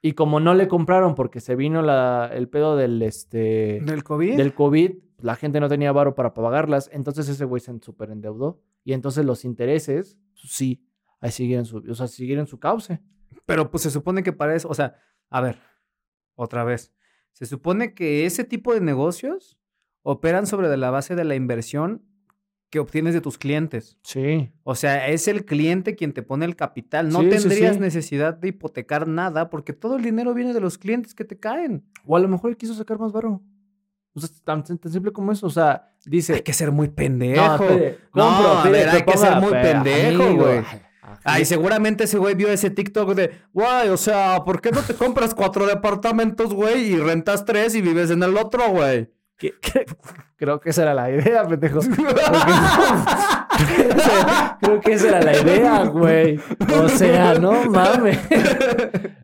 Y 0.00 0.12
como 0.12 0.38
no 0.38 0.54
le 0.54 0.68
compraron 0.68 1.16
porque 1.16 1.40
se 1.40 1.56
vino 1.56 1.82
la, 1.82 2.30
el 2.32 2.48
pedo 2.48 2.76
del, 2.76 3.02
este, 3.02 3.80
¿Del 3.84 4.04
COVID? 4.04 4.36
del 4.36 4.54
COVID, 4.54 4.92
la 5.20 5.36
gente 5.36 5.60
no 5.60 5.68
tenía 5.68 5.92
varo 5.92 6.14
para 6.14 6.34
pagarlas, 6.34 6.88
entonces 6.92 7.28
ese 7.28 7.44
güey 7.44 7.60
se 7.60 7.76
super 7.80 8.10
endeudó. 8.10 8.60
Y 8.84 8.92
entonces 8.92 9.24
los 9.24 9.44
intereses, 9.44 10.16
pues 10.40 10.52
sí, 10.52 10.86
ahí 11.20 11.30
siguen 11.30 11.64
su, 11.64 11.78
o 11.88 11.94
sea, 11.94 12.06
siguen 12.06 12.46
su 12.46 12.58
cauce. 12.58 13.00
Pero 13.46 13.70
pues 13.70 13.82
se 13.82 13.90
supone 13.90 14.22
que 14.22 14.32
para 14.32 14.54
eso, 14.54 14.68
o 14.68 14.74
sea, 14.74 14.96
a 15.30 15.40
ver, 15.40 15.58
otra 16.34 16.64
vez. 16.64 16.92
Se 17.32 17.46
supone 17.46 17.94
que 17.94 18.26
ese 18.26 18.44
tipo 18.44 18.74
de 18.74 18.80
negocios 18.80 19.58
operan 20.02 20.46
sobre 20.46 20.74
la 20.76 20.90
base 20.90 21.14
de 21.14 21.24
la 21.24 21.34
inversión 21.34 22.04
que 22.70 22.78
obtienes 22.78 23.14
de 23.14 23.20
tus 23.20 23.38
clientes. 23.38 23.98
Sí. 24.02 24.52
O 24.62 24.74
sea, 24.74 25.08
es 25.08 25.26
el 25.28 25.44
cliente 25.44 25.96
quien 25.96 26.12
te 26.12 26.22
pone 26.22 26.44
el 26.44 26.56
capital. 26.56 27.08
No 27.08 27.20
Sí, 27.20 27.30
sí, 27.30 27.38
tendrías 27.38 27.76
sí. 27.76 27.80
necesidad 27.80 28.34
de 28.34 28.48
hipotecar 28.48 29.08
nada 29.08 29.50
porque 29.50 29.72
todo 29.72 29.96
el 29.96 30.02
dinero 30.02 30.34
viene 30.34 30.52
de 30.52 30.60
los 30.60 30.76
clientes 30.78 31.14
que 31.14 31.24
te 31.24 31.38
caen. 31.38 31.84
O 32.04 32.16
a 32.16 32.20
lo 32.20 32.28
mejor 32.28 32.50
él 32.50 32.56
quiso 32.56 32.74
sacar 32.74 32.98
más 32.98 33.12
varo. 33.12 33.42
O 34.14 34.20
sea, 34.20 34.28
tan, 34.44 34.64
tan 34.64 34.78
simple 34.92 35.12
como 35.12 35.32
eso. 35.32 35.46
O 35.46 35.50
sea, 35.50 35.90
dice. 36.04 36.34
Hay 36.34 36.42
que 36.42 36.52
ser 36.52 36.72
muy 36.72 36.88
pendejo. 36.88 37.40
No, 37.40 37.54
espere, 37.54 37.98
No, 38.14 38.24
compro, 38.24 38.48
a 38.48 38.62
pide 38.62 38.72
ver, 38.72 38.88
hay 38.88 39.02
que 39.02 39.16
ser 39.16 39.36
muy 39.36 39.52
pendejo, 39.52 40.34
güey. 40.34 40.64
ay, 41.24 41.44
seguramente 41.44 42.04
ese 42.04 42.18
güey 42.18 42.34
vio 42.34 42.48
ese 42.48 42.70
TikTok 42.70 43.14
de, 43.14 43.30
güey, 43.52 43.88
o 43.88 43.96
sea, 43.96 44.42
¿por 44.44 44.60
qué 44.60 44.70
no 44.70 44.82
te 44.82 44.94
compras 44.94 45.34
cuatro 45.34 45.66
departamentos, 45.66 46.52
güey, 46.54 46.92
y 46.92 46.96
rentas 46.96 47.44
tres 47.44 47.74
y 47.74 47.82
vives 47.82 48.10
en 48.10 48.22
el 48.22 48.36
otro, 48.36 48.68
güey? 48.70 49.10
Que- 49.38 49.54
que- 49.60 49.86
Creo 50.36 50.60
que 50.60 50.70
esa 50.70 50.82
era 50.82 50.94
la 50.94 51.10
idea, 51.10 51.46
pendejo. 51.48 51.80
Creo 54.60 54.80
que, 54.80 54.92
esa- 54.92 55.02
que 55.02 55.08
era 55.08 55.20
la 55.22 55.36
idea, 55.38 55.84
güey. 55.84 56.38
O 56.80 56.88
sea, 56.88 57.34
no 57.38 57.64
mames. 57.70 58.18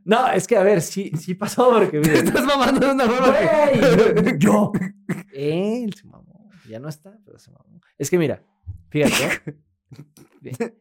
No, 0.05 0.29
es 0.31 0.47
que 0.47 0.57
a 0.57 0.63
ver, 0.63 0.83
sí, 0.83 1.13
sí 1.19 1.35
pasó 1.35 1.71
porque, 1.71 1.99
miren, 2.01 2.27
Estás 2.27 2.45
mamando 2.45 2.87
de 2.87 2.93
una 2.93 3.05
forma 3.09 3.33
que- 3.39 4.23
Güey, 4.23 4.39
yo. 4.39 4.73
Él 5.33 5.95
se 5.95 6.07
mamó. 6.07 6.51
Ya 6.69 6.79
no 6.81 6.89
está, 6.89 7.17
pero 7.25 7.39
se 7.39 7.51
mamó. 7.51 7.81
Es 7.99 8.11
que 8.11 8.19
mira, 8.19 8.43
fíjate. 8.91 9.59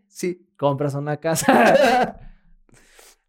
Sí. 0.07 0.47
compras 0.57 0.93
una 0.95 1.17
casa, 1.17 1.53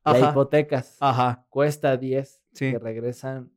la 0.05 0.12
Ajá. 0.12 0.31
hipotecas, 0.31 0.97
Ajá. 1.01 1.45
cuesta 1.49 1.97
10, 1.97 2.40
Sí. 2.53 2.73
te 2.73 2.79
regresan, 2.79 3.51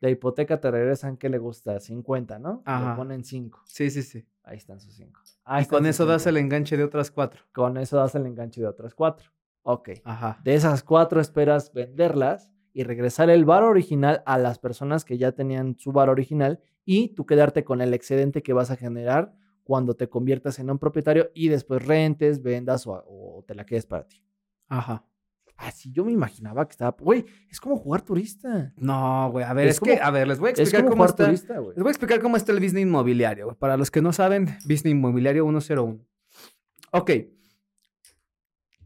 la 0.00 0.10
hipoteca 0.10 0.60
te 0.60 0.70
regresan, 0.70 1.16
¿qué 1.16 1.28
le 1.28 1.38
gusta? 1.38 1.80
50, 1.80 2.38
¿no? 2.38 2.62
Ajá. 2.64 2.90
Le 2.90 2.96
ponen 2.96 3.24
5. 3.24 3.62
Sí, 3.64 3.90
sí, 3.90 4.02
sí. 4.02 4.26
Ahí 4.42 4.58
están 4.58 4.78
sus 4.80 4.94
5. 4.94 5.20
y 5.60 5.64
con 5.66 5.86
eso 5.86 6.06
das 6.06 6.26
el 6.26 6.36
enganche 6.36 6.76
de 6.76 6.84
otras 6.84 7.10
cuatro. 7.10 7.42
Con 7.52 7.76
eso 7.76 7.96
das 7.96 8.14
el 8.14 8.26
enganche 8.26 8.60
de 8.60 8.68
otras 8.68 8.94
4. 8.94 9.30
Ok. 9.62 9.90
Ajá. 10.04 10.40
De 10.44 10.54
esas 10.54 10.82
4 10.84 11.20
esperas 11.20 11.72
venderlas 11.72 12.48
y 12.72 12.84
regresar 12.84 13.30
el 13.30 13.44
bar 13.44 13.64
original 13.64 14.22
a 14.26 14.38
las 14.38 14.58
personas 14.58 15.04
que 15.04 15.18
ya 15.18 15.32
tenían 15.32 15.76
su 15.78 15.92
bar 15.92 16.10
original 16.10 16.60
y 16.84 17.08
tú 17.14 17.26
quedarte 17.26 17.64
con 17.64 17.80
el 17.80 17.92
excedente 17.94 18.42
que 18.42 18.52
vas 18.52 18.70
a 18.70 18.76
generar 18.76 19.34
cuando 19.64 19.94
te 19.94 20.08
conviertas 20.08 20.60
en 20.60 20.70
un 20.70 20.78
propietario 20.78 21.30
y 21.34 21.48
después 21.48 21.84
rentes, 21.84 22.40
vendas 22.42 22.86
o, 22.86 22.92
o 22.92 23.44
te 23.48 23.56
la 23.56 23.66
quedes 23.66 23.86
para 23.86 24.06
ti. 24.06 24.22
Ajá. 24.68 25.04
Así 25.56 25.90
yo 25.90 26.04
me 26.04 26.12
imaginaba 26.12 26.66
que 26.66 26.72
estaba. 26.72 26.94
Güey, 27.00 27.24
es 27.48 27.60
como 27.60 27.76
jugar 27.78 28.02
turista. 28.02 28.72
No, 28.76 29.30
güey, 29.30 29.44
a 29.44 29.52
ver, 29.54 29.68
Es 29.68 29.76
es, 29.76 29.80
que, 29.80 29.98
a 30.00 30.10
ver, 30.10 30.28
les 30.28 30.38
voy 30.38 30.48
a 30.48 30.50
explicar 30.50 30.84
cómo 30.86 31.04
está. 31.06 31.24
turista. 31.26 31.54
Les 31.54 31.76
voy 31.78 31.86
a 31.86 31.90
explicar 31.90 32.20
cómo 32.20 32.36
está 32.36 32.52
el 32.52 32.60
business 32.60 32.82
inmobiliario. 32.82 33.54
Para 33.58 33.76
los 33.76 33.90
que 33.90 34.02
no 34.02 34.12
saben, 34.12 34.44
business 34.64 34.86
inmobiliario 34.92 35.44
101. 35.48 35.98
Ok. 36.92 37.10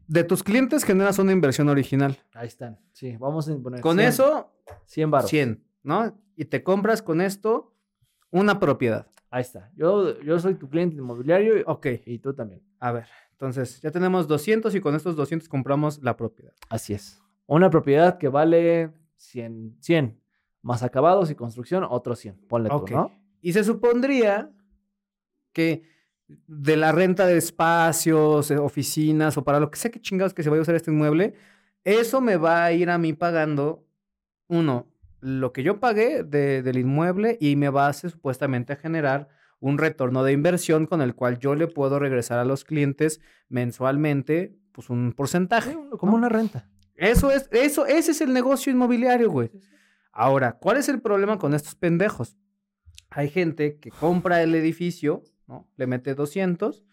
De 0.07 0.23
tus 0.25 0.43
clientes 0.43 0.83
generas 0.83 1.19
una 1.19 1.31
inversión 1.31 1.69
original. 1.69 2.17
Ahí 2.33 2.47
están. 2.47 2.79
Sí, 2.91 3.15
vamos 3.17 3.47
a 3.49 3.57
poner. 3.57 3.81
Con 3.81 3.97
100, 3.97 4.07
eso, 4.09 4.51
100 4.85 5.11
baros. 5.11 5.29
100, 5.29 5.63
¿no? 5.83 6.17
Y 6.35 6.45
te 6.45 6.63
compras 6.63 7.01
con 7.01 7.21
esto 7.21 7.73
una 8.29 8.59
propiedad. 8.59 9.07
Ahí 9.29 9.41
está. 9.41 9.71
Yo, 9.75 10.19
yo 10.21 10.37
soy 10.39 10.55
tu 10.55 10.69
cliente 10.69 10.97
inmobiliario 10.97 11.63
Ok, 11.65 11.87
y 12.05 12.19
tú 12.19 12.33
también. 12.33 12.61
a 12.79 12.91
ver. 12.91 13.05
Entonces, 13.41 13.81
ya 13.81 13.89
tenemos 13.89 14.27
200 14.27 14.75
y 14.75 14.81
con 14.81 14.93
estos 14.93 15.15
200 15.15 15.49
compramos 15.49 15.97
la 16.03 16.15
propiedad. 16.15 16.53
Así 16.69 16.93
es. 16.93 17.19
Una 17.47 17.71
propiedad 17.71 18.19
que 18.19 18.27
vale 18.27 18.91
100, 19.15 19.77
100 19.79 20.21
más 20.61 20.83
acabados 20.83 21.31
y 21.31 21.35
construcción, 21.35 21.83
otros 21.89 22.19
100. 22.19 22.35
Ponle 22.47 22.69
tú. 22.69 22.75
¿no? 22.95 23.11
Y 23.41 23.53
se 23.53 23.63
supondría 23.63 24.51
que 25.53 25.81
de 26.45 26.77
la 26.77 26.91
renta 26.91 27.25
de 27.25 27.37
espacios, 27.37 28.51
eh, 28.51 28.57
oficinas 28.59 29.35
o 29.37 29.43
para 29.43 29.59
lo 29.59 29.71
que 29.71 29.79
sea 29.79 29.89
que 29.89 29.99
chingados 29.99 30.35
que 30.35 30.43
se 30.43 30.51
vaya 30.51 30.59
a 30.59 30.61
usar 30.61 30.75
este 30.75 30.91
inmueble, 30.91 31.33
eso 31.83 32.21
me 32.21 32.37
va 32.37 32.63
a 32.65 32.71
ir 32.73 32.91
a 32.91 32.99
mí 32.99 33.13
pagando, 33.13 33.87
uno, 34.49 34.87
lo 35.19 35.51
que 35.51 35.63
yo 35.63 35.79
pagué 35.79 36.21
de- 36.23 36.61
del 36.61 36.77
inmueble 36.77 37.39
y 37.41 37.55
me 37.55 37.69
va 37.69 37.87
a 37.87 37.89
hacer, 37.89 38.11
supuestamente 38.11 38.71
a 38.73 38.75
generar 38.75 39.29
un 39.61 39.77
retorno 39.77 40.23
de 40.23 40.33
inversión 40.33 40.87
con 40.87 41.01
el 41.01 41.15
cual 41.15 41.39
yo 41.39 41.55
le 41.55 41.67
puedo 41.67 41.99
regresar 41.99 42.39
a 42.39 42.45
los 42.45 42.65
clientes 42.65 43.21
mensualmente 43.47 44.57
pues 44.73 44.89
un 44.89 45.13
porcentaje. 45.13 45.77
Como 45.97 46.13
¿no? 46.13 46.17
una 46.17 46.29
renta. 46.29 46.67
Eso 46.95 47.31
es, 47.31 47.47
eso, 47.51 47.85
ese 47.85 48.11
es 48.11 48.21
el 48.21 48.33
negocio 48.33 48.71
inmobiliario, 48.71 49.31
güey. 49.31 49.51
Ahora, 50.11 50.57
¿cuál 50.59 50.77
es 50.77 50.89
el 50.89 51.01
problema 51.01 51.37
con 51.37 51.53
estos 51.53 51.75
pendejos? 51.75 52.37
Hay 53.09 53.29
gente 53.29 53.77
que 53.79 53.91
compra 53.91 54.41
el 54.41 54.53
edificio, 54.55 55.23
¿no? 55.47 55.69
Le 55.77 55.87
mete 55.87 56.15
200 56.15 56.83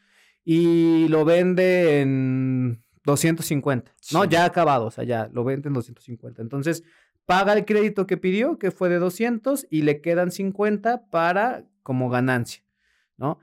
y 0.44 1.08
lo 1.08 1.24
vende 1.24 2.00
en 2.00 2.82
250, 3.04 3.94
¿no? 4.12 4.22
Sí. 4.22 4.28
Ya 4.30 4.44
acabado, 4.44 4.86
o 4.86 4.90
sea, 4.90 5.04
ya 5.04 5.28
lo 5.32 5.44
vende 5.44 5.68
en 5.68 5.74
250. 5.74 6.42
Entonces, 6.42 6.84
paga 7.28 7.52
el 7.52 7.66
crédito 7.66 8.06
que 8.06 8.16
pidió, 8.16 8.58
que 8.58 8.70
fue 8.70 8.88
de 8.88 8.98
200, 8.98 9.66
y 9.68 9.82
le 9.82 10.00
quedan 10.00 10.30
50 10.30 11.10
para 11.10 11.66
como 11.82 12.08
ganancia, 12.08 12.64
¿no? 13.18 13.38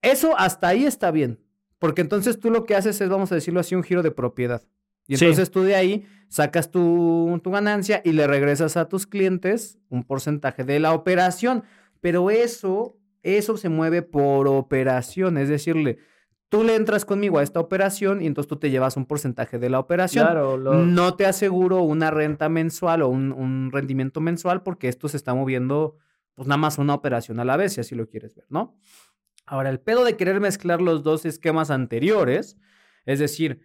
Eso 0.00 0.34
hasta 0.38 0.68
ahí 0.68 0.86
está 0.86 1.10
bien, 1.10 1.38
porque 1.78 2.00
entonces 2.00 2.40
tú 2.40 2.50
lo 2.50 2.64
que 2.64 2.74
haces 2.74 2.98
es, 3.02 3.08
vamos 3.10 3.30
a 3.32 3.34
decirlo 3.34 3.60
así, 3.60 3.74
un 3.74 3.82
giro 3.82 4.02
de 4.02 4.12
propiedad. 4.12 4.62
Y 5.06 5.16
Sí. 5.18 5.26
entonces 5.26 5.50
tú 5.50 5.62
de 5.62 5.74
ahí 5.74 6.06
sacas 6.28 6.70
tu, 6.70 7.38
tu 7.44 7.50
ganancia 7.50 8.00
y 8.02 8.12
le 8.12 8.26
regresas 8.26 8.78
a 8.78 8.88
tus 8.88 9.06
clientes 9.06 9.78
un 9.90 10.02
porcentaje 10.04 10.64
de 10.64 10.80
la 10.80 10.94
operación. 10.94 11.64
Pero 12.00 12.30
eso, 12.30 12.96
eso 13.22 13.56
se 13.58 13.68
mueve 13.68 14.02
por 14.02 14.48
operación. 14.48 15.36
Es 15.36 15.48
decirle, 15.50 15.98
tú 16.48 16.64
le 16.64 16.74
entras 16.76 17.04
conmigo 17.04 17.38
a 17.38 17.42
esta 17.42 17.60
operación 17.60 18.22
y 18.22 18.26
entonces 18.26 18.48
tú 18.48 18.56
te 18.56 18.70
llevas 18.70 18.96
un 18.96 19.06
porcentaje 19.06 19.58
de 19.58 19.68
la 19.70 19.78
operación. 19.80 20.24
Claro, 20.24 20.56
lo- 20.56 20.74
No 20.86 21.14
te 21.14 21.26
aseguro 21.26 21.82
una 21.82 22.10
renta 22.10 22.48
mensual 22.48 23.02
o 23.02 23.08
un, 23.08 23.32
un 23.32 23.70
rendimiento 23.72 24.20
mensual 24.20 24.62
porque 24.62 24.88
esto 24.88 25.08
se 25.08 25.16
está 25.16 25.34
moviendo, 25.34 25.96
pues 26.34 26.48
nada 26.48 26.58
más 26.58 26.78
una 26.78 26.94
operación 26.94 27.38
a 27.40 27.44
la 27.44 27.56
vez, 27.56 27.74
si 27.74 27.80
así 27.80 27.94
lo 27.94 28.08
quieres 28.08 28.34
ver, 28.34 28.46
¿no? 28.48 28.76
Ahora, 29.46 29.70
el 29.70 29.80
pedo 29.80 30.04
de 30.04 30.16
querer 30.16 30.40
mezclar 30.40 30.80
los 30.82 31.02
dos 31.02 31.24
esquemas 31.24 31.70
anteriores, 31.70 32.56
es 33.06 33.18
decir, 33.18 33.60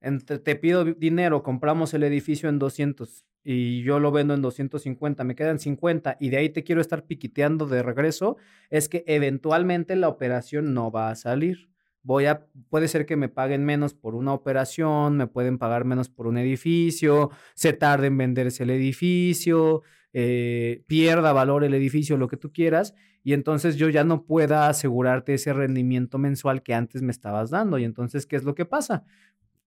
entre- 0.00 0.38
te 0.38 0.56
pido 0.56 0.84
dinero, 0.84 1.42
compramos 1.42 1.94
el 1.94 2.02
edificio 2.02 2.48
en 2.48 2.58
200 2.58 3.24
y 3.44 3.82
yo 3.82 3.98
lo 3.98 4.12
vendo 4.12 4.34
en 4.34 4.42
250, 4.42 5.24
me 5.24 5.34
quedan 5.34 5.58
50 5.58 6.16
y 6.20 6.28
de 6.30 6.36
ahí 6.36 6.48
te 6.50 6.62
quiero 6.64 6.80
estar 6.80 7.06
piquiteando 7.06 7.66
de 7.66 7.82
regreso, 7.82 8.36
es 8.70 8.88
que 8.88 9.04
eventualmente 9.06 9.96
la 9.96 10.08
operación 10.08 10.74
no 10.74 10.90
va 10.92 11.10
a 11.10 11.16
salir. 11.16 11.71
Voy 12.02 12.26
a, 12.26 12.46
puede 12.68 12.88
ser 12.88 13.06
que 13.06 13.16
me 13.16 13.28
paguen 13.28 13.64
menos 13.64 13.94
por 13.94 14.14
una 14.14 14.32
operación, 14.32 15.16
me 15.16 15.26
pueden 15.26 15.58
pagar 15.58 15.84
menos 15.84 16.08
por 16.08 16.26
un 16.26 16.36
edificio, 16.36 17.30
se 17.54 17.72
tarde 17.72 18.08
en 18.08 18.18
venderse 18.18 18.64
el 18.64 18.70
edificio, 18.70 19.82
eh, 20.12 20.82
pierda 20.86 21.32
valor 21.32 21.62
el 21.64 21.74
edificio, 21.74 22.16
lo 22.16 22.28
que 22.28 22.36
tú 22.36 22.52
quieras, 22.52 22.94
y 23.24 23.34
entonces 23.34 23.76
yo 23.76 23.88
ya 23.88 24.04
no 24.04 24.24
pueda 24.24 24.68
asegurarte 24.68 25.34
ese 25.34 25.52
rendimiento 25.52 26.18
mensual 26.18 26.62
que 26.62 26.74
antes 26.74 27.02
me 27.02 27.12
estabas 27.12 27.50
dando. 27.50 27.78
Y 27.78 27.84
entonces, 27.84 28.26
¿qué 28.26 28.36
es 28.36 28.42
lo 28.42 28.54
que 28.54 28.64
pasa? 28.64 29.04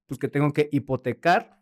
Pues 0.08 0.20
que 0.20 0.28
tengo 0.28 0.52
que 0.52 0.68
hipotecar 0.72 1.58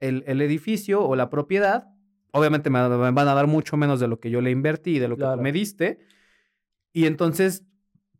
el, 0.00 0.24
el 0.26 0.40
edificio 0.40 1.04
o 1.06 1.16
la 1.16 1.28
propiedad. 1.28 1.88
Obviamente 2.32 2.70
me, 2.70 2.88
me 2.88 3.10
van 3.10 3.28
a 3.28 3.34
dar 3.34 3.46
mucho 3.46 3.76
menos 3.76 4.00
de 4.00 4.08
lo 4.08 4.20
que 4.20 4.30
yo 4.30 4.40
le 4.40 4.50
invertí 4.50 4.96
y 4.96 4.98
de 4.98 5.08
lo 5.08 5.16
que 5.16 5.24
tú 5.24 5.40
me 5.40 5.52
diste. 5.52 5.98
Y 6.92 7.04
entonces, 7.06 7.66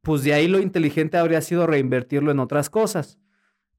pues 0.05 0.22
de 0.22 0.32
ahí 0.34 0.46
lo 0.46 0.61
inteligente 0.61 1.16
habría 1.16 1.40
sido 1.40 1.66
reinvertirlo 1.66 2.30
en 2.30 2.38
otras 2.38 2.70
cosas. 2.70 3.18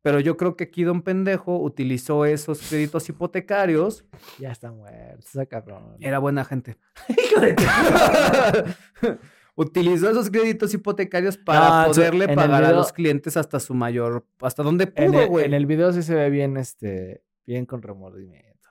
Pero 0.02 0.20
yo 0.20 0.38
creo 0.38 0.56
que 0.56 0.66
aquí 0.66 0.84
Don 0.84 1.02
Pendejo 1.02 1.58
utilizó 1.58 2.26
esos 2.26 2.60
créditos 2.70 3.08
hipotecarios. 3.10 4.06
Ya 4.38 4.52
está 4.52 4.72
muerto, 4.72 5.26
esa 5.28 5.46
cabrón. 5.48 5.96
Era 6.00 6.20
buena 6.20 6.46
gente. 6.46 6.78
Hijo 7.10 7.40
de 7.40 7.56
utilizó 9.56 10.10
esos 10.10 10.30
créditos 10.30 10.74
hipotecarios 10.74 11.38
para 11.38 11.70
No, 11.70 11.82
eso- 11.86 11.94
poderle 11.94 12.28
pagar 12.36 12.66
a 12.66 12.72
los 12.72 12.92
clientes 12.94 13.36
hasta 13.38 13.60
su 13.60 13.74
mayor, 13.74 14.28
hasta 14.42 14.62
donde 14.62 14.86
pudo, 14.88 15.28
güey. 15.28 15.46
en 15.46 15.54
el 15.56 15.66
video 15.66 15.92
sí 15.94 16.04
se 16.04 16.14
ve 16.14 16.30
bien, 16.30 16.58
este, 16.58 17.24
bien 17.48 17.66
con 17.66 17.82
remordimiento. 17.82 18.70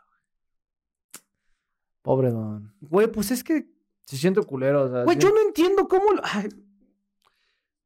Pobre 2.02 2.30
don. 2.30 2.74
Güey, 2.80 3.07
pues 3.11 3.30
es 3.30 3.42
que, 3.42 3.66
Se 4.05 4.16
siento 4.18 4.42
culero, 4.44 4.82
o 4.84 4.88
sea. 4.90 5.05
güey, 5.05 5.16
yo 5.18 5.30
no 5.30 5.40
entiendo 5.40 5.88
cómo, 5.88 6.12
lo- 6.12 6.20
ay, 6.22 6.48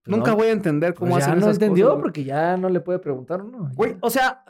Nunca 0.09 0.35
voy 0.35 0.49
a 0.49 0.53
entender 0.53 0.95
Pues 0.95 0.99
cómo 1.01 1.19
ya 1.19 1.25
hacen 1.25 1.39
no 1.39 1.47
esas 1.47 1.57
entendió 1.57 1.87
cosas, 1.89 2.03
porque 2.03 2.25
ya 2.25 2.57
no 2.57 2.69
le 2.69 2.81
puede 2.81 2.99
preguntar 2.99 3.43
uno. 3.43 3.71
Güey, 3.75 3.93
ya. 3.93 3.99
o 4.01 4.11
sea, 4.11 4.45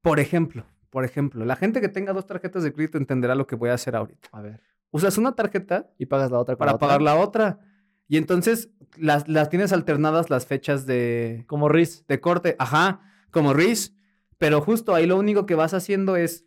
por 0.00 0.20
ejemplo, 0.20 0.64
por 0.90 1.04
ejemplo, 1.04 1.44
la 1.44 1.56
gente 1.56 1.80
que 1.80 1.88
tenga 1.88 2.12
dos 2.12 2.26
tarjetas 2.26 2.62
de 2.62 2.72
crédito 2.72 2.98
entenderá 2.98 3.34
lo 3.34 3.46
que 3.46 3.56
voy 3.56 3.70
a 3.70 3.74
hacer 3.74 3.96
ahorita. 3.96 4.28
A 4.32 4.40
ver. 4.40 4.60
Usas 4.92 5.18
una 5.18 5.36
tarjeta 5.36 5.90
Y 5.98 6.06
pagas 6.06 6.30
la 6.30 6.38
otra 6.38 6.56
para 6.56 6.72
la 6.72 6.76
otra? 6.76 6.86
pagar 6.88 7.02
la 7.02 7.16
otra. 7.16 7.60
Y 8.08 8.16
entonces 8.16 8.70
las, 8.96 9.28
las 9.28 9.50
tienes 9.50 9.72
alternadas 9.72 10.30
las 10.30 10.46
fechas 10.46 10.86
de, 10.86 11.44
Como 11.46 11.68
de 11.68 12.20
corte. 12.20 12.56
Ajá. 12.58 13.00
como 13.30 13.52
Reese, 13.52 13.92
pero 14.38 14.60
justo 14.60 14.94
ahí 14.94 15.06
lo 15.06 15.16
único 15.16 15.46
que 15.46 15.54
vas 15.54 15.74
haciendo 15.74 16.16
es, 16.16 16.44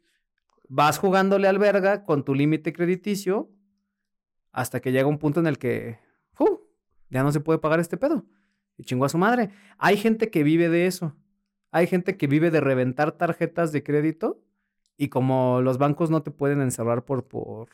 vas 0.67 0.97
jugándole 0.97 1.47
al 1.47 1.59
verga 1.59 2.03
con 2.03 2.25
tu 2.25 2.35
límite 2.35 2.73
crediticio 2.73 3.49
hasta 4.51 4.81
que 4.81 4.91
llega 4.91 5.07
un 5.07 5.19
punto 5.19 5.39
en 5.39 5.47
el 5.47 5.57
que, 5.57 5.99
ya 7.13 7.21
no 7.21 7.31
se 7.31 7.39
puede 7.39 7.59
pagar 7.59 7.79
este 7.79 7.95
pedo. 7.95 8.25
Y 8.77 8.83
chingó 8.83 9.05
a 9.05 9.09
su 9.09 9.17
madre. 9.17 9.49
Hay 9.77 9.97
gente 9.97 10.29
que 10.29 10.43
vive 10.43 10.69
de 10.69 10.87
eso. 10.87 11.15
Hay 11.71 11.87
gente 11.87 12.17
que 12.17 12.27
vive 12.27 12.51
de 12.51 12.61
reventar 12.61 13.13
tarjetas 13.13 13.71
de 13.71 13.83
crédito 13.83 14.39
y 14.97 15.07
como 15.09 15.61
los 15.61 15.77
bancos 15.77 16.09
no 16.11 16.21
te 16.23 16.31
pueden 16.31 16.61
encerrar 16.61 17.03
por, 17.05 17.25
por, 17.27 17.67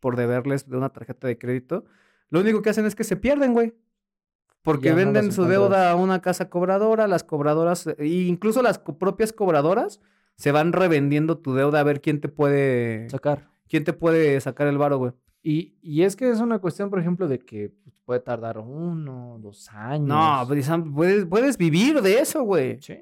por 0.00 0.16
deberles 0.16 0.68
de 0.68 0.76
una 0.76 0.88
tarjeta 0.88 1.26
de 1.28 1.36
crédito, 1.38 1.84
lo 2.30 2.40
único 2.40 2.62
que 2.62 2.70
hacen 2.70 2.86
es 2.86 2.94
que 2.94 3.04
se 3.04 3.16
pierden, 3.16 3.52
güey. 3.52 3.74
Porque 4.62 4.88
Ya 4.88 4.94
venden 4.94 5.30
su 5.32 5.44
deuda 5.44 5.90
a 5.90 5.96
una 5.96 6.22
casa 6.22 6.48
cobradora, 6.50 7.06
las 7.06 7.22
cobradoras, 7.22 7.86
e 7.98 8.06
incluso 8.06 8.62
las 8.62 8.78
co- 8.78 8.98
propias 8.98 9.32
cobradoras 9.32 10.00
se 10.36 10.50
van 10.50 10.72
revendiendo 10.72 11.38
tu 11.38 11.54
deuda 11.54 11.80
a 11.80 11.84
ver 11.84 12.00
quién 12.00 12.20
te 12.20 12.28
puede, 12.28 13.08
Sacar. 13.10 13.48
quién 13.68 13.84
te 13.84 13.92
puede 13.92 14.40
sacar 14.40 14.66
el 14.66 14.76
varo, 14.78 14.98
güey. 14.98 15.12
Y, 15.42 15.76
y 15.82 16.02
es 16.02 16.16
que 16.16 16.28
es 16.30 16.40
una 16.40 16.58
cuestión, 16.58 16.90
por 16.90 16.98
ejemplo, 16.98 17.28
de 17.28 17.38
que 17.38 17.72
puede 18.06 18.20
tardar 18.20 18.58
uno, 18.58 19.36
dos 19.40 19.68
años. 19.72 20.08
No, 20.08 20.44
pues, 20.46 20.64
Sam, 20.64 20.94
puedes, 20.94 21.26
puedes 21.26 21.58
vivir 21.58 22.00
de 22.00 22.20
eso, 22.20 22.42
güey. 22.44 22.80
Sí. 22.80 22.96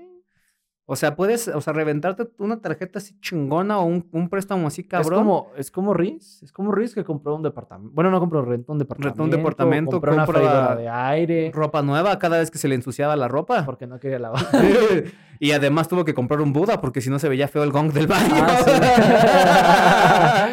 O 0.86 0.96
sea, 0.96 1.16
puedes, 1.16 1.48
o 1.48 1.62
sea, 1.62 1.72
reventarte 1.72 2.28
una 2.38 2.60
tarjeta 2.60 2.98
así 2.98 3.18
chingona 3.20 3.78
o 3.78 3.84
un, 3.84 4.06
un 4.12 4.28
préstamo 4.28 4.66
así 4.66 4.84
cabrón. 4.84 5.12
Es 5.12 5.18
como, 5.18 5.50
es 5.56 5.70
como 5.70 5.94
Riz, 5.94 6.42
es 6.42 6.52
como 6.52 6.72
Riz 6.72 6.94
que 6.94 7.04
compró 7.04 7.34
un 7.34 7.42
departamento. 7.42 7.94
Bueno, 7.94 8.10
no 8.10 8.20
compró, 8.20 8.42
rentó 8.44 8.72
un 8.72 8.78
departamento. 8.78 9.26
departamento, 9.34 9.92
compró 9.92 10.12
una 10.12 10.26
freidora 10.26 10.76
de 10.76 10.88
aire. 10.88 11.50
ropa 11.54 11.80
nueva 11.80 12.18
cada 12.18 12.38
vez 12.38 12.50
que 12.50 12.58
se 12.58 12.68
le 12.68 12.74
ensuciaba 12.74 13.16
la 13.16 13.28
ropa. 13.28 13.64
Porque 13.64 13.86
no 13.86 13.98
quería 13.98 14.18
lavar. 14.18 14.44
y 15.40 15.52
además 15.52 15.88
tuvo 15.88 16.04
que 16.04 16.12
comprar 16.12 16.42
un 16.42 16.52
Buda 16.52 16.82
porque 16.82 17.00
si 17.00 17.08
no 17.08 17.18
se 17.18 17.30
veía 17.30 17.48
feo 17.48 17.62
el 17.62 17.72
gong 17.72 17.90
del 17.92 18.06
baño. 18.06 18.34
Ah, 18.46 18.58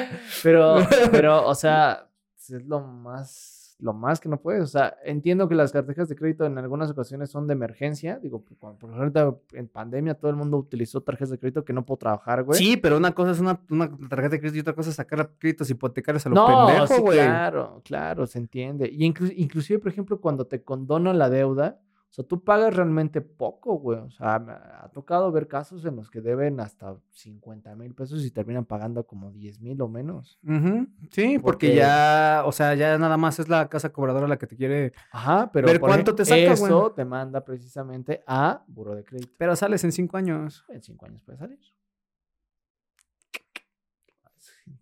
sí. 0.07 0.17
pero, 0.43 0.77
pero, 1.11 1.45
o 1.45 1.55
sea, 1.55 2.07
es 2.37 2.65
lo 2.65 2.79
más, 2.79 3.50
lo 3.81 3.93
más 3.93 4.19
que 4.19 4.29
no 4.29 4.37
puedes. 4.39 4.63
O 4.63 4.67
sea, 4.67 4.95
entiendo 5.03 5.49
que 5.49 5.55
las 5.55 5.71
tarjetas 5.71 6.07
de 6.07 6.15
crédito 6.15 6.45
en 6.45 6.57
algunas 6.57 6.89
ocasiones 6.91 7.29
son 7.31 7.47
de 7.47 7.53
emergencia. 7.53 8.19
Digo, 8.19 8.43
cuando, 8.59 8.77
por 8.79 8.91
ejemplo, 8.91 9.41
en 9.53 9.67
pandemia 9.67 10.13
todo 10.13 10.29
el 10.31 10.37
mundo 10.37 10.57
utilizó 10.57 11.01
tarjetas 11.01 11.31
de 11.31 11.39
crédito 11.39 11.65
que 11.65 11.73
no 11.73 11.83
puedo 11.85 11.97
trabajar, 11.97 12.43
güey. 12.43 12.57
Sí, 12.59 12.77
pero 12.77 12.95
una 12.97 13.11
cosa 13.13 13.31
es 13.31 13.39
una, 13.39 13.59
una 13.69 13.89
tarjeta 14.07 14.29
de 14.35 14.39
crédito 14.39 14.57
y 14.57 14.61
otra 14.61 14.73
cosa 14.75 14.91
es 14.91 14.95
sacar 14.95 15.31
créditos 15.39 15.69
hipotecarios 15.69 16.25
a 16.25 16.29
lo 16.29 16.35
No, 16.35 16.67
pendejo, 16.67 16.87
sí, 16.95 17.01
güey. 17.01 17.17
claro, 17.17 17.81
claro, 17.83 18.27
se 18.27 18.37
entiende. 18.37 18.87
Y 18.87 18.99
inclu- 18.99 19.33
inclusive, 19.35 19.79
por 19.79 19.91
ejemplo, 19.91 20.21
cuando 20.21 20.45
te 20.45 20.61
condonan 20.63 21.17
la 21.17 21.29
deuda, 21.29 21.79
o 22.11 22.13
sea, 22.13 22.25
tú 22.25 22.43
pagas 22.43 22.75
realmente 22.75 23.21
poco, 23.21 23.75
güey. 23.79 23.99
O 23.99 24.11
sea, 24.11 24.37
me 24.37 24.51
ha 24.51 24.89
tocado 24.93 25.31
ver 25.31 25.47
casos 25.47 25.85
en 25.85 25.95
los 25.95 26.09
que 26.09 26.19
deben 26.19 26.59
hasta 26.59 26.97
50 27.11 27.73
mil 27.77 27.95
pesos 27.95 28.25
y 28.25 28.31
terminan 28.31 28.65
pagando 28.65 29.05
como 29.07 29.31
10 29.31 29.61
mil 29.61 29.81
o 29.81 29.87
menos. 29.87 30.37
Ujú, 30.43 30.87
Sí, 31.09 31.39
porque 31.39 31.67
Porque- 31.67 31.75
ya, 31.75 32.43
o 32.45 32.51
sea, 32.51 32.75
ya 32.75 32.97
nada 32.97 33.15
más 33.15 33.39
es 33.39 33.47
la 33.47 33.69
casa 33.69 33.93
cobradora 33.93 34.27
la 34.27 34.37
que 34.37 34.45
te 34.45 34.57
quiere. 34.57 34.91
Ajá, 35.13 35.49
pero 35.53 35.67
Ver 35.67 35.79
cuánto 35.79 36.13
te 36.13 36.25
saca, 36.25 36.35
güey. 36.55 36.65
Eso 36.71 36.91
te 36.91 37.05
manda 37.05 37.45
precisamente 37.45 38.21
a 38.27 38.61
buro 38.67 38.93
de 38.93 39.05
crédito. 39.05 39.31
Pero 39.37 39.55
sales 39.55 39.81
en 39.85 39.93
cinco 39.93 40.17
años. 40.17 40.65
En 40.67 40.81
cinco 40.83 41.05
años 41.05 41.21
puede 41.23 41.37
salir. 41.37 41.59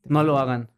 No 0.06 0.24
lo 0.24 0.40
hagan. 0.40 0.70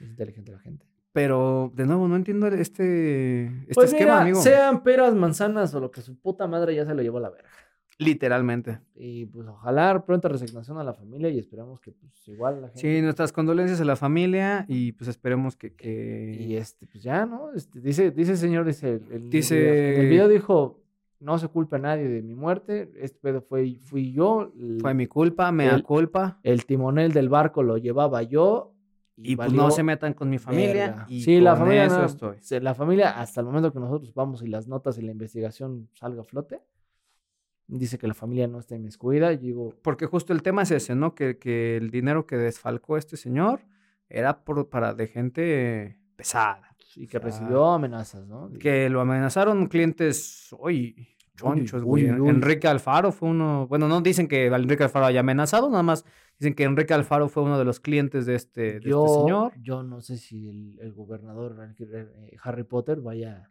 Es 0.00 0.08
inteligente 0.08 0.50
la 0.50 0.58
gente. 0.58 0.89
Pero, 1.12 1.72
de 1.74 1.86
nuevo, 1.86 2.06
no 2.06 2.14
entiendo 2.16 2.46
este, 2.46 3.46
este 3.46 3.74
Pues 3.74 3.92
esquema, 3.92 4.12
mira, 4.12 4.20
amigo. 4.22 4.40
sean 4.40 4.82
peras, 4.82 5.14
manzanas 5.14 5.74
o 5.74 5.80
lo 5.80 5.90
que 5.90 6.02
su 6.02 6.16
puta 6.20 6.46
madre 6.46 6.74
ya 6.74 6.84
se 6.86 6.94
lo 6.94 7.02
llevó 7.02 7.18
a 7.18 7.22
la 7.22 7.30
verga. 7.30 7.48
Literalmente. 7.98 8.80
Y 8.94 9.26
pues 9.26 9.46
ojalá 9.46 10.06
pronta 10.06 10.28
resignación 10.28 10.78
a 10.78 10.84
la 10.84 10.94
familia 10.94 11.28
y 11.28 11.38
esperemos 11.38 11.80
que 11.80 11.92
pues 11.92 12.28
igual 12.28 12.62
la 12.62 12.68
gente... 12.68 12.80
Sí, 12.80 13.02
nuestras 13.02 13.30
condolencias 13.32 13.78
a 13.80 13.84
la 13.84 13.96
familia 13.96 14.64
y 14.68 14.92
pues 14.92 15.08
esperemos 15.08 15.54
que... 15.56 15.66
Y 15.66 15.70
que... 15.72 16.56
este, 16.58 16.86
pues 16.86 17.02
ya, 17.02 17.26
¿no? 17.26 17.52
Este, 17.54 17.78
dice, 17.80 18.10
dice 18.10 18.32
el 18.32 18.38
señor, 18.38 18.64
dice, 18.64 19.02
el, 19.10 19.28
Dice- 19.28 20.00
el 20.00 20.08
video 20.08 20.28
dijo, 20.28 20.80
no 21.18 21.36
se 21.38 21.48
culpa 21.48 21.76
a 21.76 21.80
nadie 21.80 22.08
de 22.08 22.22
mi 22.22 22.34
muerte, 22.34 22.90
este 22.96 23.18
pedo 23.20 23.42
fue, 23.42 23.74
fui 23.80 24.12
yo, 24.12 24.50
el, 24.58 24.78
Fue 24.80 24.94
mi 24.94 25.06
culpa, 25.06 25.52
mea 25.52 25.74
el- 25.74 25.82
culpa. 25.82 26.38
el 26.42 26.64
timonel 26.64 27.12
del 27.12 27.28
barco 27.28 27.62
lo 27.62 27.76
llevaba 27.76 28.22
yo. 28.22 28.72
Y 29.22 29.36
pues 29.36 29.48
valió 29.48 29.62
no 29.62 29.70
se 29.70 29.82
metan 29.82 30.14
con 30.14 30.30
mi 30.30 30.38
familia. 30.38 31.04
Y 31.08 31.22
sí, 31.22 31.40
la 31.40 31.52
con 31.52 31.60
familia, 31.60 31.84
eso 31.84 31.98
no, 31.98 32.04
estoy. 32.04 32.60
la 32.60 32.74
familia, 32.74 33.20
hasta 33.20 33.40
el 33.40 33.46
momento 33.46 33.72
que 33.72 33.80
nosotros 33.80 34.14
vamos 34.14 34.42
y 34.42 34.46
las 34.46 34.66
notas 34.66 34.98
y 34.98 35.02
la 35.02 35.12
investigación 35.12 35.88
salga 35.94 36.22
a 36.22 36.24
flote, 36.24 36.60
dice 37.66 37.98
que 37.98 38.06
la 38.06 38.14
familia 38.14 38.46
no 38.46 38.58
está 38.58 38.74
inmiscuida. 38.74 39.32
Y 39.32 39.38
digo, 39.38 39.74
Porque 39.82 40.06
justo 40.06 40.32
el 40.32 40.42
tema 40.42 40.62
es 40.62 40.70
ese, 40.70 40.94
¿no? 40.94 41.14
Que, 41.14 41.38
que 41.38 41.76
el 41.76 41.90
dinero 41.90 42.26
que 42.26 42.36
desfalcó 42.36 42.96
este 42.96 43.16
señor 43.16 43.60
era 44.08 44.44
por, 44.44 44.68
para 44.68 44.94
de 44.94 45.06
gente 45.06 45.98
pesada. 46.16 46.76
y 46.96 47.06
que 47.06 47.18
O 47.18 47.20
sea, 47.20 47.30
recibió 47.30 47.66
amenazas, 47.70 48.26
¿no? 48.26 48.50
Que 48.58 48.88
lo 48.90 49.00
amenazaron 49.00 49.66
clientes, 49.66 50.54
uy, 50.58 51.08
chonchos, 51.40 51.82
güey. 51.82 52.06
Enrique 52.06 52.68
Alfaro 52.68 53.12
fue 53.12 53.28
uno, 53.30 53.66
bueno, 53.68 53.88
no 53.88 54.00
dicen 54.00 54.28
que 54.28 54.46
Enrique 54.46 54.82
Alfaro 54.84 55.06
haya 55.06 55.20
amenazado, 55.20 55.68
nada 55.70 55.82
más 55.82 56.04
dicen 56.38 56.54
que 56.54 56.64
Enrique 56.64 56.94
Alfaro 56.94 57.28
fue 57.28 57.42
uno 57.42 57.58
de 57.58 57.64
los 57.64 57.80
clientes 57.80 58.26
de 58.26 58.34
este, 58.34 58.60
de 58.80 58.90
este 58.90 59.08
señor. 59.20 59.52
yo 59.60 59.82
no 59.82 60.00
sé 60.00 60.16
si 60.16 60.48
el, 60.48 60.78
el 60.80 60.92
gobernador 60.92 61.56
eh, 61.78 62.36
Harry 62.42 62.64
Potter 62.64 63.00
vaya 63.00 63.50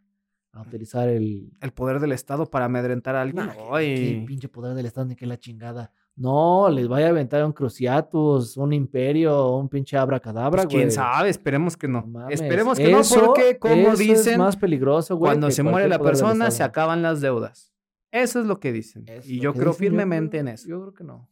a 0.52 0.62
utilizar 0.62 1.08
el, 1.08 1.52
El 1.60 1.70
poder 1.72 2.00
del 2.00 2.10
Estado 2.12 2.46
para 2.50 2.64
amedrentar 2.64 3.14
a 3.14 3.22
alguien. 3.22 3.46
Nah, 3.46 3.52
¿qué- 3.78 4.24
pinche 4.26 4.48
poder 4.48 4.74
del 4.74 4.86
Estado 4.86 5.06
ni 5.06 5.14
qué 5.14 5.24
la 5.26 5.38
chingada. 5.38 5.92
No, 6.16 6.68
les 6.68 6.88
vaya 6.88 7.06
a 7.06 7.10
aventar 7.10 7.42
un 7.46 7.52
Cruciatus, 7.52 8.56
un 8.56 8.72
Imperio, 8.72 9.54
un 9.56 9.68
pinche 9.68 9.96
Abracadabra, 9.96 10.64
Pues, 10.64 10.66
quién 10.74 10.82
güey. 10.88 10.90
sabe, 10.90 11.28
esperemos 11.30 11.76
que 11.76 11.86
no. 11.88 12.04
No 12.06 12.28
esperemos 12.28 12.76
que 12.78 12.90
eso- 12.90 13.16
no, 13.20 13.26
porque 13.26 13.58
como 13.58 13.92
es 13.92 13.98
dicen, 14.00 14.38
más 14.38 14.56
peligroso, 14.56 15.16
güey, 15.16 15.30
cuando 15.30 15.50
se 15.52 15.62
muere 15.62 15.88
la 15.88 16.00
persona 16.00 16.50
se 16.50 16.62
acaban 16.64 17.00
las 17.00 17.20
deudas. 17.20 17.72
Eso 18.12 18.40
es 18.40 18.46
lo 18.46 18.58
que 18.60 18.72
dicen. 18.72 19.04
Es 19.08 19.28
y 19.28 19.38
yo 19.40 19.52
creo 19.52 19.66
dicen, 19.72 19.78
firmemente 19.78 20.30
creo- 20.38 20.40
en 20.40 20.48
eso. 20.48 20.68
Yo 20.68 20.80
creo 20.80 20.94
que 20.94 21.04
no. 21.04 21.28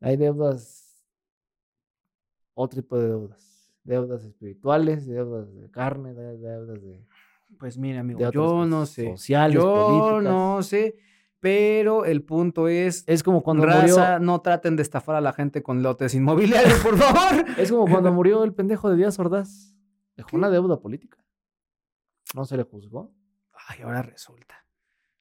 Hay 0.00 0.16
deudas, 0.16 1.04
otro 2.54 2.82
tipo 2.82 2.98
de 2.98 3.08
deudas. 3.08 3.72
Deudas 3.84 4.24
espirituales, 4.24 5.06
deudas 5.06 5.54
de 5.54 5.70
carne, 5.70 6.14
de- 6.14 6.38
deudas 6.38 6.82
de, 6.82 7.06
Pues 7.58 7.76
mira, 7.78 8.00
amigo, 8.00 8.18
de 8.18 8.30
yo 8.32 8.64
no 8.66 8.86
sé. 8.86 9.10
sociales, 9.10 9.54
yo 9.54 9.74
políticas. 9.74 10.32
no 10.32 10.62
sé, 10.62 10.96
pero 11.40 12.04
el 12.06 12.22
punto 12.22 12.68
es, 12.68 13.04
Es 13.06 13.22
como 13.22 13.42
cuando 13.42 13.66
raza, 13.66 13.80
murió, 13.82 14.18
no 14.20 14.40
traten 14.40 14.76
de 14.76 14.82
estafar 14.82 15.16
a 15.16 15.20
la 15.20 15.32
gente 15.34 15.62
con 15.62 15.82
lotes 15.82 16.14
inmobiliarios, 16.14 16.78
por 16.80 16.96
favor. 16.96 17.44
es 17.58 17.70
como 17.70 17.86
cuando 17.86 18.10
murió 18.12 18.42
el 18.44 18.54
pendejo 18.54 18.88
de 18.90 18.96
Díaz 18.96 19.18
Ordaz. 19.18 19.76
Dejó 20.16 20.36
una 20.36 20.48
deuda 20.48 20.80
política. 20.80 21.22
No 22.34 22.44
se 22.46 22.56
le 22.56 22.62
juzgó. 22.62 23.14
Ay, 23.68 23.82
ahora 23.82 24.00
resulta. 24.02 24.63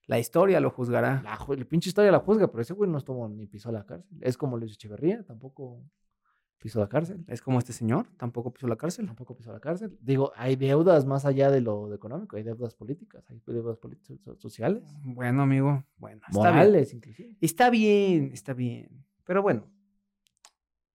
La 0.07 0.19
historia 0.19 0.59
lo 0.59 0.69
juzgará. 0.69 1.21
La, 1.23 1.37
la 1.55 1.65
pinche 1.65 1.89
historia 1.89 2.11
la 2.11 2.19
juzga, 2.19 2.47
pero 2.47 2.61
ese 2.61 2.73
güey 2.73 2.89
no 2.89 2.97
estuvo 2.97 3.27
ni 3.29 3.47
pisó 3.47 3.71
la 3.71 3.85
cárcel. 3.85 4.17
Es 4.21 4.37
como 4.37 4.57
Luis 4.57 4.73
Echeverría, 4.73 5.23
tampoco 5.23 5.81
pisó 6.57 6.79
la 6.79 6.87
cárcel. 6.89 7.23
Es 7.27 7.41
como 7.41 7.59
este 7.59 7.71
señor, 7.73 8.07
tampoco 8.17 8.51
pisó 8.51 8.67
la 8.67 8.75
cárcel. 8.75 9.05
Tampoco 9.05 9.35
pisó 9.35 9.51
la 9.53 9.59
cárcel. 9.59 9.97
Digo, 10.01 10.31
hay 10.35 10.55
deudas 10.57 11.05
más 11.05 11.25
allá 11.25 11.49
de 11.51 11.61
lo 11.61 11.87
de 11.89 11.95
económico, 11.95 12.35
hay 12.35 12.43
deudas 12.43 12.73
políticas, 12.75 13.23
hay 13.29 13.41
deudas 13.45 13.77
sociales, 14.37 14.83
Bueno, 15.03 15.41
amigo, 15.43 15.83
bueno, 15.97 16.21
está 16.27 16.41
bien. 16.41 16.53
morales, 16.55 16.93
inclusive. 16.93 17.37
Está 17.41 17.69
bien, 17.69 18.31
está 18.33 18.53
bien. 18.53 19.05
Pero 19.25 19.41
bueno, 19.41 19.67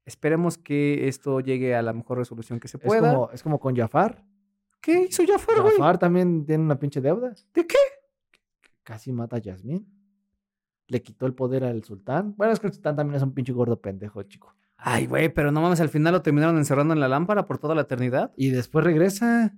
esperemos 0.04 0.59
que 0.59 1.09
esto 1.09 1.40
llegue 1.40 1.74
a 1.74 1.82
la 1.82 1.92
mejor 1.92 2.18
resolución 2.18 2.61
que 2.61 2.68
se 2.68 2.76
Es 2.78 2.82
pueda. 2.82 3.12
como, 3.12 3.30
es 3.30 3.42
como 3.42 3.59
con 3.61 3.74
Jafar. 3.76 4.24
¿Qué 4.80 5.04
hizo 5.04 5.22
Jafar, 5.26 5.61
güey? 5.62 5.72
Jafar 5.76 5.98
también 5.98 6.44
tiene 6.46 6.62
una 6.64 6.78
pinche 6.78 7.00
deuda. 7.00 7.34
¿De 7.52 7.66
qué? 7.66 7.76
Casi 8.89 9.12
mata 9.12 9.36
a 9.36 9.39
Yasmín. 9.39 9.86
Le 10.86 11.03
quitó 11.03 11.26
el 11.26 11.34
poder 11.34 11.62
al 11.62 11.84
sultán. 11.84 12.34
Bueno, 12.39 12.55
es 12.55 12.59
que 12.59 12.68
el 12.68 12.72
sultán 12.72 12.97
también 12.97 13.16
es 13.16 13.22
un 13.22 13.34
pinche 13.34 13.53
gordo 13.53 13.78
pendejo, 13.82 14.22
chico. 14.22 14.57
Ay, 14.78 15.07
güey, 15.07 15.28
pero 15.28 15.53
no 15.53 15.61
mames, 15.61 15.82
al 15.82 15.91
final 15.91 16.14
lo 16.14 16.22
terminaron 16.22 16.57
encerrando 16.57 16.95
en 16.95 17.01
la 17.01 17.07
lámpara 17.07 17.45
por 17.45 17.59
toda 17.59 17.74
la 17.74 17.82
eternidad. 17.82 18.32
Y 18.34 18.49
después 18.49 18.86
regresa. 18.86 19.55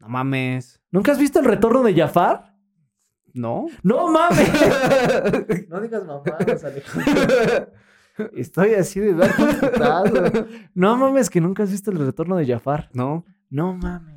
No 0.00 0.08
mames. 0.08 0.80
¿Nunca 0.90 1.12
has 1.12 1.18
visto 1.20 1.38
el 1.38 1.44
retorno 1.44 1.84
de 1.84 1.94
Jafar? 1.94 2.56
¿No? 3.34 3.66
¡No 3.84 4.10
mames! 4.10 4.50
no 5.68 5.80
digas 5.80 6.04
mamadas, 6.04 6.64
Alejandro. 6.64 7.72
Estoy 8.34 8.74
así 8.74 8.98
de 8.98 9.14
dar. 9.14 10.48
No 10.74 10.96
mames, 10.96 11.30
que 11.30 11.40
nunca 11.40 11.62
has 11.62 11.70
visto 11.70 11.92
el 11.92 11.98
retorno 11.98 12.34
de 12.34 12.46
Jafar. 12.46 12.90
no. 12.94 13.24
No 13.48 13.74
mames. 13.74 14.15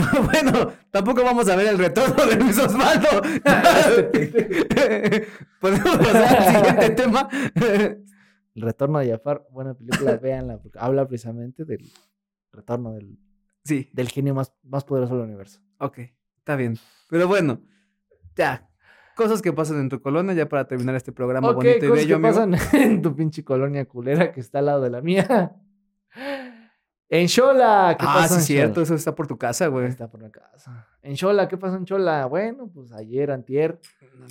bueno, 0.24 0.72
tampoco 0.90 1.22
vamos 1.24 1.48
a 1.48 1.56
ver 1.56 1.68
el 1.68 1.78
retorno 1.78 2.26
de 2.26 2.36
Luis 2.36 2.58
Osvaldo. 2.58 3.08
Podemos 5.60 5.96
pasar 5.98 6.38
al 6.38 6.54
siguiente 6.54 6.90
tema. 7.02 7.28
El 8.54 8.62
retorno 8.62 8.98
de 8.98 9.10
Jafar, 9.10 9.46
buena 9.50 9.74
película, 9.74 10.16
véanla, 10.16 10.58
porque 10.58 10.78
habla 10.78 11.06
precisamente 11.06 11.64
del 11.64 11.90
retorno 12.52 12.92
del, 12.94 13.18
sí, 13.64 13.88
del 13.92 14.08
genio 14.08 14.34
más, 14.34 14.52
más 14.62 14.84
poderoso 14.84 15.14
del 15.16 15.24
universo. 15.24 15.60
ok, 15.78 15.98
está 16.38 16.56
bien. 16.56 16.76
Pero 17.08 17.28
bueno, 17.28 17.60
ya. 18.36 18.66
Cosas 19.16 19.42
que 19.42 19.52
pasan 19.52 19.80
en 19.80 19.88
tu 19.88 20.00
colonia 20.00 20.32
ya 20.34 20.48
para 20.48 20.66
terminar 20.66 20.94
este 20.94 21.12
programa 21.12 21.52
bonito 21.52 21.84
y 21.84 21.88
cosas 21.88 22.04
bello, 22.04 22.20
que 22.20 22.26
amigo. 22.28 22.50
pasan 22.50 22.80
en 22.80 23.02
tu 23.02 23.14
pinche 23.14 23.44
colonia 23.44 23.84
culera 23.84 24.32
que 24.32 24.40
está 24.40 24.60
al 24.60 24.66
lado 24.66 24.80
de 24.80 24.90
la 24.90 25.02
mía. 25.02 25.56
En 27.12 27.28
Xola, 27.28 27.96
¿qué 27.98 28.06
Ah, 28.08 28.14
pasó 28.20 28.34
sí, 28.34 28.40
en 28.40 28.46
cierto, 28.46 28.74
Xola? 28.74 28.84
eso 28.84 28.94
está 28.94 29.14
por 29.16 29.26
tu 29.26 29.36
casa, 29.36 29.66
güey. 29.66 29.86
Está 29.86 30.08
por 30.08 30.22
la 30.22 30.30
casa. 30.30 30.86
En 31.02 31.16
Xola, 31.16 31.48
¿qué 31.48 31.56
pasó 31.58 31.74
en 31.76 31.84
Xola? 31.84 32.24
Bueno, 32.26 32.68
pues 32.72 32.92
ayer, 32.92 33.32
antier, 33.32 33.80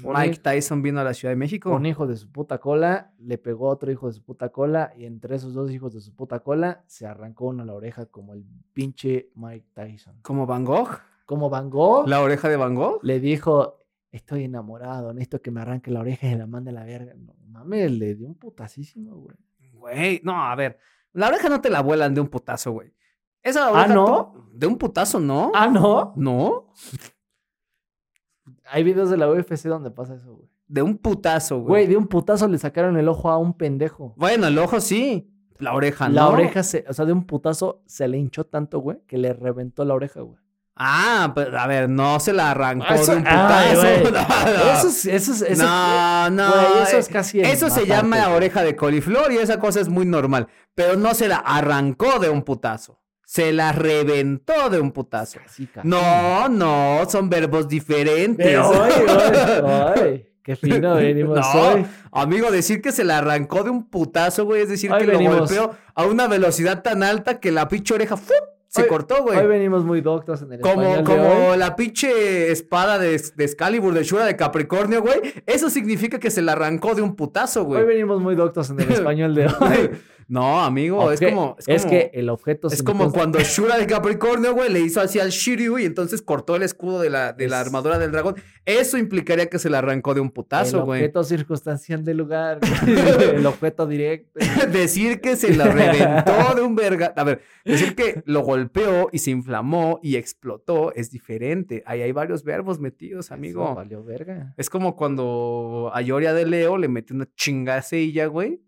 Mike 0.02 0.32
hijo- 0.36 0.42
Tyson 0.44 0.82
vino 0.82 1.02
a 1.02 1.04
la 1.04 1.14
Ciudad 1.14 1.34
de 1.34 1.36
México. 1.36 1.76
un 1.76 1.86
hijo 1.86 2.08
de 2.08 2.16
su 2.16 2.32
puta 2.32 2.58
cola 2.60 3.12
le 3.20 3.38
pegó 3.38 3.68
a 3.68 3.74
otro 3.74 3.92
hijo 3.92 4.08
de 4.08 4.14
su 4.14 4.24
puta 4.24 4.50
cola 4.50 4.94
y 4.96 5.04
entre 5.06 5.36
esos 5.36 5.54
dos 5.54 5.72
hijos 5.72 5.94
de 5.94 6.00
su 6.00 6.16
puta 6.16 6.40
cola 6.40 6.84
se 6.88 7.06
arrancó 7.06 7.48
uno 7.48 7.66
la 7.66 7.74
oreja 7.74 8.06
como 8.06 8.34
el 8.34 8.46
pinche 8.72 9.30
Mike 9.36 9.68
Tyson. 9.74 10.20
Como 10.22 10.46
Van 10.46 10.64
Gogh. 10.64 10.90
Como 11.26 11.50
Van 11.50 11.70
Gogh 11.70 12.08
La 12.08 12.22
oreja 12.22 12.48
de 12.48 12.56
Van 12.56 12.76
Gogh. 12.76 13.00
le 13.04 13.20
dijo, 13.20 13.84
estoy 14.12 14.46
enamorado, 14.46 15.14
necesito 15.14 15.42
que 15.42 15.52
me 15.52 15.60
arranque 15.60 15.92
la 15.92 16.00
oreja 16.00 16.28
y 16.28 16.36
la 16.36 16.48
mande 16.48 16.70
a 16.70 16.74
la 16.76 16.86
verga. 16.86 17.14
No 17.18 17.34
mames, 17.50 17.92
le 17.92 18.16
dio 18.16 18.28
un 18.28 18.36
putasísimo, 18.36 19.16
güey. 19.18 19.36
Güey, 19.74 20.22
no, 20.24 20.42
a 20.44 20.56
ver. 20.56 20.78
La 21.14 21.28
oreja 21.28 21.49
no 21.49 21.62
te 21.62 21.70
la 21.70 21.82
vuelan 21.82 22.14
de 22.14 22.22
un 22.22 22.28
putazo, 22.28 22.72
güey. 22.72 22.93
Esa 23.41 23.72
oreja 23.72 23.88
¿no? 23.93 24.05
to- 24.05 24.49
De 24.53 24.68
un 24.68 24.78
putazo, 24.78 25.20
¿no? 25.20 25.51
Ah, 25.55 25.68
¿no? 25.68 26.14
No. 26.16 26.74
Hay 28.72 28.84
videos 28.84 29.10
de 29.10 29.18
la 29.18 29.30
UFC 29.30 29.64
donde 29.68 29.91
pasa 29.91 30.16
eso, 30.16 30.36
güey. 30.36 30.49
De 30.68 30.82
un 30.84 30.97
putazo, 30.97 31.55
Güey, 31.62 31.68
güey. 31.68 31.88
de 31.88 31.97
un 31.97 32.07
putazo 32.07 32.47
le 32.47 32.57
sacaron 32.60 32.95
el 32.97 33.07
ojo 33.07 33.32
a 33.32 33.38
un 33.38 33.53
pendejo. 33.55 34.14
Bueno, 34.18 34.47
el 34.47 34.57
ojo 34.60 34.80
sí. 34.80 35.34
La 35.57 35.74
oreja 35.74 36.07
no. 36.07 36.16
La 36.16 36.28
oreja, 36.30 36.62
se, 36.64 36.86
o 36.88 36.93
sea, 36.93 37.05
de 37.05 37.12
un 37.14 37.26
putazo 37.26 37.82
se 37.88 38.07
le 38.07 38.18
hinchó 38.18 38.45
tanto, 38.45 38.80
güey, 38.80 38.99
que 39.07 39.18
le 39.18 39.34
reventó 39.34 39.84
la 39.84 39.95
oreja, 39.95 40.22
güey. 40.22 40.38
Ah, 40.82 41.34
pero 41.36 41.60
a 41.60 41.68
ver, 41.68 41.90
no 41.90 42.22
se 42.22 42.32
la 42.32 42.52
arrancó 42.52 42.86
Ah, 42.90 42.96
eso- 42.96 43.12
de 43.12 43.18
un 43.18 43.24
putazo. 43.26 43.84
No, 44.12 44.12
no. 44.12 44.72
Eso 44.78 44.88
es, 44.88 45.06
eso 45.06 45.34
es, 45.34 45.42
eso 45.42 45.64
no, 45.64 46.30
no. 46.30 46.52
güey, 46.52 46.84
eso 46.88 46.98
es 46.98 47.10
casi 47.10 47.42
Eso 47.42 47.70
se 47.70 47.86
llama 47.86 48.30
oreja 48.30 48.64
de 48.64 48.76
coliflor 48.78 49.32
y 49.34 49.38
esa 49.38 49.60
cosa 49.60 49.82
es 49.82 49.90
muy 49.90 50.06
normal. 50.06 50.48
Pero 50.76 50.96
no 50.96 51.14
se 51.14 51.28
la 51.28 51.36
arrancó 51.38 52.20
de 52.20 52.30
un 52.30 52.44
putazo. 52.44 53.02
Se 53.26 53.52
la 53.52 53.74
reventó 53.74 54.70
de 54.70 54.80
un 54.80 54.92
putazo. 54.92 55.40
Casi, 55.46 55.68
casi. 55.68 55.88
No, 55.88 56.48
no, 56.50 57.02
son 57.10 57.30
verbos 57.30 57.68
diferentes. 57.68 58.48
Pero, 58.48 58.72
qué 60.44 60.56
fino 60.56 60.96
venimos 60.96 61.38
No, 61.38 61.62
hoy. 61.62 61.86
amigo, 62.12 62.50
decir 62.52 62.82
que 62.82 62.92
se 62.92 63.04
la 63.04 63.20
arrancó 63.20 63.64
de 63.64 63.70
un 63.70 63.88
putazo, 63.90 64.46
güey, 64.46 64.64
es 64.64 64.70
decir, 64.70 64.92
Hoy 64.92 65.00
que 65.00 65.06
lo 65.08 65.20
golpeó 65.20 65.76
a 65.94 66.06
una 66.06 66.28
velocidad 66.28 66.82
tan 66.82 67.04
alta 67.04 67.40
que 67.40 67.52
la 67.52 67.68
pinche 67.68 67.94
oreja 67.94 68.18
¡fu! 68.18 68.34
Se 68.70 68.84
Hoy- 68.84 68.88
cortó, 68.88 69.24
güey. 69.24 69.38
Hoy 69.38 69.48
venimos 69.48 69.84
muy 69.84 70.00
doctos 70.02 70.42
en 70.44 70.54
el 70.54 70.62
Como, 70.62 70.82
español 70.84 70.98
de 71.00 71.04
como 71.04 71.50
hoy. 71.52 71.58
la 71.58 71.76
pinche 71.76 72.52
espada 72.52 72.98
de, 73.00 73.22
de 73.36 73.44
Excalibur 73.44 73.94
de 73.94 74.04
Shura 74.04 74.26
de 74.26 74.36
Capricornio, 74.36 75.02
güey. 75.02 75.20
Eso 75.46 75.70
significa 75.70 76.20
que 76.20 76.30
se 76.32 76.42
la 76.42 76.52
arrancó 76.54 76.94
de 76.96 77.02
un 77.02 77.16
putazo, 77.16 77.62
Hoy 77.62 77.66
güey. 77.68 77.86
venimos 77.86 78.22
muy 78.22 78.36
doctos 78.36 78.70
en 78.70 78.80
el 78.80 78.92
español 78.92 79.34
de 79.36 79.48
hoy. 79.48 79.90
No, 80.30 80.62
amigo, 80.62 81.12
es 81.12 81.20
como. 81.20 81.58
Es, 81.66 81.88
que 81.88 82.12
el 82.14 82.30
objeto 82.30 82.68
Es 82.68 82.84
como 82.84 83.12
cuando 83.12 83.40
Shura 83.44 83.80
de 83.80 83.88
Capricornio, 83.88 84.54
güey, 84.54 84.72
le 84.72 84.80
hizo 84.80 85.02
así 85.02 85.20
al 85.20 85.32
Shiryu 85.32 85.80
y 85.80 85.86
entonces 85.86 86.22
cortó 86.22 86.56
el 86.56 86.62
escudo 86.62 87.02
de 87.02 87.10
la, 87.10 87.34
de 87.34 87.48
la 87.48 87.60
armadura 87.60 87.98
del 87.98 88.12
dragón. 88.12 88.36
Eso 88.64 89.00
implicaría 89.00 89.48
que 89.50 89.58
se 89.58 89.72
la 89.72 89.80
arrancó 89.80 90.14
de 90.14 90.22
un 90.22 90.28
el 90.28 90.34
putazo, 90.34 90.86
güey. 90.86 91.02
objeto 91.02 91.24
circunstancial 91.24 92.06
del 92.06 92.18
lugar, 92.18 92.60
el 93.34 93.44
objeto 93.44 93.88
directo. 93.88 94.40
decir 94.72 95.20
que 95.20 95.36
se 95.36 95.56
la 95.56 95.66
reventó 95.66 96.54
de 96.56 96.62
un 96.62 96.76
verga. 96.76 97.12
A 97.16 97.24
ver, 97.24 97.42
decir 97.66 97.96
que 97.96 98.22
lo 98.26 98.42
golpeó 98.42 99.10
y 99.12 99.18
se 99.18 99.32
inflamó 99.32 100.00
y 100.04 100.16
explotó 100.16 100.94
es 100.94 101.10
diferente. 101.10 101.82
Ahí 101.88 102.04
hay 102.04 102.12
varios 102.12 102.44
verbos 102.44 102.80
metidos, 102.80 103.26
Eso 103.26 103.34
amigo. 103.34 103.74
valió 103.74 104.04
verga. 104.04 104.54
Es 104.58 104.70
como 104.70 104.96
cuando 104.96 105.90
a 105.92 106.02
Yoria 106.04 106.34
de 106.36 106.46
Leo 106.46 106.78
le 106.78 106.88
metió 106.88 107.16
una 107.16 107.28
chingacilla, 107.36 108.28
güey. 108.28 108.62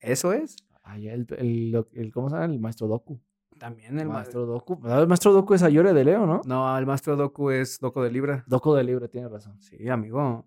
Eso 0.00 0.32
es. 0.32 0.56
Ay, 0.82 1.08
el, 1.08 1.26
el, 1.38 1.86
el- 1.92 2.12
¿cómo 2.12 2.28
se 2.28 2.36
llama? 2.36 2.46
El 2.52 2.58
maestro 2.60 2.86
Doku. 2.88 3.20
También 3.58 3.98
el 3.98 4.08
maestro. 4.08 4.46
Doku. 4.46 4.80
Ah, 4.84 5.00
El 5.00 5.06
maestro 5.06 5.32
Doku 5.32 5.52
es 5.54 5.62
Ayore 5.62 5.92
de 5.92 6.04
Leo, 6.04 6.24
¿no? 6.26 6.40
No, 6.46 6.76
el 6.78 6.86
maestro 6.86 7.14
Doku 7.16 7.50
es 7.50 7.78
Doku 7.78 8.00
de 8.00 8.10
Libra. 8.10 8.42
Doku 8.46 8.72
de 8.74 8.82
Libre, 8.84 9.08
tiene 9.08 9.28
razón. 9.28 9.60
Sí, 9.60 9.88
amigo. 9.88 10.46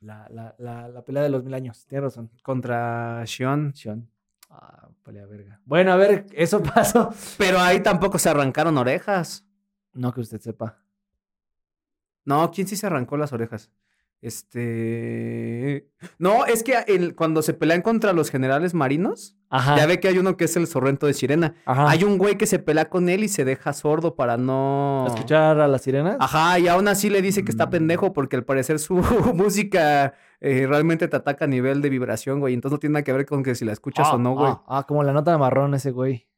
La, 0.00 0.26
la, 0.30 0.54
la, 0.58 0.88
la 0.88 1.02
pelea 1.04 1.22
de 1.22 1.28
los 1.28 1.44
mil 1.44 1.52
años, 1.54 1.84
tiene 1.86 2.02
razón. 2.02 2.30
Contra 2.42 3.22
Shion. 3.26 3.74
Sean. 3.74 4.08
Ah, 4.48 4.88
pelea 5.02 5.26
verga. 5.26 5.60
Bueno, 5.66 5.92
a 5.92 5.96
ver, 5.96 6.26
eso 6.32 6.62
pasó. 6.74 7.10
Pero 7.36 7.58
ahí 7.58 7.82
tampoco 7.82 8.18
se 8.18 8.30
arrancaron 8.30 8.78
orejas. 8.78 9.44
No 9.92 10.12
que 10.12 10.20
usted 10.22 10.40
sepa. 10.40 10.78
No, 12.24 12.50
¿quién 12.50 12.66
sí 12.66 12.76
se 12.76 12.86
arrancó 12.86 13.16
las 13.16 13.32
orejas? 13.32 13.70
Este. 14.26 15.88
No, 16.18 16.46
es 16.46 16.62
que 16.62 16.74
el- 16.86 17.14
cuando 17.14 17.42
se 17.42 17.54
pelean 17.54 17.82
contra 17.82 18.12
los 18.12 18.30
generales 18.30 18.74
marinos, 18.74 19.36
Ajá. 19.50 19.76
ya 19.76 19.86
ve 19.86 20.00
que 20.00 20.08
hay 20.08 20.18
uno 20.18 20.36
que 20.36 20.44
es 20.46 20.56
el 20.56 20.66
Sorrento 20.66 21.06
de 21.06 21.14
Sirena. 21.14 21.54
Ajá. 21.64 21.88
Hay 21.90 22.04
un 22.04 22.18
güey 22.18 22.36
que 22.36 22.46
se 22.46 22.58
pelea 22.58 22.88
con 22.88 23.08
él 23.08 23.24
y 23.24 23.28
se 23.28 23.44
deja 23.44 23.72
sordo 23.72 24.14
para 24.14 24.36
no. 24.36 25.04
¿Escuchar 25.08 25.60
a 25.60 25.68
las 25.68 25.82
sirenas? 25.82 26.16
Ajá, 26.20 26.58
y 26.58 26.68
aún 26.68 26.88
así 26.88 27.10
le 27.10 27.22
dice 27.22 27.44
que 27.44 27.50
está 27.50 27.66
Mm. 27.66 27.70
pendejo 27.70 28.12
porque 28.12 28.36
al 28.36 28.44
parecer 28.44 28.78
su 28.78 28.94
música 29.34 30.14
eh, 30.40 30.66
realmente 30.68 31.08
te 31.08 31.16
ataca 31.16 31.44
a 31.46 31.48
nivel 31.48 31.80
de 31.82 31.88
vibración, 31.90 32.40
güey. 32.40 32.54
Entonces 32.54 32.74
no 32.76 32.78
tiene 32.78 32.94
nada 32.94 33.04
que 33.04 33.12
ver 33.12 33.26
con 33.26 33.42
que 33.42 33.54
si 33.54 33.64
la 33.64 33.72
escuchas 33.72 34.08
o 34.12 34.18
no, 34.18 34.34
güey. 34.34 34.50
Ah, 34.52 34.62
ah, 34.68 34.84
como 34.86 35.02
la 35.02 35.12
nota 35.12 35.30
de 35.32 35.38
marrón 35.38 35.74
ese 35.74 35.90
güey. 35.90 36.28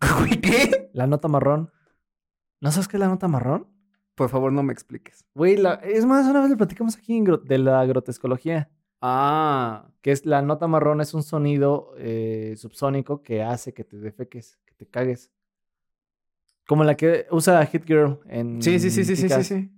Güey, 0.20 0.40
¿Qué? 0.40 0.90
La 0.94 1.06
nota 1.06 1.28
marrón. 1.28 1.70
¿No 2.60 2.70
sabes 2.72 2.88
qué 2.88 2.96
es 2.96 3.00
la 3.00 3.08
nota 3.08 3.28
marrón? 3.28 3.66
Por 4.20 4.28
favor, 4.28 4.52
no 4.52 4.62
me 4.62 4.74
expliques. 4.74 5.24
Güey, 5.34 5.56
la... 5.56 5.76
es 5.82 6.04
más, 6.04 6.26
una 6.26 6.42
vez 6.42 6.50
le 6.50 6.56
platicamos 6.58 6.94
aquí 6.94 7.16
en 7.16 7.24
de 7.24 7.56
la 7.56 7.86
grotescología. 7.86 8.68
Ah, 9.00 9.88
Que 10.02 10.12
es 10.12 10.26
la 10.26 10.42
nota 10.42 10.66
marrón 10.66 11.00
es 11.00 11.14
un 11.14 11.22
sonido 11.22 11.94
eh, 11.96 12.52
subsónico 12.58 13.22
que 13.22 13.42
hace 13.42 13.72
que 13.72 13.82
te 13.82 13.96
defeques, 13.96 14.58
que 14.66 14.74
te 14.74 14.84
cagues. 14.84 15.30
Como 16.66 16.84
la 16.84 16.98
que 16.98 17.28
usa 17.30 17.64
Hit 17.64 17.86
Girl 17.86 18.20
en. 18.26 18.60
sí, 18.60 18.78
sí, 18.78 18.90
sí, 18.90 19.06
sí, 19.06 19.16
sí, 19.16 19.26
sí, 19.30 19.42
sí. 19.42 19.70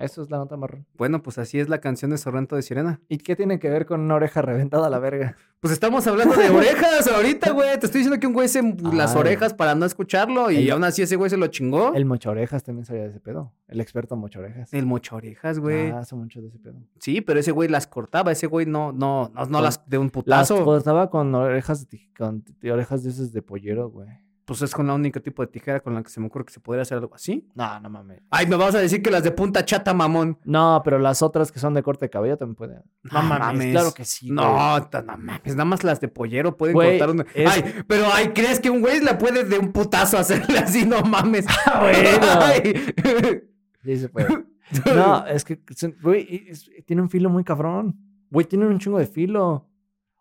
Eso 0.00 0.22
es 0.22 0.30
la 0.30 0.38
nota 0.38 0.56
marrón. 0.56 0.86
Bueno, 0.96 1.22
pues 1.22 1.38
así 1.38 1.60
es 1.60 1.68
la 1.68 1.78
canción 1.80 2.10
de 2.10 2.18
Sorrento 2.18 2.56
de 2.56 2.62
Sirena. 2.62 3.00
¿Y 3.08 3.18
qué 3.18 3.36
tiene 3.36 3.58
que 3.58 3.68
ver 3.70 3.86
con 3.86 4.00
una 4.00 4.14
oreja 4.16 4.42
reventada 4.42 4.86
a 4.86 4.90
la 4.90 4.98
verga? 4.98 5.36
Pues 5.60 5.74
estamos 5.74 6.06
hablando 6.06 6.34
de 6.36 6.48
orejas 6.48 7.06
ahorita, 7.06 7.50
güey. 7.52 7.78
Te 7.78 7.84
estoy 7.84 7.98
diciendo 7.98 8.18
que 8.18 8.26
un 8.26 8.32
güey 8.32 8.48
se 8.48 8.62
las 8.94 9.12
Ay. 9.12 9.20
orejas 9.20 9.52
para 9.52 9.74
no 9.74 9.84
escucharlo 9.84 10.50
y 10.50 10.56
El- 10.56 10.70
aún 10.70 10.84
así 10.84 11.02
ese 11.02 11.16
güey 11.16 11.28
se 11.28 11.36
lo 11.36 11.48
chingó. 11.48 11.92
El 11.92 12.06
mocha 12.06 12.30
orejas 12.30 12.64
también 12.64 12.86
sabía 12.86 13.02
de 13.02 13.10
ese 13.10 13.20
pedo. 13.20 13.52
El 13.68 13.78
experto 13.82 14.16
mocha 14.16 14.38
orejas. 14.38 14.72
El 14.72 14.86
mocha 14.86 15.16
orejas, 15.16 15.58
güey. 15.58 15.90
Ah, 15.90 15.98
hace 15.98 16.14
mucho 16.16 16.40
de 16.40 16.48
ese 16.48 16.58
pedo. 16.58 16.76
Sí, 16.98 17.20
pero 17.20 17.40
ese 17.40 17.50
güey 17.52 17.68
las 17.68 17.86
cortaba. 17.86 18.32
Ese 18.32 18.46
güey 18.46 18.64
no, 18.64 18.90
no, 18.92 19.30
no, 19.34 19.44
no 19.44 19.50
Con- 19.52 19.62
las 19.62 19.86
de 19.86 19.98
un 19.98 20.06
Las 20.06 20.12
putazo. 20.48 20.64
cortaba 20.64 21.10
con 21.10 21.34
orejas 21.34 21.86
con 22.16 22.42
orejas 22.64 23.02
de 23.04 23.10
esas 23.10 23.30
de 23.34 23.42
pollero, 23.42 23.90
güey. 23.90 24.08
Pues 24.50 24.62
es 24.62 24.74
con 24.74 24.84
la 24.88 24.94
única 24.94 25.20
tipo 25.20 25.42
de 25.42 25.46
tijera 25.46 25.78
con 25.78 25.94
la 25.94 26.02
que 26.02 26.08
se 26.10 26.18
me 26.18 26.26
ocurre 26.26 26.44
que 26.44 26.52
se 26.52 26.58
podría 26.58 26.82
hacer 26.82 26.98
algo 26.98 27.14
así. 27.14 27.48
No, 27.54 27.78
no 27.78 27.88
mames. 27.88 28.20
Ay, 28.30 28.48
me 28.48 28.56
vas 28.56 28.74
a 28.74 28.78
decir 28.80 29.00
que 29.00 29.08
las 29.08 29.22
de 29.22 29.30
punta 29.30 29.64
chata, 29.64 29.94
mamón. 29.94 30.38
No, 30.44 30.82
pero 30.84 30.98
las 30.98 31.22
otras 31.22 31.52
que 31.52 31.60
son 31.60 31.72
de 31.72 31.84
corte 31.84 32.06
de 32.06 32.10
cabello 32.10 32.36
también 32.36 32.56
pueden. 32.56 32.82
No 33.04 33.22
mames. 33.22 33.70
Claro 33.70 33.94
que 33.94 34.04
sí. 34.04 34.26
güey. 34.26 34.34
No, 34.34 34.88
ta- 34.90 35.02
no 35.02 35.16
mames, 35.16 35.54
nada 35.54 35.64
más 35.66 35.84
las 35.84 36.00
de 36.00 36.08
pollero 36.08 36.56
pueden 36.56 36.74
Güey, 36.74 36.98
cortar 36.98 37.14
una. 37.14 37.26
es- 37.32 37.48
Ay, 37.48 37.84
pero 37.86 38.06
ay, 38.12 38.30
¿crees 38.34 38.58
que 38.58 38.70
un 38.70 38.80
güey 38.80 38.98
la 39.00 39.16
puede 39.18 39.44
de 39.44 39.56
un 39.56 39.70
putazo 39.70 40.18
hacerle 40.18 40.58
así? 40.58 40.84
No 40.84 41.00
mames. 41.02 41.46
bueno. 41.80 42.26
Ay. 42.40 43.42
Sí 43.84 43.96
se 43.98 44.08
puede. 44.08 44.26
No, 44.94 45.26
es 45.26 45.44
que, 45.44 45.60
güey, 46.02 46.46
es- 46.48 46.70
tiene 46.86 47.02
un 47.02 47.08
filo 47.10 47.30
muy 47.30 47.44
cabrón. 47.44 47.96
Güey, 48.30 48.46
tiene 48.46 48.66
un 48.66 48.78
chingo 48.80 48.98
de 48.98 49.06
filo. 49.06 49.68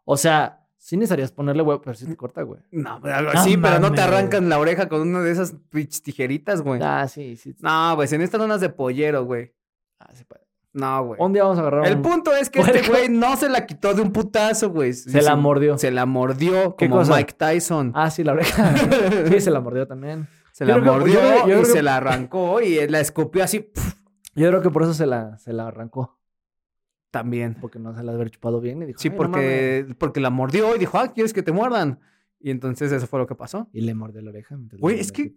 O 0.06 0.18
sea, 0.18 0.59
sí 0.80 0.98
necesitarías 0.98 1.32
ponerle, 1.32 1.62
güey, 1.62 1.80
pero 1.84 1.94
sí 1.96 2.06
te 2.08 2.16
corta, 2.16 2.42
güey. 2.42 2.62
No, 2.72 3.00
pero 3.02 3.16
algo 3.16 3.34
No 3.34 3.40
así, 3.40 3.56
pero 3.58 3.78
no 3.80 3.92
te 3.92 4.02
arrancan 4.02 4.50
la 4.50 4.58
oreja 4.58 4.90
con 4.90 5.02
una 5.02 5.20
de 5.22 5.32
esas 5.32 5.54
tijeritas, 6.04 6.62
güey. 6.62 6.82
Ah, 6.84 7.08
sí, 7.08 7.36
sí. 7.38 7.56
No, 7.60 7.94
pues 7.96 8.12
en 8.14 8.22
estas 8.22 8.42
unas 8.42 8.62
de 8.62 8.70
pollero, 8.70 9.24
güey. 9.26 9.54
Ah, 10.00 10.10
se 10.16 10.26
puede. 10.26 10.42
No, 10.72 11.04
güey. 11.04 11.20
Un 11.22 11.34
día 11.34 11.44
vamos 11.44 11.58
a 11.58 11.62
agarrar 11.62 11.86
El 11.88 11.98
un- 11.98 12.02
punto 12.04 12.34
es 12.36 12.50
que 12.50 12.60
este 12.62 12.88
güey 12.88 13.10
no 13.10 13.36
se 13.36 13.50
la 13.50 13.66
quitó 13.66 13.94
de 13.94 14.02
un 14.02 14.12
putazo, 14.12 14.70
güey. 14.70 14.94
Se 14.94 15.22
la 15.22 15.36
mordió. 15.36 15.78
Se 15.78 15.92
la 15.92 16.06
mordió 16.06 16.76
¿Qué 16.76 16.88
como 16.88 17.02
cosa? 17.02 17.16
Mike 17.16 17.34
Tyson. 17.34 17.92
Ah, 17.96 18.10
sí, 18.12 18.24
la 18.24 18.34
oreja. 18.34 18.74
sí, 19.30 19.42
se 19.42 19.50
la 19.52 19.60
mordió 19.62 19.88
también. 19.88 20.28
se 20.54 20.66
yo 20.68 20.78
la 20.78 20.84
que- 20.84 20.90
mordió 20.92 21.14
yo 21.16 21.20
creo- 21.20 21.48
yo 21.48 21.58
y 21.58 21.60
que- 21.62 21.66
se 21.66 21.82
la 21.82 21.98
arrancó 21.98 22.62
y 22.62 22.88
la 22.88 23.00
escupió 23.00 23.44
así 23.44 23.72
Yo 24.36 24.48
creo 24.50 24.62
que 24.62 24.70
por 24.70 24.84
eso 24.84 24.94
se 24.94 25.06
la, 25.08 25.38
se 25.40 25.54
la 25.54 25.68
arrancó. 25.68 26.19
También. 27.12 27.56
Porque 27.60 27.80
no 27.80 27.96
se 27.96 28.04
la 28.04 28.12
haber 28.14 28.30
chupado 28.32 28.60
bien 28.62 28.82
y 28.84 28.86
dijo, 28.88 29.00
Sí, 29.00 29.08
"Ay, 29.08 29.12
no 29.12 29.18
porque, 29.18 29.96
porque 29.98 30.20
la 30.20 30.30
mordió 30.30 30.76
y 30.76 30.80
dijo, 30.80 30.98
ah, 31.00 31.12
¿quieres 31.14 31.34
que 31.34 31.44
te 31.44 31.52
muerdan? 31.52 32.00
Y 32.40 32.52
entonces 32.52 32.92
eso 32.92 33.08
fue 33.08 33.20
lo 33.20 33.28
que 33.28 33.36
pasó. 33.36 33.60
mames". 33.60 33.72
Y 33.74 33.82
le 33.82 33.94
mordió 33.94 34.22
la 34.22 34.30
oreja. 34.32 34.58
Güey, 34.80 34.96
le 34.96 35.02
es 35.02 35.12
que-. 35.12 35.34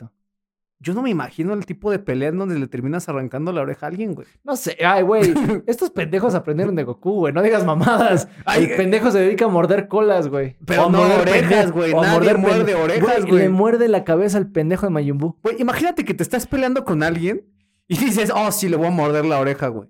Yo 0.85 0.95
no 0.95 1.03
me 1.03 1.11
imagino 1.11 1.55
el 1.55 1.65
tipo 1.65 1.93
de 1.93 2.01
pelea 2.01 2.31
en 2.31 2.39
donde 2.39 2.59
le 2.59 2.67
terminas 2.67 3.09
arrancando 3.09 3.53
la 3.53 3.61
oreja 3.63 3.87
a 3.87 3.89
alguien, 3.91 4.15
güey. 4.17 4.27
No 4.43 4.57
sé, 4.57 4.77
ay, 4.85 5.05
güey. 5.05 5.23
Estos 5.69 5.91
pendejos 5.91 6.35
aprendieron 6.35 6.75
de 6.75 6.83
Goku, 6.83 7.13
güey. 7.21 7.33
No 7.33 7.41
digas 7.41 7.65
mamadas. 7.65 8.27
Ay, 8.45 8.65
el 8.65 8.77
pendejo 8.77 9.13
se 9.13 9.21
dedica 9.21 9.45
a 9.45 9.49
morder 9.49 9.87
colas, 9.87 10.27
güey. 10.27 10.57
Pero 10.67 10.87
O 10.87 10.91
no 10.91 10.99
morder 10.99 11.21
orejas, 11.21 11.71
güey. 11.71 11.93
o 11.93 12.03
Nadie 12.03 12.15
morder 12.15 12.39
muerde 12.39 12.75
orejas, 12.75 13.25
Le 13.25 13.31
güey. 13.31 13.49
muerde 13.49 13.87
la 13.87 14.03
cabeza 14.03 14.39
al 14.39 14.49
pendejo 14.51 14.87
de 14.87 14.91
Majin 14.91 15.19
Buu. 15.19 15.37
Güey, 15.45 15.61
imagínate 15.63 16.05
que 16.05 16.15
te 16.15 16.25
estás 16.25 16.49
peleando 16.49 16.85
con 16.85 17.05
alguien 17.05 17.45
y 17.87 17.97
dices, 17.99 18.33
oh, 18.35 18.51
sí, 18.51 18.69
le 18.69 18.77
voy 18.77 18.89
a 18.89 18.91
morder 18.91 19.25
la 19.25 19.39
oreja, 19.39 19.69
güey. 19.69 19.89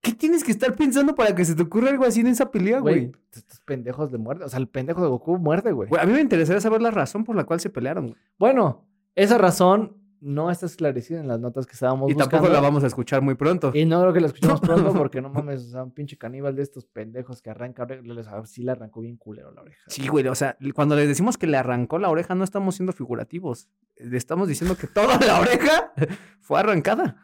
¿Qué 0.00 0.12
tienes 0.12 0.44
que 0.44 0.52
estar 0.52 0.74
pensando 0.76 1.14
para 1.14 1.34
que 1.34 1.44
se 1.44 1.54
te 1.54 1.62
ocurra 1.62 1.90
algo 1.90 2.04
así 2.04 2.20
en 2.20 2.28
esa 2.28 2.50
pelea, 2.50 2.78
Güey, 2.80 3.10
estos 3.32 3.60
pendejos 3.60 4.12
de 4.12 4.18
muerte. 4.18 4.44
O 4.44 4.48
sea, 4.48 4.60
el 4.60 4.68
pendejo 4.68 5.02
de 5.02 5.08
Goku 5.08 5.38
muerde, 5.38 5.72
güey. 5.72 5.88
A 5.98 6.06
mí 6.06 6.12
me 6.12 6.20
interesaría 6.20 6.60
saber 6.60 6.80
la 6.82 6.90
razón 6.92 7.24
por 7.24 7.34
la 7.34 7.44
cual 7.44 7.58
se 7.60 7.68
pelearon. 7.70 8.06
güey. 8.08 8.16
Bueno, 8.38 8.86
esa 9.16 9.38
razón 9.38 9.96
no 10.20 10.50
está 10.50 10.66
esclarecida 10.66 11.20
en 11.20 11.28
las 11.28 11.38
notas 11.40 11.66
que 11.66 11.72
estábamos 11.74 12.10
Y 12.10 12.14
buscando. 12.14 12.30
tampoco 12.30 12.52
la 12.52 12.60
vamos 12.60 12.82
a 12.84 12.86
escuchar 12.88 13.22
muy 13.22 13.34
pronto. 13.34 13.70
Y 13.74 13.84
no 13.84 14.00
creo 14.00 14.12
que 14.12 14.20
la 14.20 14.26
escuchemos 14.28 14.60
pronto 14.60 14.92
porque 14.92 15.20
no 15.20 15.30
mames, 15.30 15.66
o 15.66 15.70
sea, 15.70 15.82
un 15.84 15.92
pinche 15.92 16.16
caníbal 16.16 16.54
de 16.56 16.62
estos 16.62 16.86
pendejos 16.86 17.42
que 17.42 17.50
arranca 17.50 17.82
oreja. 17.82 18.44
Sí 18.46 18.62
le 18.62 18.70
arrancó 18.72 19.00
bien 19.00 19.16
culero 19.16 19.50
la 19.52 19.62
oreja. 19.62 19.82
Sí, 19.88 20.06
güey, 20.08 20.26
o 20.28 20.34
sea, 20.34 20.56
cuando 20.74 20.94
les 20.96 21.08
decimos 21.08 21.36
que 21.38 21.46
le 21.48 21.56
arrancó 21.56 21.98
la 21.98 22.08
oreja, 22.08 22.34
no 22.36 22.44
estamos 22.44 22.76
siendo 22.76 22.92
figurativos. 22.92 23.68
Le 23.96 24.16
estamos 24.16 24.46
diciendo 24.48 24.76
que 24.76 24.86
toda 24.86 25.18
la 25.18 25.40
oreja 25.40 25.92
fue 26.40 26.60
arrancada. 26.60 27.16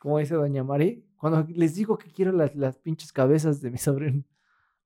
Como 0.00 0.18
dice 0.18 0.34
Doña 0.34 0.62
Mari, 0.64 1.04
cuando 1.30 1.46
les 1.54 1.74
digo 1.74 1.96
que 1.98 2.10
quiero 2.10 2.32
las, 2.32 2.54
las 2.54 2.76
pinches 2.78 3.12
cabezas 3.12 3.60
de 3.60 3.70
mi 3.70 3.78
sobrino, 3.78 4.24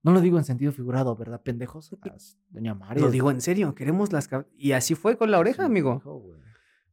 no 0.03 0.13
lo 0.13 0.21
digo 0.21 0.39
en 0.39 0.45
sentido 0.45 0.73
figurado, 0.73 1.17
¿verdad, 1.17 1.43
pendejos? 1.43 1.91
Ah, 2.03 2.17
Doña 2.51 2.75
Mari. 2.75 3.01
Lo 3.01 3.11
digo 3.11 3.31
en 3.31 3.41
serio, 3.41 3.75
queremos 3.75 4.13
las 4.13 4.31
cab- 4.31 4.47
Y 4.57 4.73
así 4.73 4.95
fue 4.95 5.17
con 5.17 5.31
la 5.31 5.39
oreja, 5.39 5.63
Sí, 5.63 5.67
amigo. 5.67 6.01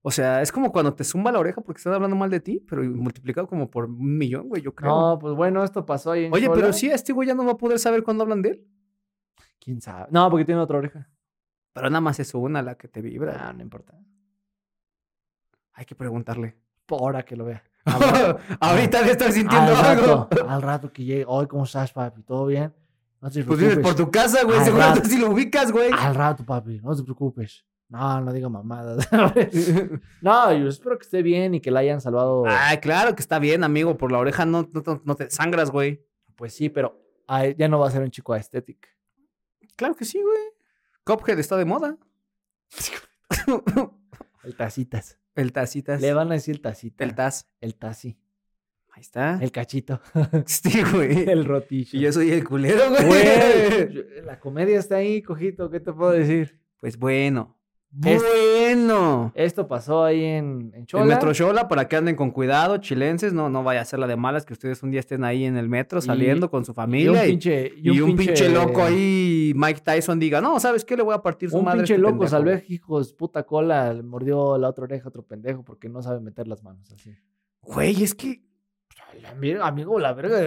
O 0.02 0.12
sea, 0.12 0.42
es 0.44 0.52
como 0.52 0.72
cuando 0.72 0.94
te 0.94 1.04
zumba 1.04 1.32
la 1.32 1.40
oreja 1.40 1.62
porque 1.62 1.80
están 1.80 1.94
hablando 1.94 2.16
mal 2.16 2.30
de 2.30 2.40
ti, 2.40 2.60
pero 2.70 2.84
multiplicado 2.84 3.48
como 3.48 3.72
por 3.72 3.86
un 3.86 4.18
millón, 4.18 4.50
güey, 4.50 4.62
yo 4.62 4.74
creo. 4.76 4.90
No, 4.92 5.20
pues 5.20 5.34
bueno, 5.36 5.64
esto 5.64 5.84
pasó 5.86 6.12
ahí 6.12 6.26
en 6.26 6.34
Oye, 6.34 6.48
pero 6.54 6.72
sí, 6.74 6.88
este 6.92 7.12
güey 7.14 7.28
ya 7.28 7.34
no 7.34 7.44
va 7.46 7.54
a 7.54 7.58
poder 7.58 7.80
saber 7.80 8.04
cuándo 8.04 8.24
hablan 8.24 8.42
de 8.44 8.50
él. 8.50 8.68
¿Quién 9.60 9.82
sabe? 9.82 10.08
No, 10.12 10.30
porque 10.30 10.46
tiene 10.46 10.62
otra 10.62 10.78
oreja. 10.78 11.10
Pero 11.74 11.90
nada 11.90 12.02
más 12.02 12.20
es 12.20 12.34
una 12.36 12.62
la 12.62 12.76
que 12.78 12.88
te 12.88 13.02
vibra. 13.02 13.36
No, 13.48 13.54
no 13.54 13.62
importa. 13.64 14.00
Hay 15.74 15.86
que 15.86 15.96
preguntarle. 15.96 16.56
Por 16.86 17.02
ahora 17.02 17.24
que 17.26 17.36
lo 17.36 17.46
vea. 17.46 17.64
Rato- 17.86 18.40
Ahorita 18.60 19.04
de 19.04 19.12
estar 19.12 19.32
sintiendo 19.32 19.76
al 19.76 19.86
algo. 19.86 20.28
rato, 20.30 20.50
al 20.50 20.62
rato 20.62 20.92
que 20.92 21.04
llegue. 21.04 21.26
Hoy, 21.28 21.48
¿cómo 21.48 21.64
estás, 21.66 21.92
papi? 21.94 22.24
¿Todo 22.24 22.48
bien? 22.48 22.74
No 23.22 23.30
te 23.32 23.44
Pues 23.44 23.60
vives 23.60 23.76
preocupes. 23.76 23.96
por 23.96 24.06
tu 24.06 24.12
casa, 24.12 24.44
güey. 24.44 24.60
Tú 25.02 25.10
sí 25.10 25.18
lo 25.22 25.30
ubicas, 25.32 25.72
güey. 25.72 25.90
Al 25.98 26.16
rato, 26.16 26.44
papi. 26.46 26.80
No 26.84 26.96
te 26.96 27.04
preocupes. 27.04 27.66
No, 27.88 28.20
no 28.22 28.34
diga 28.34 28.50
mamadas. 28.50 29.08
no, 30.22 30.54
yo 30.54 30.68
espero 30.68 30.98
que 30.98 31.04
esté 31.06 31.22
bien 31.22 31.54
y 31.54 31.62
que 31.62 31.70
la 31.70 31.82
hayan 31.82 32.02
salvado. 32.02 32.44
Ay, 32.48 32.80
claro 32.80 33.16
que 33.16 33.22
está 33.22 33.38
bien, 33.40 33.64
amigo. 33.64 33.96
Por 33.98 34.12
la 34.12 34.18
oreja 34.18 34.46
no, 34.46 34.68
no, 34.74 35.02
no 35.04 35.16
te 35.16 35.30
sangras, 35.30 35.70
güey. 35.70 36.04
Pues 36.36 36.54
sí, 36.56 36.70
pero 36.70 37.00
ay, 37.28 37.56
ya 37.58 37.68
no 37.68 37.78
va 37.80 37.88
a 37.88 37.92
ser 37.92 38.02
un 38.02 38.10
chico 38.12 38.34
aesthetic. 38.34 38.88
Claro 39.76 39.96
que 39.96 40.06
sí, 40.06 40.20
güey. 40.22 40.42
Cuphead 41.04 41.38
está 41.40 41.56
de 41.58 41.66
moda. 41.66 41.96
El 44.44 44.56
tacitas. 44.56 45.18
El 45.36 45.52
tacitas. 45.54 46.02
Le 46.02 46.14
van 46.14 46.32
a 46.32 46.36
decir 46.36 46.56
el 46.56 46.62
tacita. 46.62 47.04
El 47.04 47.16
taz. 47.16 47.50
El 47.62 47.76
taci. 47.76 48.18
Ahí 48.96 49.02
está. 49.02 49.40
El 49.42 49.52
cachito. 49.52 50.00
Sí, 50.46 50.82
güey. 50.94 51.30
el 51.30 51.44
rotillo. 51.44 52.00
Y 52.00 52.02
yo 52.02 52.14
soy 52.14 52.32
el 52.32 52.46
culero, 52.46 52.90
güey. 52.90 54.22
La 54.24 54.40
comedia 54.40 54.80
está 54.80 54.96
ahí, 54.96 55.22
cojito. 55.22 55.70
¿Qué 55.70 55.82
te 55.82 55.92
puedo 55.92 56.12
decir? 56.12 56.62
Pues 56.80 56.98
bueno. 56.98 57.55
Bueno. 57.98 59.32
Esto 59.36 59.68
pasó 59.70 60.04
ahí 60.04 60.22
en, 60.24 60.72
en 60.76 60.86
Chola. 60.86 61.04
El 61.04 61.10
Metro 61.10 61.34
Xola, 61.34 61.68
para 61.70 61.88
que 61.88 61.96
anden 61.96 62.16
con 62.18 62.32
cuidado, 62.32 62.78
chilenses, 62.78 63.32
no, 63.34 63.50
no 63.50 63.64
vaya 63.64 63.80
a 63.82 63.86
ser 63.86 64.00
la 64.00 64.08
de 64.08 64.18
malas 64.18 64.46
que 64.46 64.52
ustedes 64.54 64.84
un 64.84 64.92
día 64.92 65.00
estén 65.00 65.24
ahí 65.24 65.46
en 65.46 65.56
el 65.56 65.70
metro 65.70 66.00
Y- 66.00 66.02
saliendo 66.02 66.50
con 66.52 66.66
su 66.66 66.72
Y 66.72 66.74
un 66.74 66.76
familia 66.76 67.26
y, 67.26 67.30
pinche, 67.30 67.72
y 67.78 68.00
un 68.02 68.16
pinche 68.18 68.50
loco 68.50 68.84
ahí, 68.84 69.54
Mike 69.56 69.80
Tyson 69.82 70.20
diga, 70.20 70.42
no, 70.42 70.60
¿sabes 70.60 70.84
qué? 70.84 70.98
Le 70.98 71.04
voy 71.04 71.16
a 71.16 71.22
partir 71.22 71.50
su 71.50 71.58
Un 71.58 71.64
madre. 71.66 71.80
a 71.80 71.82
pinche 71.84 71.94
este 71.94 72.02
loco 72.02 72.20
pendejo". 72.20 72.30
salvaje, 72.32 72.66
hijos, 72.74 73.14
puta 73.14 73.44
cola, 73.44 73.94
le 73.94 74.04
mordió 74.04 74.58
la 74.58 74.68
otra 74.70 74.84
oreja 74.84 75.06
a 75.06 75.10
otro 75.10 75.24
pendejo 75.24 75.64
porque 75.64 75.88
no 75.88 76.02
sabe 76.02 76.20
meter 76.20 76.48
las 76.48 76.64
manos 76.64 76.92
así. 76.92 77.16
Güey, 77.62 78.04
es 78.04 78.14
que... 78.14 78.44
Amigo, 79.62 79.98
la 80.00 80.12
verga. 80.14 80.38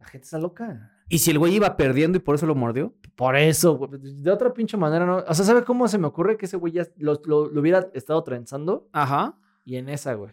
La 0.00 0.06
gente 0.06 0.24
está 0.24 0.38
loca. 0.38 0.92
¿Y 1.08 1.18
si 1.18 1.30
el 1.30 1.38
güey 1.38 1.54
iba 1.54 1.76
perdiendo 1.76 2.18
y 2.18 2.20
por 2.20 2.34
eso 2.34 2.46
lo 2.46 2.54
mordió? 2.54 2.92
Por 3.16 3.36
eso, 3.36 3.76
güey, 3.76 3.90
de 4.00 4.30
otra 4.30 4.52
pinche 4.52 4.76
manera, 4.76 5.06
¿no? 5.06 5.18
O 5.26 5.34
sea, 5.34 5.44
¿sabe 5.44 5.64
cómo 5.64 5.88
se 5.88 5.98
me 5.98 6.06
ocurre 6.06 6.36
que 6.36 6.46
ese 6.46 6.56
güey 6.58 6.72
ya 6.74 6.86
lo, 6.96 7.20
lo- 7.24 7.48
lo 7.48 7.60
hubiera 7.60 7.88
estado 7.94 8.22
trenzando? 8.22 8.88
Ajá. 8.92 9.38
Y 9.64 9.76
en 9.76 9.88
esa, 9.88 10.14
güey. 10.14 10.32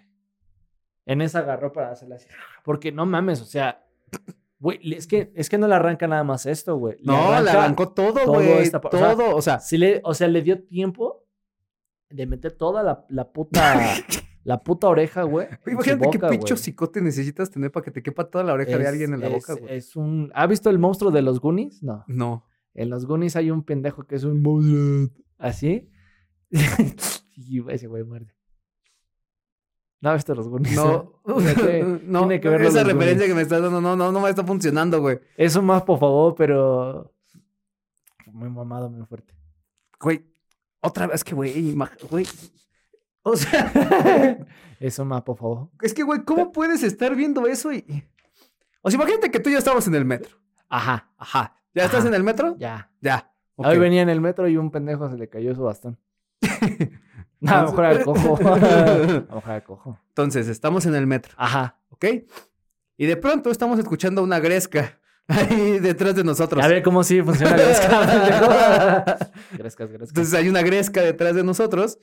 En 1.05 1.21
esa 1.21 1.39
agarró 1.39 1.71
para 1.71 1.91
hacerla 1.91 2.15
así. 2.15 2.27
Porque 2.63 2.91
no 2.91 3.05
mames, 3.05 3.41
o 3.41 3.45
sea, 3.45 3.85
güey, 4.59 4.79
es 4.93 5.07
que, 5.07 5.31
es 5.35 5.49
que 5.49 5.57
no 5.57 5.67
le 5.67 5.75
arranca 5.75 6.07
nada 6.07 6.23
más 6.23 6.45
esto, 6.45 6.75
güey. 6.77 6.97
Le 6.99 7.05
No, 7.05 7.39
le 7.41 7.49
arrancó 7.51 7.89
todo, 7.93 8.13
todo 8.13 8.33
güey. 8.33 8.59
esta 8.59 8.81
pa- 8.81 8.89
o 8.89 8.97
sea, 8.97 9.15
todo, 9.15 9.35
o 9.35 9.41
sea... 9.41 9.59
Sí 9.59 9.77
le, 9.77 10.01
o 10.03 10.13
sea, 10.13 10.27
le 10.27 10.41
dio 10.41 10.63
tiempo 10.63 11.25
de 12.09 12.25
meter 12.25 12.51
toda 12.53 12.81
la, 12.83 13.05
la 13.09 13.31
puta, 13.31 13.75
la 14.45 14.63
puta 14.63 14.87
oreja, 14.87 15.23
güey. 15.23 15.47
Imagínate 15.67 16.09
qué 16.11 16.19
pincho 16.19 16.53
güey. 16.55 16.63
cicote 16.63 17.01
necesitas 17.01 17.49
tener 17.51 17.71
para 17.71 17.83
que 17.83 17.91
te 17.91 18.01
quepa 18.01 18.29
toda 18.29 18.43
la 18.45 18.53
oreja 18.53 18.77
de 18.77 18.83
Es- 18.83 18.89
alguien 18.89 19.13
en 19.13 19.19
la 19.19 19.27
es- 19.27 19.33
boca, 19.33 19.53
güey. 19.59 19.75
Es 19.75 19.95
un. 19.97 20.31
¿Ha 20.33 20.47
visto 20.47 20.69
el 20.69 20.79
monstruo 20.79 21.11
de 21.11 21.21
los 21.21 21.39
Goonies? 21.41 21.83
No. 21.83 22.05
No. 22.07 22.45
En 22.73 22.89
los 22.89 23.05
Goonies 23.05 23.35
hay 23.35 23.51
un 23.51 23.63
pendejo 23.63 24.03
que 24.03 24.15
es 24.15 24.23
un 24.23 24.41
monstruo. 24.41 25.09
Así. 25.37 25.89
y 27.35 27.69
ese 27.71 27.87
güey 27.87 28.03
muerde. 28.03 28.33
¿No 30.01 30.11
has 30.11 30.17
visto 30.17 30.35
los 30.35 30.47
Goonies? 30.47 30.75
No, 30.75 31.13
no, 31.25 32.19
tiene 32.19 32.39
que 32.39 32.49
verlo 32.49 32.67
esa 32.67 32.83
referencia 32.83 33.13
Goonies. 33.13 33.27
que 33.27 33.33
me 33.33 33.41
estás 33.41 33.61
dando, 33.63 33.81
no, 33.81 33.95
no, 33.95 34.11
no 34.11 34.21
me 34.21 34.29
está 34.29 34.43
funcionando, 34.43 35.01
güey. 35.01 35.19
Es 35.37 35.55
un 35.55 35.65
más, 35.65 35.81
por 35.83 35.99
favor, 35.99 36.35
pero. 36.35 37.11
Muy 38.31 38.49
mamado, 38.49 38.89
muy 38.91 39.05
fuerte. 39.07 39.33
Güey, 39.99 40.23
otra 40.81 41.07
vez 41.07 41.23
que, 41.23 41.33
güey, 41.33 41.73
güey. 42.11 42.27
O 43.27 43.35
sea, 43.35 44.37
Es 44.79 44.99
un 44.99 45.07
más, 45.07 45.23
por 45.23 45.35
favor. 45.37 45.69
es 45.81 45.95
que, 45.95 46.03
güey, 46.03 46.23
¿cómo 46.23 46.51
puedes 46.51 46.83
estar 46.83 47.15
viendo 47.15 47.47
eso 47.47 47.73
y... 47.73 47.83
O 48.81 48.91
sea, 48.91 48.97
imagínate 48.99 49.31
que 49.31 49.39
tú 49.39 49.49
y 49.49 49.53
yo 49.53 49.57
estamos 49.57 49.87
en 49.87 49.95
el 49.95 50.05
metro. 50.05 50.37
Ajá. 50.69 51.09
Ajá. 51.17 51.55
¿Ya 51.73 51.85
estás 51.85 52.05
en 52.05 52.13
el 52.13 52.23
metro? 52.23 52.55
Ya. 52.59 52.91
Ya. 53.01 53.33
ok. 53.55 53.65
Hoy 53.65 53.79
venía 53.79 54.03
en 54.03 54.09
el 54.09 54.21
metro 54.21 54.47
y 54.47 54.57
un 54.57 54.69
pendejo 54.69 55.09
se 55.09 55.17
le 55.17 55.27
cayó 55.27 55.55
su 55.55 55.63
bastón. 55.63 55.97
No, 57.41 57.51
a 57.51 57.61
lo 57.63 57.69
mejor 57.69 57.85
el 57.85 58.03
cojo. 58.03 58.37
a 58.47 58.57
lo 58.57 59.35
mejor 59.35 59.53
el 59.53 59.63
cojo. 59.63 59.99
Entonces, 60.07 60.47
estamos 60.47 60.85
en 60.85 60.95
el 60.95 61.05
metro, 61.05 61.33
Ajá. 61.37 61.77
¿ok? 61.89 62.05
Y 62.97 63.05
de 63.05 63.17
pronto 63.17 63.51
estamos 63.51 63.77
escuchando 63.77 64.23
una 64.23 64.39
gresca 64.39 64.99
ahí 65.27 65.79
detrás 65.79 66.15
de 66.15 66.23
nosotros. 66.23 66.63
A 66.63 66.67
ver 66.67 66.81
cómo 66.81 67.03
sí 67.03 67.21
funciona 67.21 67.55
la 67.55 67.63
gresca. 67.63 69.29
Grescas, 69.51 69.89
grescas. 69.89 70.09
Entonces 70.09 70.33
hay 70.33 70.49
una 70.49 70.61
gresca 70.63 71.01
detrás 71.01 71.35
de 71.35 71.43
nosotros. 71.43 71.99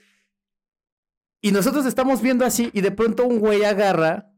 Y 1.42 1.50
nosotros 1.52 1.84
estamos 1.86 2.22
viendo 2.22 2.44
así 2.46 2.70
y 2.72 2.80
de 2.80 2.92
pronto 2.92 3.26
un 3.26 3.40
güey 3.40 3.64
agarra, 3.64 4.30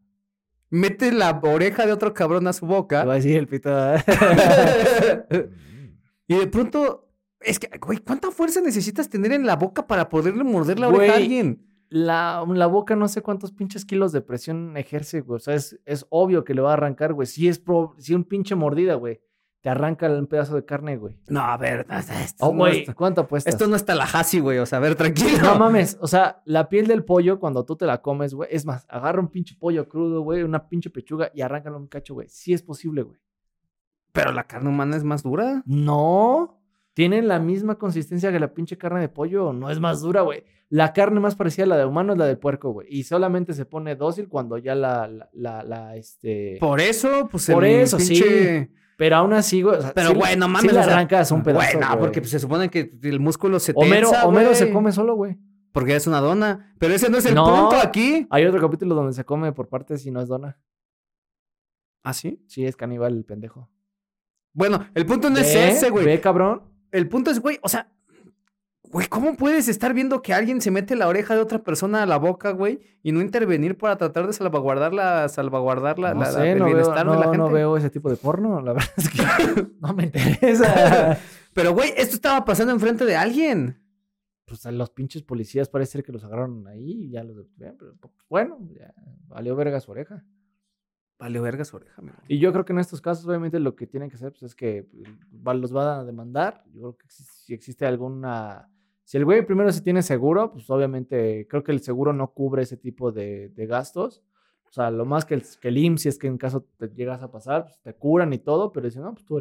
mete 0.70 1.12
la 1.12 1.38
oreja 1.44 1.84
de 1.86 1.92
otro 1.92 2.12
cabrón 2.14 2.46
a 2.48 2.52
su 2.55 2.66
Te 2.66 2.72
va 2.72 2.78
boca. 2.78 3.02
a 3.02 3.14
decir 3.14 3.36
el 3.36 3.46
pito. 3.46 3.70
y 6.26 6.34
de 6.36 6.46
pronto, 6.46 7.09
es 7.40 7.59
que, 7.59 7.68
güey, 7.78 7.98
¿cuánta 7.98 8.30
fuerza 8.30 8.61
necesitas 8.61 9.09
tener 9.09 9.32
en 9.32 9.46
la 9.46 9.57
boca 9.57 9.86
para 9.86 10.09
poderle 10.09 10.44
morder 10.44 10.78
la 10.78 10.88
oreja 10.88 11.12
a 11.12 11.16
Güey. 11.16 11.22
alguien? 11.22 11.66
La, 11.90 12.44
la 12.48 12.66
boca 12.66 12.96
no 12.96 13.07
sé 13.07 13.20
cuántos 13.20 13.52
pinches 13.52 13.84
kilos 13.84 14.11
de 14.12 14.22
presión 14.22 14.76
ejerce, 14.76 15.20
güey. 15.20 15.36
O 15.36 15.40
sea, 15.40 15.55
es, 15.55 15.78
es 15.84 16.07
obvio 16.09 16.42
que 16.42 16.55
le 16.55 16.62
va 16.62 16.70
a 16.70 16.74
arrancar, 16.74 17.12
güey. 17.12 17.26
Si 17.26 17.46
es 17.46 17.59
pro, 17.61 17.94
si 17.98 18.14
un 18.14 18.24
pinche 18.24 18.55
mordida, 18.55 18.94
güey, 18.94 19.20
te 19.64 19.70
arranca 19.70 20.10
un 20.10 20.26
pedazo 20.26 20.56
de 20.56 20.66
carne, 20.66 20.98
güey. 20.98 21.16
No, 21.26 21.40
a 21.40 21.56
ver, 21.56 21.86
esto, 21.88 22.44
Oh, 22.44 22.52
no, 22.52 22.58
güey, 22.58 22.82
es, 22.82 22.94
¿cuánto 22.94 23.22
apuestas? 23.22 23.54
esto 23.54 23.66
no 23.66 23.76
es 23.76 23.84
Tallahassee, 23.86 24.40
güey. 24.40 24.58
O 24.58 24.66
sea, 24.66 24.76
a 24.76 24.80
ver, 24.82 24.94
tranquilo. 24.94 25.38
No 25.42 25.58
mames, 25.58 25.96
o 26.02 26.06
sea, 26.06 26.42
la 26.44 26.68
piel 26.68 26.86
del 26.86 27.02
pollo 27.02 27.40
cuando 27.40 27.64
tú 27.64 27.74
te 27.74 27.86
la 27.86 28.02
comes, 28.02 28.34
güey, 28.34 28.50
es 28.52 28.66
más, 28.66 28.84
agarra 28.90 29.20
un 29.22 29.28
pinche 29.28 29.56
pollo 29.58 29.88
crudo, 29.88 30.20
güey, 30.20 30.42
una 30.42 30.68
pinche 30.68 30.90
pechuga 30.90 31.30
y 31.34 31.40
arráncalo 31.40 31.78
un 31.78 31.86
cacho, 31.86 32.12
güey. 32.12 32.28
Sí 32.28 32.52
es 32.52 32.60
posible, 32.60 33.00
güey. 33.04 33.18
Pero 34.12 34.32
la 34.32 34.44
carne 34.46 34.68
humana 34.68 34.98
es 34.98 35.02
más 35.02 35.22
dura. 35.22 35.62
No, 35.64 36.60
tienen 36.92 37.26
la 37.26 37.38
misma 37.38 37.78
consistencia 37.78 38.30
que 38.30 38.40
la 38.40 38.52
pinche 38.52 38.76
carne 38.76 39.00
de 39.00 39.08
pollo, 39.08 39.54
no 39.54 39.70
es 39.70 39.80
más 39.80 40.02
dura, 40.02 40.20
güey. 40.20 40.44
La 40.68 40.92
carne 40.92 41.20
más 41.20 41.36
parecida 41.36 41.64
a 41.64 41.68
la 41.68 41.78
de 41.78 41.86
humano 41.86 42.12
es 42.12 42.18
la 42.18 42.26
de 42.26 42.36
puerco, 42.36 42.70
güey. 42.70 42.86
Y 42.90 43.04
solamente 43.04 43.54
se 43.54 43.64
pone 43.64 43.96
dócil 43.96 44.28
cuando 44.28 44.58
ya 44.58 44.74
la, 44.74 45.08
la, 45.08 45.30
la, 45.32 45.62
la, 45.62 45.96
este... 45.96 46.58
Por 46.60 46.82
eso, 46.82 47.28
pues 47.30 47.46
Por 47.46 47.64
el 47.64 47.80
eso, 47.80 47.98
sí. 47.98 48.68
Pero 48.97 49.16
aún 49.16 49.32
así, 49.32 49.62
güey. 49.62 49.76
o 49.78 49.82
sea, 49.82 49.92
Pero, 49.95 50.11
sí- 50.11 50.14
güey, 50.16 50.36
no 50.36 50.47
sí 50.47 50.53
mames, 50.53 50.72
le 50.72 50.78
o 50.80 50.82
sea, 50.84 50.92
arrancas 50.92 51.30
un 51.32 51.42
pedazo, 51.42 51.66
Bueno, 51.78 51.86
güey. 51.88 51.99
porque 51.99 52.20
pues, 52.20 52.30
se 52.30 52.38
supone 52.38 52.70
que 52.70 52.97
el 53.03 53.20
músculo 53.20 53.59
se 53.61 53.72
Homero, 53.74 54.11
tensa, 54.11 54.26
Homero 54.26 54.55
se 54.55 54.72
come 54.72 54.92
solo, 54.92 55.14
güey. 55.16 55.36
Porque 55.72 55.97
es 55.97 56.07
una 56.07 56.20
dona. 56.20 56.72
Pero 56.78 56.95
ese 56.95 57.11
no 57.11 57.18
es 57.18 57.26
el 57.26 57.34
No. 57.34 57.45
punto 57.45 57.76
aquí. 57.84 58.26
Hay 58.30 58.45
otro 58.47 58.61
capítulo 58.61 58.95
donde 58.95 59.12
se 59.12 59.24
come 59.24 59.53
por 59.53 59.68
partes 59.68 60.07
y 60.07 60.11
no 60.12 60.20
es 60.20 60.28
dona. 60.28 60.59
¿Ah, 62.05 62.12
sí? 62.12 62.45
Sí, 62.47 62.64
es 62.64 62.76
caníbal 62.76 63.16
el 63.16 63.24
pendejo. 63.24 63.68
Bueno, 64.53 64.86
el 64.95 65.05
punto 65.07 65.30
no 65.30 65.38
es 65.38 65.53
ese, 65.55 65.90
güey. 65.90 66.05
Ve, 66.05 66.20
cabrón. 66.20 66.62
El 66.92 67.09
punto 67.09 67.30
es, 67.32 67.40
güey, 67.40 67.59
o 67.62 67.68
sea, 67.68 67.90
güey, 68.95 69.07
¿cómo 69.09 69.36
puedes 69.36 69.68
estar 69.68 69.92
viendo 69.92 70.22
que 70.22 70.32
alguien 70.32 70.61
se 70.62 70.70
mete 70.70 70.97
la 70.97 71.09
oreja 71.09 71.34
de 71.34 71.40
otra 71.40 71.62
persona 71.62 72.03
a 72.03 72.07
la 72.07 72.16
boca, 72.16 72.53
güey, 72.53 72.80
y 73.03 73.12
no 73.12 73.20
intervenir 73.20 73.76
para 73.76 73.97
tratar 73.99 74.26
de 74.26 74.32
salvaguardar 74.32 74.95
la, 74.95 75.28
salvaguardar 75.28 75.99
la, 75.99 76.14
no 76.14 76.20
la- 76.20 76.26
la- 76.30 76.32
sé, 76.32 76.53
el 76.53 76.59
no 76.61 76.64
veo, 76.64 76.74
bienestar 76.76 77.05
de 77.11 77.12
la 77.12 77.16
no, 77.26 77.32
gente? 77.32 77.38
no 77.38 77.51
veo 77.51 77.76
ese 77.76 77.90
tipo 77.90 78.09
de 78.09 78.16
porno. 78.16 78.61
La 78.62 78.72
verdad 78.72 78.88
es 78.97 79.11
que 79.11 79.22
no 79.80 79.92
me 79.95 80.05
interesa. 80.05 81.18
Pero, 81.53 81.72
güey, 81.74 81.92
esto 81.97 82.14
estaba 82.14 82.45
pasando 82.45 82.72
enfrente 82.72 83.05
de 83.05 83.16
alguien. 83.16 83.80
pues 84.47 84.64
a 84.66 84.70
los 84.72 84.90
pinches 84.90 85.22
policías 85.22 85.68
parece 85.68 85.92
ser 85.92 86.03
que 86.05 86.12
los 86.12 86.24
agarraron 86.24 86.66
ahí 86.68 87.05
y 87.07 87.11
ya 87.11 87.22
los 87.24 87.36
detuvieron. 87.36 87.76
Pero 87.78 87.95
pues, 88.01 88.12
bueno, 88.28 88.59
ya 88.78 88.95
valió 89.28 89.55
verga 89.57 89.80
su 89.80 89.90
oreja. 89.90 90.24
Vale 91.18 91.40
verga 91.40 91.64
su 91.64 91.76
oreja, 91.76 91.95
amigo. 91.99 92.16
Y 92.28 92.38
yo 92.40 92.53
creo 92.53 92.64
que 92.64 92.72
en 92.72 92.80
estos 92.80 93.01
casos, 93.01 93.24
obviamente, 93.26 93.61
lo 93.61 93.76
que 93.76 93.86
tienen 93.86 94.11
que 94.11 94.16
hacer 94.16 94.30
pues, 94.32 94.42
es 94.42 94.55
que 94.57 94.88
va- 95.47 95.55
los 95.55 95.72
van 95.72 95.86
a 96.01 96.05
demandar. 96.05 96.64
Yo 96.72 96.80
creo 96.80 96.97
que 96.99 97.07
si 97.09 97.55
existe 97.55 97.86
alguna. 97.86 98.68
Si 99.05 99.16
el 99.18 99.24
güey 99.24 99.46
primero 99.46 99.70
se 99.70 99.82
tiene 99.82 100.02
seguro, 100.02 100.52
pues 100.52 100.68
obviamente 100.70 101.46
creo 101.48 101.62
que 101.62 101.72
el 101.72 101.80
seguro 101.80 102.12
no 102.12 102.32
cubre 102.32 102.62
ese 102.62 102.76
tipo 102.76 103.12
de, 103.12 103.50
de 103.50 103.66
gastos. 103.66 104.22
O 104.68 104.72
sea, 104.72 104.90
lo 104.90 105.05
más 105.05 105.24
que 105.24 105.34
el, 105.34 105.44
que 105.61 105.68
el 105.68 105.78
IMSS, 105.78 106.02
si 106.02 106.09
es 106.09 106.18
que 106.18 106.26
en 106.26 106.36
caso 106.36 106.66
te 106.78 106.88
llegas 106.88 107.22
a 107.22 107.30
pasar, 107.30 107.66
pues 107.66 107.80
te 107.80 107.94
curan 107.94 108.32
y 108.32 108.38
todo, 108.38 108.72
pero 108.72 108.86
dicen, 108.86 109.02
no, 109.02 109.14
pues 109.14 109.24
tu, 109.24 109.40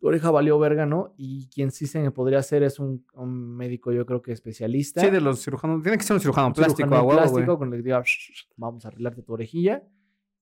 tu 0.00 0.08
oreja 0.08 0.30
valió 0.30 0.58
verga, 0.58 0.86
¿no? 0.86 1.12
Y 1.18 1.48
quien 1.48 1.70
sí 1.70 1.86
se 1.86 2.10
podría 2.12 2.38
hacer 2.38 2.62
es 2.62 2.78
un, 2.78 3.04
un 3.14 3.56
médico, 3.56 3.92
yo 3.92 4.06
creo 4.06 4.22
que 4.22 4.32
especialista. 4.32 5.02
Sí, 5.02 5.10
de 5.10 5.20
los 5.20 5.42
cirujanos. 5.42 5.82
Tiene 5.82 5.98
que 5.98 6.04
ser 6.04 6.14
un 6.14 6.20
cirujano 6.20 6.46
un 6.46 6.52
plástico, 6.54 6.88
cirujano 6.88 7.08
plástico 7.08 7.58
con 7.58 7.74
el 7.74 7.80
que 7.80 7.82
diga, 7.82 8.02
vamos 8.56 8.84
a 8.84 8.88
arreglarte 8.88 9.22
tu 9.22 9.34
orejilla 9.34 9.82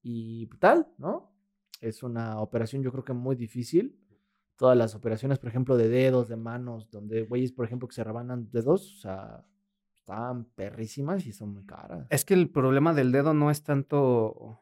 y 0.03 0.47
tal, 0.59 0.87
¿no? 0.99 1.33
Es 1.81 2.05
una 2.05 2.39
operación 2.39 2.83
yo 2.83 2.93
creo 2.93 3.05
que 3.05 3.13
muy 3.13 3.35
difícil. 3.35 3.99
Todas 4.57 4.77
las 4.77 4.95
operaciones, 4.95 5.39
por 5.39 5.49
ejemplo, 5.49 5.77
de 5.77 5.89
dedos, 5.89 6.29
de 6.29 6.37
manos, 6.37 6.91
donde 6.91 7.23
güeyes, 7.23 7.53
por 7.53 7.65
ejemplo, 7.67 7.89
que 7.89 7.95
se 7.95 8.05
rebanan 8.05 8.49
dedos, 8.53 8.93
o 8.95 8.97
sea, 9.01 9.45
están 9.99 10.45
perrísimas 10.55 11.27
y 11.27 11.33
son 11.33 11.53
muy 11.55 11.65
caras. 11.65 12.07
Es 12.11 12.25
que 12.25 12.35
el 12.35 12.49
problema 12.51 12.93
del 12.95 13.13
dedo 13.13 13.35
no 13.35 13.51
es 13.51 13.63
tanto. 13.63 14.61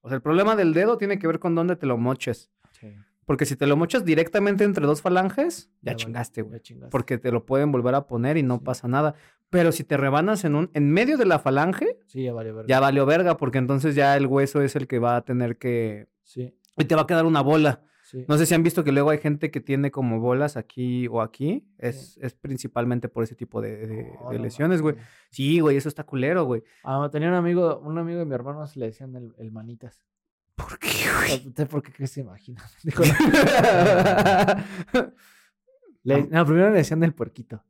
O 0.00 0.08
sea, 0.08 0.16
el 0.16 0.22
problema 0.22 0.54
del 0.56 0.74
dedo 0.74 0.98
tiene 0.98 1.18
que 1.18 1.26
ver 1.26 1.38
con 1.38 1.54
dónde 1.54 1.76
te 1.76 1.86
lo 1.86 1.96
moches. 1.96 2.50
Sí, 2.72 2.92
Porque 3.24 3.46
si 3.46 3.56
te 3.56 3.66
lo 3.66 3.76
mochas 3.76 4.04
directamente 4.04 4.64
entre 4.64 4.84
dos 4.86 5.00
falanges, 5.00 5.70
ya, 5.80 5.92
valió, 5.92 5.96
chingaste, 6.04 6.42
ya 6.42 6.46
güey. 6.48 6.90
Porque 6.90 7.16
te 7.16 7.32
lo 7.32 7.46
pueden 7.46 7.72
volver 7.72 7.94
a 7.94 8.06
poner 8.06 8.36
y 8.36 8.42
no 8.42 8.58
Sí. 8.58 8.64
pasa 8.64 8.86
nada. 8.86 9.14
Pero 9.48 9.72
si 9.72 9.82
te 9.84 9.96
rebanas 9.96 10.44
en 10.44 10.54
un, 10.56 10.70
en 10.74 10.90
medio 10.92 11.16
de 11.16 11.24
la 11.24 11.38
falange, 11.38 11.98
Sí, 12.06 12.24
ya 12.24 12.34
valió 12.34 12.54
verga. 12.54 12.68
ya 12.68 12.80
valió 12.80 13.06
verga, 13.06 13.36
porque 13.38 13.56
entonces 13.58 13.94
ya 13.94 14.14
el 14.16 14.26
hueso 14.26 14.60
es 14.60 14.76
el 14.76 14.86
que 14.86 14.98
va 14.98 15.16
a 15.16 15.22
tener 15.24 15.56
que. 15.56 16.08
Sí, 16.22 16.54
Y 16.76 16.84
te 16.84 16.94
va 16.94 17.02
a 17.02 17.06
quedar 17.06 17.24
una 17.24 17.40
bola. 17.40 17.82
Sí. 18.04 18.24
No 18.28 18.38
sé 18.38 18.46
si 18.46 18.54
han 18.54 18.62
visto 18.62 18.84
que 18.84 18.92
luego 18.92 19.10
hay 19.10 19.18
gente 19.18 19.50
que 19.50 19.60
tiene 19.60 19.90
como 19.90 20.20
bolas 20.20 20.56
aquí 20.56 21.08
o 21.08 21.20
aquí. 21.20 21.66
Es, 21.78 22.18
es 22.22 22.34
principalmente 22.34 23.08
por 23.08 23.24
ese 23.24 23.34
tipo 23.34 23.60
de, 23.60 23.86
de- 23.86 24.12
No, 24.22 24.30
de 24.30 24.38
no 24.38 24.44
lesiones, 24.44 24.82
güey. 24.82 24.96
Sí, 25.30 25.60
güey, 25.60 25.76
eso 25.76 25.88
está 25.88 26.04
culero, 26.04 26.44
güey. 26.44 26.62
Ah, 26.84 27.08
tenía 27.10 27.28
un 27.28 27.34
amigo, 27.34 27.78
un 27.80 27.98
amigo 27.98 28.20
de 28.20 28.24
mi 28.26 28.34
hermano, 28.34 28.66
se 28.66 28.78
le 28.78 28.86
decían 28.86 29.14
el, 29.16 29.34
el 29.38 29.50
manitas. 29.50 30.04
¿Por 30.54 30.78
qué, 30.78 30.88
¿Usted 31.46 31.66
por 31.66 31.82
qué 31.82 31.92
crees 31.92 32.10
que 32.10 32.14
se 32.14 32.20
imagina? 32.20 32.62
Güey? 32.96 33.10
Le- 36.04 36.26
no, 36.28 36.44
primero 36.44 36.70
le 36.70 36.76
decían 36.76 37.02
el 37.02 37.14
puerquito. 37.14 37.64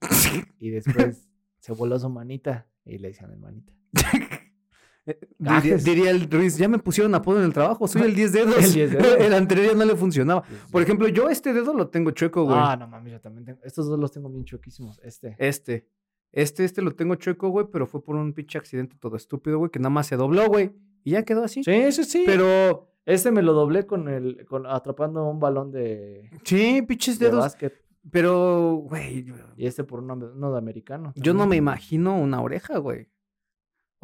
Y 0.58 0.70
después 0.70 1.28
se 1.58 1.72
voló 1.72 1.98
su 1.98 2.08
manita 2.08 2.66
y 2.84 2.98
le 2.98 3.08
decían 3.08 3.30
el 3.32 3.38
manita. 3.38 3.72
Diría, 5.04 5.20
Gajes. 5.38 5.84
diría 5.84 6.10
el 6.10 6.30
Ruiz, 6.30 6.56
ya 6.56 6.68
me 6.68 6.78
pusieron 6.78 7.14
apodo 7.14 7.38
en 7.38 7.44
el 7.44 7.52
trabajo, 7.52 7.88
soy 7.88 8.02
el 8.02 8.14
10 8.14 8.32
dedos. 8.32 8.56
El 8.64 8.72
10 8.72 8.90
dedos. 8.92 9.16
el 9.20 9.34
anterior 9.34 9.66
ya 9.72 9.74
no 9.74 9.84
le 9.84 9.96
funcionaba. 9.96 10.44
Por 10.70 10.82
ejemplo, 10.82 11.08
yo 11.08 11.28
este 11.28 11.52
dedo 11.52 11.74
lo 11.74 11.88
tengo 11.88 12.10
chueco, 12.12 12.44
güey. 12.44 12.56
Ah, 12.58 12.76
no 12.76 12.86
mames, 12.88 13.12
yo 13.12 13.20
también 13.20 13.44
tengo. 13.44 13.58
Estos 13.64 13.86
dos 13.88 13.98
los 13.98 14.12
tengo 14.12 14.28
bien 14.30 14.44
choquísimos. 14.44 15.00
Este. 15.02 15.34
Este. 15.38 15.88
Este, 16.30 16.64
este 16.64 16.80
lo 16.80 16.94
tengo 16.94 17.14
chueco, 17.16 17.50
güey, 17.50 17.66
pero 17.70 17.86
fue 17.86 18.02
por 18.02 18.16
un 18.16 18.32
pinche 18.32 18.56
accidente 18.58 18.96
todo 18.98 19.16
estúpido, 19.16 19.58
güey, 19.58 19.70
que 19.70 19.78
nada 19.78 19.90
más 19.90 20.06
se 20.06 20.16
dobló, 20.16 20.46
güey. 20.46 20.72
Y 21.04 21.10
ya 21.12 21.24
quedó 21.24 21.44
así. 21.44 21.62
Sí, 21.62 21.92
sí, 21.92 22.04
sí. 22.04 22.22
Pero, 22.24 22.88
este 23.04 23.30
me 23.32 23.42
lo 23.42 23.52
doblé 23.52 23.86
con 23.86 24.08
el. 24.08 24.46
Con, 24.46 24.66
atrapando 24.66 25.28
un 25.28 25.40
balón 25.40 25.72
de, 25.72 26.30
sí, 26.44 26.80
pinches 26.82 27.18
de 27.18 27.26
dedos. 27.26 27.40
básquet. 27.40 27.74
Pero, 28.10 28.76
güey, 28.88 29.26
Y 29.56 29.66
este 29.66 29.84
por 29.84 30.00
uno, 30.00 30.14
uno 30.14 30.52
de 30.52 30.58
americano. 30.58 31.12
yo 31.16 31.34
no 31.34 31.46
me 31.46 31.56
imagino 31.56 32.16
una 32.18 32.40
oreja, 32.40 32.78
güey. 32.78 33.08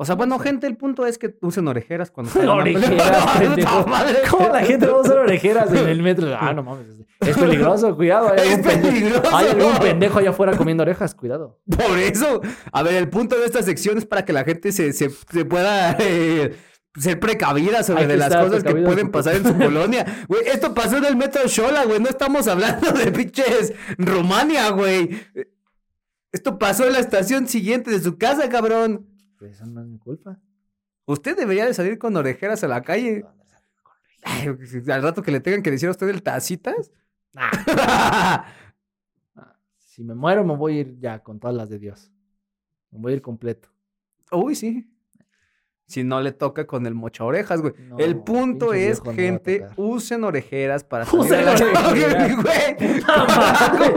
O 0.01 0.05
sea, 0.05 0.15
No 0.15 0.19
bueno, 0.19 0.39
gente, 0.39 0.69
el 0.69 0.77
punto 0.77 1.07
es 1.07 1.19
que 1.19 1.35
usen 1.43 1.67
orejeras 1.67 2.11
cuando 2.13 2.31
salgan 2.33 2.51
Orejeras, 2.61 3.27
pendejo. 3.39 3.85
¿Cómo 4.31 4.49
la 4.53 4.61
gente 4.65 4.87
va 4.87 4.97
a 4.97 5.01
usar 5.01 5.19
orejeras 5.19 5.73
en 5.73 5.89
el 5.89 6.03
metro? 6.03 6.29
Ah, 6.39 6.53
no 6.53 6.63
mames. 6.63 6.87
es- 7.21 7.37
peligroso, 7.37 7.97
cuidado. 7.97 8.31
Hay 8.33 8.39
Es 8.49 8.55
algún, 8.55 8.63
pendejo, 8.71 8.95
peligroso. 8.95 9.37
hay 9.37 9.49
algún 9.49 9.79
pendejo 9.79 10.19
allá 10.21 10.31
afuera 10.31 10.57
comiendo 10.57 10.83
orejas, 10.85 11.15
cuidado. 11.17 11.59
Por 11.69 11.99
eso, 11.99 12.41
a 12.73 12.83
ver, 12.85 12.95
el 12.95 13.09
punto 13.09 13.37
de 13.39 13.45
esta 13.47 13.61
sección 13.63 13.99
es 13.99 14.07
para 14.07 14.25
que 14.25 14.33
la 14.33 14.45
gente 14.45 14.71
se, 14.71 14.93
se, 14.93 15.11
se 15.11 15.45
pueda 15.45 15.97
eh, 15.99 16.55
ser 16.97 17.19
precavida 17.19 17.83
sobre 17.83 18.03
Hay 18.03 18.07
que 18.07 18.13
de 18.13 18.19
las 18.19 18.29
estar 18.29 18.45
cosas 18.47 18.63
que 18.63 18.75
pueden 18.77 19.11
pasar 19.11 19.35
en 19.35 19.45
su 19.47 19.59
colonia. 19.59 20.07
Güey, 20.29 20.43
esto 20.47 20.75
pasó 20.75 20.97
en 20.99 21.07
el 21.07 21.17
metro 21.17 21.43
Shola, 21.47 21.85
güey. 21.87 21.99
No 21.99 22.09
estamos 22.09 22.47
hablando 22.47 22.93
de 22.93 23.11
pinches 23.11 23.73
Rumania, 23.99 24.71
güey. 24.71 25.11
Esto 26.31 26.57
pasó 26.57 26.87
en 26.87 26.93
la 26.93 27.01
estación 27.01 27.49
siguiente 27.49 27.91
de 27.91 28.01
su 28.01 28.17
casa, 28.17 28.49
cabrón. 28.49 29.07
Pues 29.39 29.53
Eso 29.57 29.67
no 29.67 29.81
es 29.81 29.87
mi 29.87 29.99
culpa. 29.99 30.39
Usted 31.07 31.37
debería 31.37 31.65
de 31.67 31.75
salir 31.75 31.99
con 31.99 32.17
orejeras 32.17 32.63
a 32.65 32.69
la 32.69 32.83
calle. 32.83 33.25
Ay, 34.23 34.49
al 34.93 35.03
rato 35.03 35.23
que 35.23 35.31
le 35.31 35.41
tengan 35.41 35.63
que 35.63 35.71
decir 35.71 35.89
a 35.89 35.93
usted 35.93 36.09
el 36.09 36.23
tacitas. 36.23 36.91
Ah, 39.37 39.55
Si 39.79 40.03
me 40.03 40.15
muero, 40.15 40.45
me 40.45 40.57
voy 40.57 40.79
a 40.79 40.81
ir 40.81 40.99
ya 40.99 41.23
con 41.23 41.39
todas 41.39 41.55
las 41.57 41.69
de 41.69 41.79
Dios. 41.79 42.11
Me 42.91 42.99
voy 42.99 43.13
a 43.13 43.17
ir 43.17 43.23
completo. 43.23 43.69
Uy, 44.33 44.55
sí. 44.55 44.91
Si 45.87 46.05
no 46.05 46.21
le 46.21 46.33
toca 46.33 46.67
con 46.67 46.87
el 46.87 46.95
mocha 46.95 47.25
orejas, 47.25 47.63
güey. 47.63 47.73
No, 47.89 47.99
el 47.99 48.17
punto 48.19 48.75
es, 48.75 49.03
no 49.03 49.13
gente, 49.13 49.67
usen 49.77 50.25
orejeras 50.25 50.85
para 50.85 51.07
salir 51.07 51.21
Usen 51.21 51.45
la 51.45 51.53
orejeras. 51.89 52.37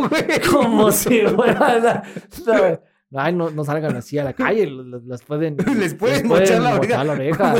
güey. 0.10 0.42
Como 0.52 0.92
si 0.92 1.22
fuera 1.28 2.04
Ay, 3.14 3.34
no, 3.34 3.50
no 3.50 3.66
salgan 3.66 3.96
así 3.98 4.18
a 4.18 4.24
la 4.24 4.34
calle, 4.34 4.68
las 4.68 5.22
pueden... 5.24 5.58
Les 5.78 5.96
pueden 5.96 6.28
mochar 6.28 6.62
la 6.62 6.76
oreja. 6.76 7.56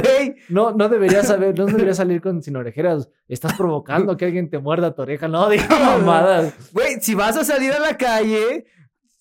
No, 0.48 0.72
no 0.72 0.88
deberías 0.88 1.28
saber, 1.28 1.58
no 1.58 1.66
deberías 1.66 1.98
salir 1.98 2.22
con 2.22 2.42
sin 2.42 2.56
orejeras. 2.56 3.10
Estás 3.28 3.54
provocando 3.56 4.16
que 4.16 4.26
alguien 4.26 4.50
te 4.50 4.60
muerda 4.60 4.96
tu 4.96 5.02
oreja. 5.02 5.28
No, 5.28 5.50
diga 5.50 5.68
mamadas. 5.98 6.54
Güey, 6.72 7.02
si 7.02 7.16
vas 7.16 7.36
a 7.36 7.44
salir 7.44 7.74
a 7.74 7.80
la 7.80 7.98
calle, 7.98 8.66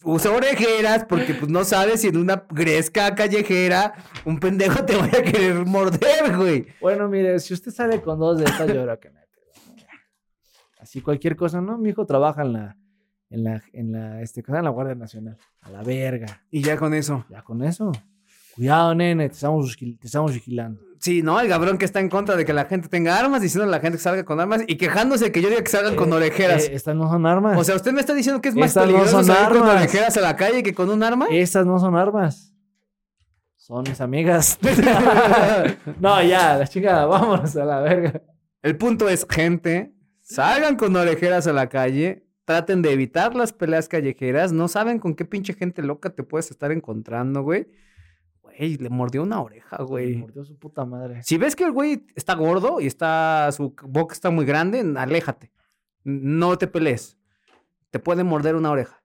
usa 0.04 0.30
orejeras 0.30 1.04
porque 1.04 1.34
pues 1.34 1.50
no 1.50 1.64
sabes 1.64 2.02
si 2.02 2.08
en 2.08 2.16
una 2.16 2.46
gresca 2.50 3.14
callejera 3.14 3.94
un 4.24 4.38
pendejo 4.38 4.84
te 4.84 4.96
vaya 4.96 5.18
a 5.18 5.22
querer 5.22 5.66
morder, 5.66 6.36
güey. 6.36 6.66
Bueno, 6.80 7.08
mire, 7.08 7.40
si 7.40 7.54
usted 7.54 7.72
sale 7.72 8.00
con 8.00 8.20
dos 8.20 8.38
de 8.38 8.44
estas, 8.44 8.68
yo 8.68 8.82
creo 8.84 9.00
que 9.00 9.10
pedo. 9.10 9.20
Así 10.78 11.00
cualquier 11.00 11.34
cosa, 11.34 11.60
¿no? 11.60 11.76
Mi 11.76 11.90
hijo 11.90 12.06
trabaja 12.06 12.42
en 12.42 12.52
la, 12.52 12.76
en 13.30 13.44
la, 13.44 13.62
en 13.72 13.92
la, 13.92 14.20
este, 14.22 14.42
en 14.46 14.64
la 14.64 14.70
Guardia 14.70 14.94
Nacional. 14.94 15.36
A 15.62 15.70
la 15.70 15.82
verga. 15.82 16.42
Y 16.50 16.62
ya 16.62 16.76
con 16.76 16.92
eso. 16.94 17.24
Ya 17.30 17.42
con 17.42 17.62
eso. 17.62 17.92
Cuidado, 18.54 18.94
nene, 18.94 19.28
te 19.28 19.34
estamos, 19.34 19.76
te 19.78 20.06
estamos 20.06 20.32
vigilando. 20.34 20.80
Sí, 20.98 21.22
¿no? 21.22 21.40
El 21.40 21.48
cabrón 21.48 21.78
que 21.78 21.86
está 21.86 22.00
en 22.00 22.10
contra 22.10 22.36
de 22.36 22.44
que 22.44 22.52
la 22.52 22.66
gente 22.66 22.88
tenga 22.88 23.18
armas, 23.18 23.40
diciendo 23.40 23.66
a 23.66 23.70
la 23.70 23.80
gente 23.80 23.96
que 23.96 24.02
salga 24.02 24.22
con 24.24 24.38
armas 24.38 24.62
y 24.66 24.76
quejándose 24.76 25.32
que 25.32 25.40
yo 25.40 25.48
diga 25.48 25.62
que 25.62 25.70
salgan 25.70 25.96
con 25.96 26.10
Eh, 26.12 26.16
orejeras. 26.16 26.64
eh, 26.64 26.74
estas 26.74 26.94
no 26.94 27.08
son 27.08 27.24
armas. 27.24 27.56
O 27.58 27.64
sea, 27.64 27.74
¿usted 27.76 27.92
me 27.92 28.00
está 28.00 28.12
diciendo 28.12 28.42
que 28.42 28.50
es 28.50 28.54
más 28.54 28.66
Estas 28.66 28.82
no 28.82 28.88
peligroso 28.88 29.12
son 29.12 29.24
salir 29.24 29.58
con 29.58 29.66
orejeras 29.68 30.16
a 30.18 30.20
la 30.20 30.36
calle 30.36 30.62
que 30.62 30.74
con 30.74 30.90
un 30.90 31.02
arma? 31.02 31.26
Estas 31.30 31.64
no 31.64 31.78
son 31.78 31.96
armas. 31.96 32.52
Son 33.56 33.82
mis 33.88 34.00
amigas. 34.00 34.58
no, 36.00 36.22
ya, 36.22 36.56
la 36.58 36.66
chingada, 36.66 37.06
vámonos 37.06 37.56
a 37.56 37.64
la 37.64 37.80
verga. 37.80 38.20
El 38.62 38.76
punto 38.76 39.08
es, 39.08 39.26
gente, 39.30 39.94
salgan 40.20 40.76
con 40.76 40.94
orejeras 40.96 41.46
a 41.46 41.52
la 41.54 41.68
calle, 41.68 42.26
traten 42.50 42.82
de 42.82 42.92
evitar 42.92 43.36
las 43.36 43.52
peleas 43.52 43.88
callejeras, 43.88 44.52
no 44.52 44.66
saben 44.66 44.98
con 44.98 45.14
qué 45.14 45.24
pinche 45.24 45.54
gente 45.54 45.82
loca 45.82 46.10
te 46.10 46.24
puedes 46.24 46.50
estar 46.50 46.72
encontrando, 46.72 47.42
güey. 47.42 47.68
Güey, 48.42 48.76
le 48.76 48.90
mordió 48.90 49.22
una 49.22 49.40
oreja, 49.40 49.80
güey. 49.84 50.16
mordió 50.16 50.44
su 50.44 50.58
puta 50.58 50.84
madre. 50.84 51.22
Si 51.22 51.38
ves 51.38 51.54
que 51.54 51.62
el 51.62 51.70
güey 51.70 52.06
está 52.16 52.34
gordo 52.34 52.80
y 52.80 52.88
está 52.88 53.48
su 53.52 53.72
boca 53.84 54.14
está 54.14 54.30
muy 54.30 54.44
grande, 54.44 54.80
aléjate. 54.96 55.52
No 56.02 56.58
te 56.58 56.66
pelees. 56.66 57.16
Te 57.90 58.00
puede 58.00 58.24
morder 58.24 58.56
una 58.56 58.72
oreja. 58.72 59.00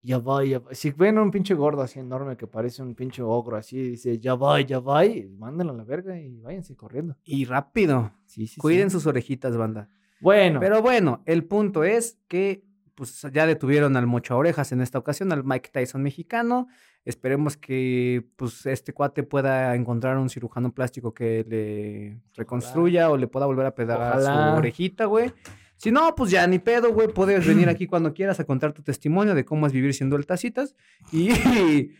Ya 0.00 0.18
voy, 0.18 0.50
ya 0.50 0.60
voy. 0.60 0.72
Si 0.76 0.92
ven 0.92 1.18
a 1.18 1.22
un 1.22 1.32
pinche 1.32 1.54
gordo 1.54 1.82
así 1.82 1.98
enorme 1.98 2.36
que 2.36 2.46
parece 2.46 2.80
un 2.80 2.94
pinche 2.94 3.22
ogro 3.22 3.56
así, 3.56 3.90
dice, 3.90 4.20
ya 4.20 4.34
voy, 4.34 4.66
ya 4.66 4.78
voy, 4.78 5.26
mándenlo 5.36 5.72
a 5.72 5.76
la 5.76 5.84
verga 5.84 6.16
y 6.16 6.38
váyanse 6.38 6.76
corriendo. 6.76 7.16
Y 7.24 7.44
rápido. 7.44 8.12
Sí, 8.26 8.46
sí, 8.46 8.60
Cuiden 8.60 8.90
sí. 8.90 8.94
sus 8.94 9.06
orejitas, 9.06 9.56
banda. 9.56 9.88
Bueno, 10.24 10.58
Pero 10.58 10.80
bueno, 10.80 11.22
el 11.26 11.44
punto 11.44 11.84
es 11.84 12.18
que 12.28 12.64
pues 12.94 13.26
ya 13.30 13.46
detuvieron 13.46 13.94
al 13.96 14.06
mocha 14.06 14.34
orejas 14.34 14.72
en 14.72 14.80
esta 14.80 14.98
ocasión, 14.98 15.32
al 15.32 15.44
Mike 15.44 15.68
Tyson 15.70 16.02
mexicano. 16.02 16.66
Esperemos 17.04 17.58
que 17.58 18.24
pues 18.36 18.64
este 18.64 18.94
cuate 18.94 19.22
pueda 19.22 19.74
encontrar 19.74 20.16
un 20.16 20.30
cirujano 20.30 20.72
plástico 20.72 21.12
que 21.12 21.44
le 21.46 22.22
reconstruya 22.34 23.10
o 23.10 23.18
le 23.18 23.26
pueda 23.26 23.44
volver 23.44 23.66
a 23.66 23.74
pedar 23.74 24.00
a 24.00 24.20
su 24.20 24.56
orejita, 24.56 25.04
güey. 25.04 25.30
Si 25.76 25.90
no, 25.92 26.14
pues 26.14 26.30
ya 26.30 26.46
ni 26.46 26.58
pedo, 26.58 26.94
güey. 26.94 27.08
Puedes 27.08 27.46
venir 27.46 27.68
aquí 27.68 27.86
cuando 27.86 28.14
quieras 28.14 28.40
a 28.40 28.44
contar 28.44 28.72
tu 28.72 28.82
testimonio 28.82 29.34
de 29.34 29.44
cómo 29.44 29.66
es 29.66 29.74
vivir 29.74 29.92
siendo 29.92 30.16
el 30.16 30.24
tacitas. 30.24 30.74
Y 31.12 31.90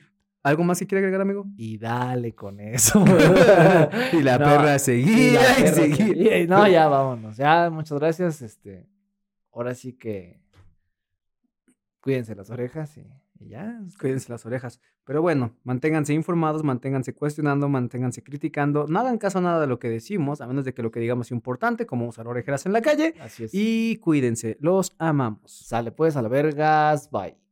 algo 0.45 0.63
más 0.63 0.79
que 0.79 0.87
quiere 0.87 1.01
agregar, 1.01 1.21
amigo. 1.23 1.47
y 1.57 1.79
dale 1.79 2.35
con 2.35 2.61
eso. 2.61 3.03
y 4.13 4.23
la 4.23 4.39
No, 4.39 4.45
perra 4.45 4.79
seguía 4.79 5.59
y 5.59 5.63
perra 5.63 5.75
seguía. 5.75 6.47
No, 6.47 6.69
ya 6.69 6.87
vámonos. 6.87 7.37
Ya, 7.37 7.71
muchas 7.71 7.99
gracias. 7.99 8.43
Este, 8.43 8.87
ahora 9.53 9.75
sí 9.75 9.95
que 9.95 10.41
cuídense 12.01 12.35
las 12.35 12.51
orejas 12.51 12.97
y, 12.99 13.07
Y 13.41 13.49
ya, 13.49 13.81
cuídense 13.99 14.31
las 14.31 14.45
orejas. 14.47 14.81
Pero 15.07 15.21
bueno, 15.21 15.55
manténganse 15.65 16.15
informados, 16.15 16.63
manténganse 16.63 17.15
cuestionando, 17.15 17.69
manténganse 17.69 18.23
criticando. 18.23 18.87
No 18.87 19.01
hagan 19.01 19.19
caso 19.19 19.39
a 19.39 19.43
nada 19.43 19.61
de 19.61 19.67
lo 19.67 19.79
que 19.79 19.89
decimos, 19.89 20.41
a 20.41 20.47
menos 20.47 20.65
de 20.65 20.73
que 20.73 20.83
lo 20.83 20.91
que 20.91 21.01
digamos 21.01 21.27
sea 21.29 21.35
importante, 21.37 21.85
como 21.87 22.07
usar 22.07 22.27
orejeras 22.29 22.65
en 22.67 22.73
la 22.73 22.81
calle. 22.83 23.15
Así 23.21 23.45
es. 23.45 23.51
Y 23.55 23.97
cuídense, 23.97 24.57
los 24.61 24.95
amamos. 24.99 25.51
Sale 25.51 25.91
pues 25.91 26.17
a 26.17 26.23
la 26.23 26.29
vergas. 26.29 27.11
Bye. 27.11 27.44